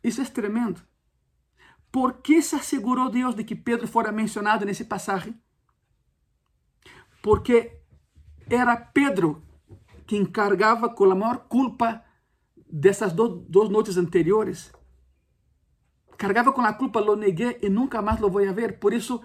Isso 0.03 0.21
é 0.21 0.25
tremendo. 0.25 0.81
Por 1.91 2.21
que 2.21 2.41
se 2.41 2.55
assegurou 2.55 3.09
Deus 3.09 3.35
de 3.35 3.43
que 3.43 3.55
Pedro 3.55 3.87
fora 3.87 4.11
mencionado 4.11 4.65
nesse 4.65 4.85
passagem? 4.85 5.39
Porque 7.21 7.79
era 8.49 8.75
Pedro 8.75 9.43
quem 10.05 10.25
carregava 10.25 10.89
com 10.89 11.05
a 11.05 11.15
maior 11.15 11.45
culpa 11.47 12.03
dessas 12.69 13.13
duas 13.13 13.69
noites 13.69 13.95
anteriores. 13.95 14.73
Carregava 16.17 16.51
com 16.51 16.61
a 16.61 16.73
culpa, 16.73 16.99
lo 16.99 17.15
negué 17.15 17.59
e 17.61 17.69
nunca 17.69 18.01
mais 18.01 18.19
lo 18.19 18.29
vou 18.29 18.41
ver. 18.53 18.79
Por 18.79 18.93
isso, 18.93 19.21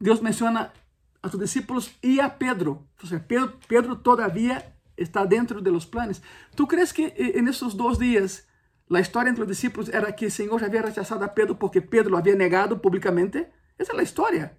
Deus 0.00 0.20
menciona 0.20 0.72
a 1.22 1.28
sus 1.28 1.40
discípulos 1.40 1.96
e 2.02 2.20
a 2.20 2.28
Pedro. 2.28 2.86
Então, 3.02 3.20
Pedro, 3.20 3.58
Pedro 3.66 3.96
todavía 3.96 4.76
está 4.96 5.24
dentro 5.24 5.60
de 5.60 5.70
los 5.70 5.86
planes. 5.86 6.22
¿Tú 6.54 6.66
crees 6.66 6.92
que 6.92 7.14
en 7.16 7.48
esos 7.48 7.76
dos 7.76 7.98
días 7.98 8.45
la 8.88 9.00
historia 9.00 9.30
entre 9.30 9.40
los 9.40 9.48
discípulos 9.48 9.88
era 9.88 10.14
que 10.14 10.26
el 10.26 10.30
Señor 10.30 10.62
había 10.62 10.82
rechazado 10.82 11.24
a 11.24 11.34
Pedro 11.34 11.58
porque 11.58 11.82
Pedro 11.82 12.10
lo 12.10 12.18
había 12.18 12.34
negado 12.34 12.80
públicamente? 12.80 13.52
Esa 13.78 13.92
es 13.92 13.96
la 13.96 14.02
historia. 14.02 14.58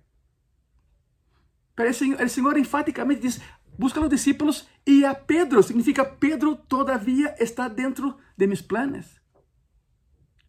Pero 1.75 1.89
el 1.89 1.95
Señor, 1.95 2.21
el 2.21 2.57
enfáticamente 2.57 3.30
busca 3.78 3.99
a 3.99 4.03
los 4.03 4.11
discípulos 4.11 4.67
y 4.84 5.03
a 5.03 5.25
Pedro. 5.25 5.61
Significa, 5.63 6.17
Pedro 6.17 6.57
todavía 6.57 7.36
está 7.39 7.69
dentro 7.69 8.17
de 8.36 8.47
mis 8.47 8.63
planes. 8.63 9.21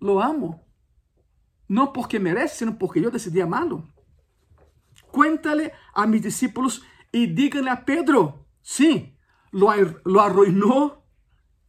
Lo 0.01 0.23
amo. 0.23 0.67
No 1.69 1.93
porque 1.93 2.19
merece, 2.19 2.57
sino 2.57 2.79
porque 2.79 3.01
yo 3.01 3.11
decidí 3.11 3.41
amarlo. 3.41 3.87
Cuéntale 5.11 5.73
a 5.95 6.07
mis 6.07 6.23
discípulos 6.23 6.83
y 7.13 7.27
díganle 7.27 7.71
a 7.71 7.85
Pedro, 7.85 8.47
sí, 8.63 9.17
lo, 9.51 9.73
lo 10.05 10.21
arruinó, 10.21 11.05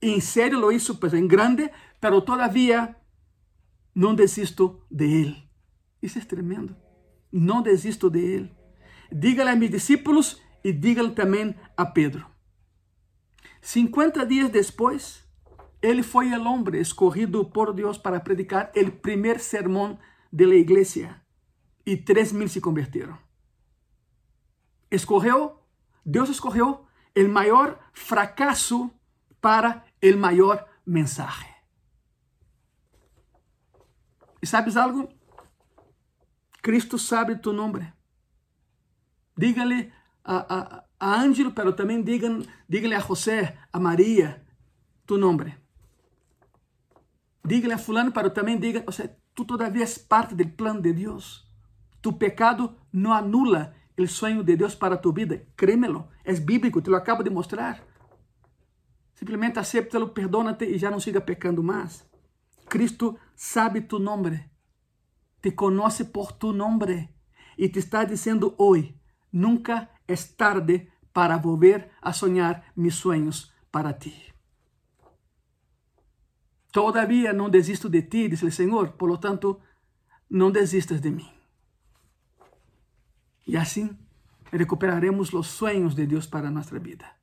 en 0.02 0.22
serio 0.22 0.60
lo 0.60 0.72
hizo 0.72 1.00
pues 1.00 1.14
en 1.14 1.28
grande, 1.28 1.72
pero 2.00 2.22
todavía 2.22 2.98
no 3.94 4.14
desisto 4.14 4.86
de 4.90 5.22
él. 5.22 5.50
Isso 6.02 6.20
é 6.20 6.22
tremendo. 6.22 6.76
Não 7.32 7.62
desisto 7.62 8.10
de 8.10 8.20
ele. 8.20 8.56
Dígale 9.12 9.52
a 9.52 9.56
mis 9.56 9.72
discípulos 9.72 10.42
e 10.64 10.72
dígale 10.72 11.12
também 11.12 11.56
a 11.76 11.86
Pedro. 11.86 12.26
50 13.62 14.26
dias 14.26 14.50
depois, 14.50 15.24
ele 15.82 16.04
foi 16.04 16.30
o 16.30 16.48
homem 16.48 16.80
escorrido 16.80 17.46
por 17.46 17.74
Deus 17.74 17.98
para 17.98 18.20
predicar 18.20 18.72
o 18.76 18.92
primeiro 18.92 19.40
sermão 19.40 20.00
de 20.32 20.46
la 20.46 20.56
igreja 20.56 21.22
e 21.86 21.98
3 21.98 22.32
mil 22.34 22.48
se 22.48 22.62
converteram 22.62 23.18
escorreu, 24.92 25.60
Deus 26.06 26.30
escorreu 26.30 26.86
o 27.16 27.28
maior 27.28 27.80
fracasso 27.94 28.92
para 29.42 29.84
o 30.04 30.18
maior 30.18 30.68
mensagem. 30.86 31.50
E 34.42 34.46
sabes 34.46 34.78
algo? 34.78 35.10
Cristo 36.62 36.98
sabe 36.98 37.36
tu 37.36 37.54
nome. 37.54 37.94
Dígale 39.36 39.92
a, 40.24 40.84
a, 41.00 41.20
a 41.24 41.54
pero 41.56 41.74
também 41.76 42.04
digan, 42.04 42.44
dígale 42.68 42.96
a 42.96 43.02
José, 43.02 43.58
a 43.72 43.80
Maria, 43.80 44.46
tu 45.06 45.18
nome. 45.18 45.58
Dígale 47.44 47.74
a 47.74 47.78
fulano, 47.78 48.12
pero 48.12 48.32
também 48.32 48.60
diga, 48.60 48.84
o 48.88 48.92
tu 49.34 49.46
todavía 49.46 49.84
és 49.84 49.98
parte 49.98 50.36
do 50.36 50.46
plano 50.50 50.82
de 50.82 50.92
Deus. 50.92 51.48
Tu 52.02 52.12
pecado 52.12 52.76
não 52.92 53.14
anula 53.14 53.74
o 53.98 54.08
sonho 54.08 54.44
de 54.44 54.56
Deus 54.56 54.76
para 54.76 54.98
tu 54.98 55.14
vida. 55.14 55.46
Créemelo, 55.56 56.10
é 56.24 56.34
bíblico, 56.34 56.82
te 56.82 56.90
lo 56.90 56.98
acabo 56.98 57.24
de 57.24 57.30
mostrar. 57.30 57.82
Simplesmente 59.16 59.60
acéptalo, 59.60 60.10
perdónate 60.10 60.66
e 60.66 60.78
já 60.78 60.92
não 60.92 61.00
siga 61.00 61.22
pecando 61.22 61.64
mais. 61.64 62.09
Cristo 62.70 63.18
sabe 63.36 63.82
tu 63.82 64.00
nome, 64.00 64.52
te 65.42 65.56
conoce 65.56 66.06
por 66.06 66.32
tu 66.34 66.54
nome 66.54 67.14
e 67.58 67.68
te 67.70 67.80
está 67.80 68.06
dizendo 68.06 68.56
hoje: 68.58 68.96
nunca 69.32 69.90
é 70.08 70.16
tarde 70.16 70.92
para 71.12 71.38
volver 71.38 71.92
a 72.02 72.14
sonhar 72.14 72.72
mis 72.76 72.96
sueños 72.96 73.54
para 73.72 73.94
ti. 73.94 74.14
Todavía 76.72 77.34
não 77.34 77.50
desisto 77.50 77.90
de 77.90 78.04
ti, 78.04 78.30
diz 78.30 78.44
o 78.44 78.52
Senhor, 78.52 78.94
por 78.94 79.10
lo 79.10 79.18
tanto, 79.18 79.60
não 80.30 80.52
desistas 80.52 81.02
de 81.02 81.10
mim. 81.10 81.30
E 83.48 83.58
assim 83.58 83.98
recuperaremos 84.52 85.34
os 85.34 85.48
sonhos 85.48 85.96
de 85.96 86.06
Deus 86.06 86.28
para 86.28 86.52
nossa 86.52 86.78
vida. 86.78 87.18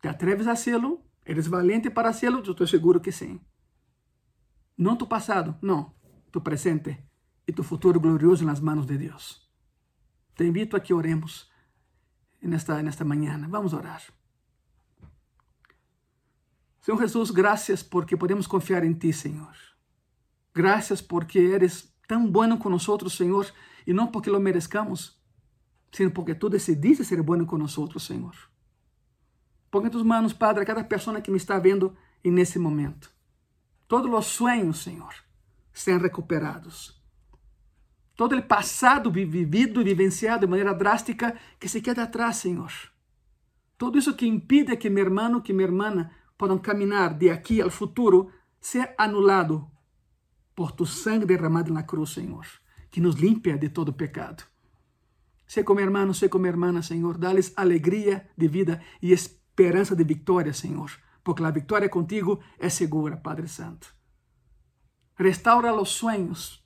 ¿Te 0.00 0.08
atreves 0.08 0.46
a 0.46 0.52
hacerlo? 0.52 1.02
¿Eres 1.24 1.48
valente 1.48 1.90
para 1.90 2.08
hacerlo? 2.08 2.42
Eu 2.44 2.52
estou 2.52 2.66
seguro 2.66 3.00
que 3.00 3.12
sim. 3.12 3.40
Não 4.76 4.96
tu 4.96 5.06
passado, 5.06 5.56
não. 5.62 5.94
Tu 6.32 6.40
presente 6.40 6.98
e 7.46 7.52
tu 7.52 7.62
futuro 7.62 8.00
glorioso 8.00 8.44
nas 8.44 8.60
manos 8.60 8.86
de 8.86 8.98
Deus. 8.98 9.48
Te 10.34 10.44
invito 10.44 10.76
a 10.76 10.80
que 10.80 10.92
oremos 10.92 11.50
nesta, 12.42 12.82
nesta 12.82 13.04
manhã. 13.04 13.38
Vamos 13.48 13.72
orar. 13.72 14.02
Senhor 16.80 16.98
Jesus, 17.00 17.30
graças 17.30 17.82
porque 17.82 18.16
podemos 18.16 18.46
confiar 18.46 18.84
em 18.84 18.92
Ti, 18.92 19.12
Senhor. 19.12 19.54
Graças 20.52 21.00
porque 21.00 21.38
eres 21.38 21.94
tão 22.06 22.30
bueno 22.30 22.58
com 22.58 22.68
nós, 22.68 22.86
Senhor, 23.10 23.46
e 23.86 23.92
não 23.92 24.08
porque 24.08 24.30
lo 24.30 24.38
merezcamos, 24.40 25.18
sino 25.90 26.10
porque 26.10 26.34
tu 26.34 26.48
decidiste 26.50 27.04
ser 27.04 27.22
bueno 27.22 27.46
con 27.46 27.60
nosotros, 27.60 28.02
Senhor. 28.02 28.34
Põe 29.70 29.86
em 29.86 29.90
tus 29.90 30.04
manos, 30.04 30.34
Padre, 30.34 30.62
a 30.62 30.66
cada 30.66 30.84
pessoa 30.84 31.20
que 31.20 31.30
me 31.30 31.36
está 31.36 31.58
vendo 31.58 31.96
nesse 32.22 32.58
momento. 32.58 33.13
Todos 33.94 34.12
os 34.12 34.26
sonhos, 34.26 34.82
Senhor, 34.82 35.14
sejam 35.72 36.00
recuperados. 36.00 37.00
Todo 38.16 38.36
o 38.36 38.42
passado 38.42 39.08
vivido 39.08 39.80
e 39.80 39.84
vivenciado 39.84 40.40
de 40.40 40.50
maneira 40.50 40.74
drástica 40.74 41.38
que 41.60 41.68
se 41.68 41.80
quede 41.80 42.00
atrás, 42.00 42.38
Senhor. 42.38 42.72
Todo 43.78 43.96
isso 43.96 44.16
que 44.16 44.26
impide 44.26 44.76
que 44.76 44.90
meu 44.90 45.04
irmão, 45.04 45.40
que 45.40 45.52
minha 45.52 45.68
irmã 45.68 46.10
possam 46.36 46.58
caminhar 46.58 47.14
de 47.14 47.30
aqui 47.30 47.60
ao 47.60 47.70
futuro, 47.70 48.32
seja 48.60 48.92
anulado 48.98 49.70
por 50.56 50.72
tu 50.72 50.84
sangue 50.84 51.24
derramado 51.24 51.72
na 51.72 51.84
cruz, 51.84 52.10
Senhor 52.14 52.44
que 52.90 53.00
nos 53.00 53.14
limpia 53.14 53.56
de 53.56 53.68
todo 53.68 53.92
pecado. 53.92 54.42
Sé 55.46 55.62
como 55.62 55.78
hermano, 55.80 56.14
sé 56.14 56.28
como 56.28 56.46
hermana, 56.46 56.80
Senhor, 56.80 57.16
dá-lhes 57.16 57.52
alegria 57.56 58.28
de 58.36 58.46
vida 58.46 58.80
e 59.00 59.12
esperança 59.12 59.96
de 59.96 60.04
vitória, 60.04 60.52
Senhor, 60.52 60.90
porque 61.24 61.42
a 61.42 61.50
vitória 61.50 61.88
contigo 61.88 62.38
é 62.58 62.68
segura, 62.68 63.16
Padre 63.16 63.48
Santo. 63.48 63.94
Restaura 65.16 65.74
os 65.74 65.88
sonhos 65.88 66.62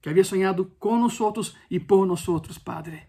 que 0.00 0.08
havia 0.08 0.24
sonhado 0.24 0.66
com 0.78 0.98
nós 0.98 1.56
e 1.70 1.80
por 1.80 2.06
nós, 2.06 2.58
Padre. 2.62 3.08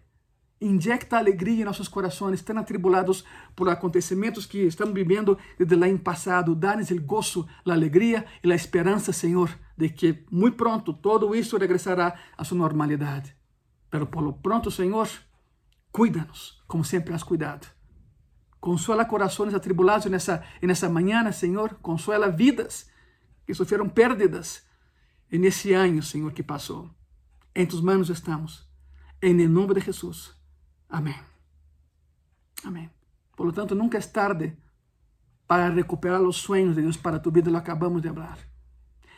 Injecta 0.60 1.16
alegria 1.16 1.62
em 1.62 1.64
nossos 1.64 1.88
corações, 1.88 2.42
tão 2.42 2.58
atribulados 2.58 3.24
por 3.54 3.68
acontecimentos 3.68 4.44
que 4.44 4.58
estamos 4.58 4.94
vivendo 4.94 5.38
desde 5.56 5.74
o 5.74 5.84
ano 5.84 5.98
passado. 5.98 6.54
Dá-nos 6.54 6.90
o 6.90 7.00
gozo, 7.00 7.48
a 7.66 7.72
alegria 7.72 8.26
e 8.44 8.52
a 8.52 8.54
esperança, 8.54 9.12
Senhor, 9.12 9.50
de 9.76 9.88
que 9.88 10.24
muito 10.30 10.56
pronto 10.56 10.92
todo 10.92 11.34
isso 11.34 11.56
regressará 11.56 12.14
à 12.36 12.44
sua 12.44 12.58
normalidade. 12.58 13.34
Pero 13.90 14.06
por 14.06 14.22
lo 14.22 14.34
pronto, 14.34 14.70
Senhor, 14.70 15.08
cuida-nos, 15.90 16.62
como 16.66 16.84
sempre 16.84 17.14
has 17.14 17.22
cuidado. 17.22 17.79
Consuela 18.60 19.04
corações 19.04 19.54
atribulados 19.54 20.06
nessa, 20.06 20.44
nessa 20.62 20.88
manhã, 20.88 21.30
Senhor. 21.32 21.74
Consuela 21.80 22.30
vidas 22.30 22.90
que 23.46 23.54
sofreram 23.54 23.88
pérdidas 23.88 24.66
nesse 25.30 25.72
ano, 25.72 26.02
Senhor, 26.02 26.32
que 26.32 26.42
passou. 26.42 26.90
Em 27.54 27.66
tus 27.66 27.80
manos 27.80 28.10
estamos. 28.10 28.68
Em 29.22 29.34
nome 29.48 29.74
de 29.74 29.80
Jesus. 29.80 30.34
Amém. 30.88 31.18
Amém. 32.64 32.90
Por 33.34 33.46
lo 33.46 33.52
tanto, 33.52 33.74
nunca 33.74 33.96
é 33.96 34.00
tarde 34.02 34.56
para 35.46 35.68
recuperar 35.68 36.20
os 36.22 36.36
sonhos 36.36 36.76
de 36.76 36.82
Deus 36.82 36.96
para 36.96 37.18
tu 37.18 37.30
vida, 37.30 37.50
lo 37.50 37.56
acabamos 37.56 38.02
de 38.02 38.08
falar. 38.08 38.38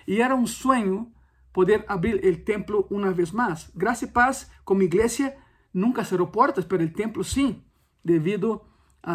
E 0.07 0.21
era 0.21 0.35
um 0.35 0.47
sonho 0.47 1.13
poder 1.53 1.85
abrir 1.87 2.25
o 2.25 2.45
templo 2.45 2.87
uma 2.91 3.13
vez 3.13 3.31
mais. 3.31 3.71
Graça 3.75 4.05
e 4.05 4.09
paz, 4.09 4.51
como 4.65 4.83
igreja, 4.83 5.37
nunca 5.75 6.05
cerrou 6.05 6.27
portas, 6.29 6.67
mas 6.71 6.81
o 6.81 6.93
templo 6.93 7.23
sim, 7.23 7.63
devido 8.05 8.55
a 8.55 8.72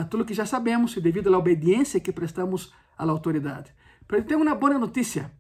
tudo 0.10 0.26
que 0.26 0.34
já 0.34 0.46
sabemos 0.46 0.96
e 0.98 1.02
devido 1.02 1.34
à 1.34 1.38
obediência 1.38 2.00
que 2.00 2.12
prestamos 2.12 2.74
à 2.98 3.04
autoridade. 3.04 3.74
Mas 4.10 4.26
tenho 4.26 4.42
uma 4.42 4.56
boa 4.56 4.78
notícia, 4.78 5.32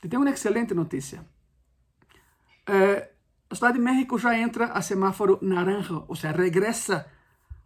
tenho 0.00 0.22
uma 0.22 0.30
excelente 0.30 0.74
notícia. 0.74 1.24
Eh, 2.66 3.10
a 3.50 3.54
cidade 3.54 3.78
de 3.78 3.84
México 3.84 4.18
já 4.18 4.36
entra 4.38 4.66
a 4.66 4.82
semáforo 4.82 5.38
naranja, 5.42 6.02
ou 6.08 6.16
seja, 6.16 6.34
regressa 6.34 7.06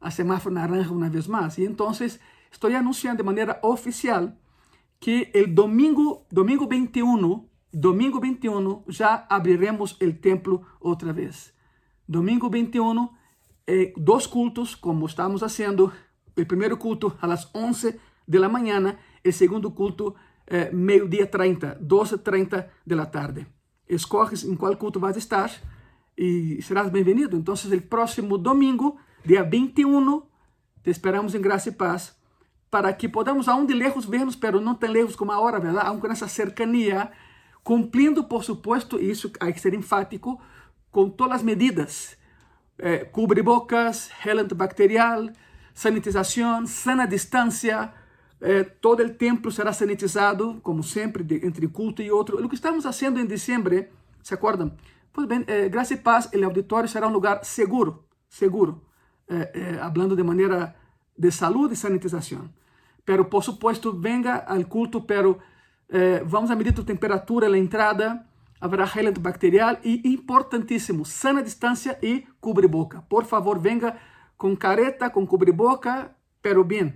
a 0.01 0.11
semáforo 0.11 0.55
naranja 0.55 0.93
uma 0.93 1.09
vez 1.09 1.27
mais. 1.27 1.57
E 1.59 1.65
então 1.65 1.91
estou 2.51 2.75
anunciando 2.75 3.19
de 3.19 3.23
maneira 3.23 3.59
oficial 3.63 4.33
que 5.01 5.31
el 5.33 5.55
domingo, 5.55 6.27
domingo 6.31 6.67
21, 6.67 7.49
domingo 7.73 8.21
21 8.21 8.85
já 8.89 9.27
abriremos 9.29 9.93
o 9.93 10.13
templo 10.13 10.67
outra 10.81 11.13
vez. 11.13 11.55
Domingo 12.07 12.51
21 12.51 13.09
eh, 13.67 13.93
dos 13.97 14.27
cultos, 14.27 14.75
como 14.75 15.07
estamos 15.07 15.43
haciendo. 15.43 15.93
El 16.39 16.47
primer 16.47 16.77
culto 16.77 17.19
las 17.21 17.51
11 17.53 17.99
de 18.25 18.39
la 18.39 18.49
mañana, 18.49 18.97
el 19.25 19.33
segundo 19.33 19.75
culto 19.75 20.15
eh, 20.47 20.71
meio-dia 20.73 21.29
30, 21.29 21.81
12:30 21.81 22.69
de 22.87 22.95
la 22.95 23.11
tarde. 23.11 23.49
Escoges 23.89 24.45
em 24.45 24.55
qual 24.55 24.79
culto 24.79 25.01
vas 25.01 25.17
a 25.17 25.19
estar 25.19 25.51
e 26.17 26.63
serás 26.63 26.91
bem-vindo. 26.91 27.37
Então, 27.37 27.55
o 27.55 27.81
próximo 27.89 28.39
domingo, 28.39 28.99
dia 29.25 29.43
21, 29.43 30.23
te 30.85 30.91
esperamos 30.91 31.35
em 31.35 31.41
graça 31.41 31.71
e 31.71 31.73
paz 31.73 32.17
para 32.71 32.93
que 32.93 33.09
podamos 33.09 33.49
aún 33.49 33.67
de 33.67 33.75
lejos 33.75 34.07
vernos, 34.07 34.37
pero 34.37 34.61
não 34.61 34.77
tão 34.77 34.93
lejos 34.93 35.17
como 35.17 35.33
agora, 35.33 35.59
verdade? 35.59 35.89
Aún 35.89 35.99
com 35.99 36.07
essa 36.07 36.29
cercanía, 36.29 37.11
cumprindo, 37.65 38.29
por 38.29 38.45
supuesto, 38.45 39.01
isso 39.01 39.33
há 39.41 39.51
que 39.51 39.59
ser 39.59 39.75
enfático, 39.75 40.41
com 40.93 41.11
todas 41.11 41.39
as 41.39 41.43
medidas. 41.43 42.17
Eh, 42.79 43.07
cubre-bocas, 43.11 44.09
gel 44.23 44.39
antibacterial, 44.39 45.33
sanitização, 45.79 46.67
sana 46.67 47.07
distância, 47.07 47.93
eh, 48.41 48.65
todo 48.65 49.01
o 49.05 49.11
templo 49.11 49.49
será 49.53 49.73
sanitizado, 49.73 50.59
como 50.61 50.83
sempre, 50.83 51.23
de, 51.23 51.47
entre 51.47 51.69
culto 51.69 52.03
e 52.03 52.11
outro. 52.11 52.45
O 52.45 52.49
que 52.49 52.57
estamos 52.57 52.83
fazendo 52.83 53.21
em 53.21 53.27
dezembro, 53.27 53.87
¿se 54.21 54.35
acordam? 54.35 54.73
Pois 55.13 55.29
bem, 55.29 55.45
eh, 55.47 55.69
graça 55.69 55.95
e 55.95 55.97
paz, 55.97 56.29
o 56.35 56.45
auditório 56.45 56.89
será 56.89 57.07
um 57.07 57.13
lugar 57.13 57.45
seguro, 57.45 58.05
seguro, 58.29 58.83
eh, 59.29 59.53
eh, 59.55 59.79
hablando 59.81 60.17
de 60.17 60.23
maneira 60.25 60.75
de 61.17 61.31
saúde 61.31 61.75
e 61.75 61.77
sanitização. 61.77 62.51
Pero, 63.05 63.27
por 63.27 63.45
supuesto, 63.45 63.93
venga 63.93 64.35
al 64.55 64.67
culto, 64.67 65.03
pero 65.03 65.39
vamos 66.27 66.51
a 66.51 66.55
medir 66.55 66.75
tu 66.75 66.85
temperatura 66.85 67.49
na 67.49 67.57
entrada, 67.57 68.27
haverá 68.61 68.85
gel 68.85 69.09
antibacterial 69.09 69.79
e, 69.83 70.03
importantíssimo, 70.05 71.03
sana 71.07 71.43
distância 71.43 71.99
e 72.03 72.27
cubre-boca. 72.41 73.03
Por 73.09 73.25
favor, 73.25 73.59
venga 73.59 73.97
com 74.39 74.57
careta, 74.57 75.11
com 75.11 75.27
cubre-boca, 75.27 76.15
pero 76.41 76.63
bem, 76.65 76.95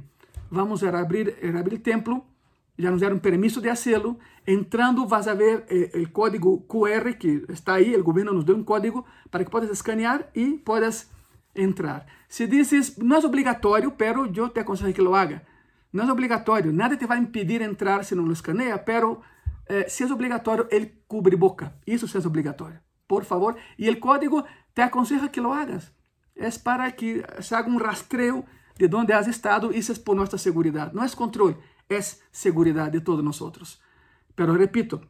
vamos 0.51 0.83
abrir, 0.85 1.37
a 1.43 1.59
abrir 1.59 1.77
o 1.77 1.81
templo, 1.81 2.25
já 2.79 2.91
nos 2.91 3.01
deram 3.01 3.19
permisso 3.19 3.61
de 3.61 3.69
hacerlo. 3.69 4.19
Entrando, 4.47 5.07
vas 5.07 5.29
a 5.29 5.35
ver 5.35 5.65
eh, 5.69 5.91
o 5.99 6.11
código 6.11 6.65
QR 6.67 7.15
que 7.19 7.45
está 7.49 7.75
aí, 7.75 7.95
o 7.95 8.03
governo 8.03 8.33
nos 8.33 8.45
deu 8.45 8.57
um 8.57 8.65
código 8.65 9.05
para 9.31 9.45
que 9.45 9.51
puedas 9.51 9.71
escanear 9.71 10.31
e 10.35 10.59
puedas 10.59 11.11
entrar. 11.55 12.07
Se 12.29 12.47
dizes, 12.47 12.97
não 12.97 13.17
é 13.17 13.27
obrigatório, 13.27 13.91
pero 13.93 14.31
eu 14.35 14.49
te 14.49 14.61
aconselho 14.61 14.95
que 14.95 15.03
lo 15.03 15.15
haga. 15.15 15.43
Não 15.93 16.09
é 16.09 16.13
obrigatório, 16.13 16.73
nada 16.73 16.97
te 16.97 17.07
vai 17.07 17.19
impedir 17.19 17.61
entrar 17.61 18.05
se 18.05 18.15
não 18.15 18.25
lo 18.25 18.33
escaneia, 18.33 18.79
pero 18.79 19.21
eh, 19.69 19.89
se 19.89 20.05
é 20.05 20.13
obrigatório, 20.13 20.67
ele 20.71 21.03
cubre 21.07 21.37
boca. 21.37 21.75
Isso 21.87 22.09
sim 22.09 22.19
é 22.19 22.27
obrigatório. 22.27 22.81
Por 23.07 23.25
favor. 23.25 23.57
E 23.79 23.91
o 23.91 24.01
código 24.01 24.45
te 24.75 24.81
aconselha 24.81 25.29
que 25.29 25.41
lo 25.41 25.53
hagas. 25.53 25.93
É 26.43 26.51
para 26.59 26.91
que 26.91 27.23
se 27.41 27.55
haga 27.55 27.71
um 27.71 27.77
rastreio 27.77 28.45
de 28.77 28.93
onde 28.97 29.13
has 29.13 29.29
estado. 29.29 29.73
Isso 29.73 29.93
é 29.93 29.95
por 29.95 30.17
nossa 30.17 30.37
segurança. 30.37 30.91
Não 30.93 31.05
é 31.05 31.09
controle, 31.11 31.57
é 31.89 32.01
segurança 32.33 32.91
de 32.91 33.01
todos 33.01 33.25
nós. 33.25 33.81
Pero 34.35 34.53
repito, 34.55 35.01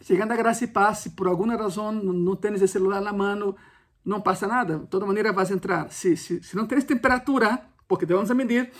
chegando 0.00 0.30
a 0.30 0.36
graça 0.36 0.62
e 0.64 0.68
paz, 0.68 0.98
se 0.98 1.10
por 1.10 1.26
alguma 1.26 1.56
razão 1.56 1.90
não 1.90 2.36
tens 2.36 2.62
o 2.62 2.68
celular 2.68 3.00
na 3.00 3.12
mão, 3.12 3.56
não 4.04 4.20
passa 4.20 4.46
nada. 4.46 4.78
De 4.78 4.86
toda 4.86 5.04
maneira, 5.04 5.32
vas 5.32 5.50
entrar. 5.50 5.90
Se, 5.90 6.16
se, 6.16 6.54
não 6.54 6.66
tens 6.66 6.84
temperatura, 6.84 7.66
porque 7.88 8.06
te 8.06 8.14
vamos 8.14 8.30
a 8.30 8.34
medir, 8.34 8.70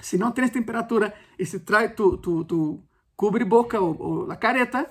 se 0.00 0.16
não 0.16 0.32
tens 0.32 0.50
temperatura 0.50 1.12
e 1.38 1.44
se 1.44 1.60
traz 1.60 1.94
tu, 1.94 2.16
tu, 2.16 2.42
tu 2.44 2.82
cubre-boca 3.14 3.78
ou, 3.78 4.00
ou 4.00 4.30
a 4.30 4.36
careta, 4.36 4.90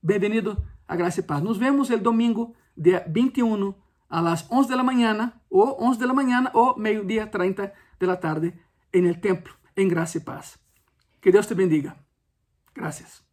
bem-vindo 0.00 0.56
a 0.86 0.94
Graça 0.94 1.20
e 1.20 1.22
Paz. 1.24 1.42
Nos 1.42 1.58
vemos 1.58 1.90
el 1.90 2.00
domingo, 2.00 2.54
dia 2.76 3.04
21, 3.08 3.74
a 4.08 4.22
las 4.22 4.46
11 4.50 4.70
de 4.70 4.76
la 4.76 4.82
mañana, 4.82 5.42
ou 5.50 5.76
11 5.78 5.98
de 5.98 6.06
la 6.06 6.14
mañana, 6.14 6.50
ou 6.54 6.76
meio-dia 6.78 7.30
30 7.30 7.72
de 7.98 8.06
la 8.06 8.20
tarde, 8.20 8.54
en 8.92 9.06
el 9.06 9.20
templo, 9.20 9.54
en 9.74 9.88
Graça 9.88 10.18
e 10.18 10.20
Paz. 10.20 10.58
Que 11.20 11.32
Deus 11.32 11.48
te 11.48 11.54
bendiga. 11.54 11.96
Gracias. 12.74 13.25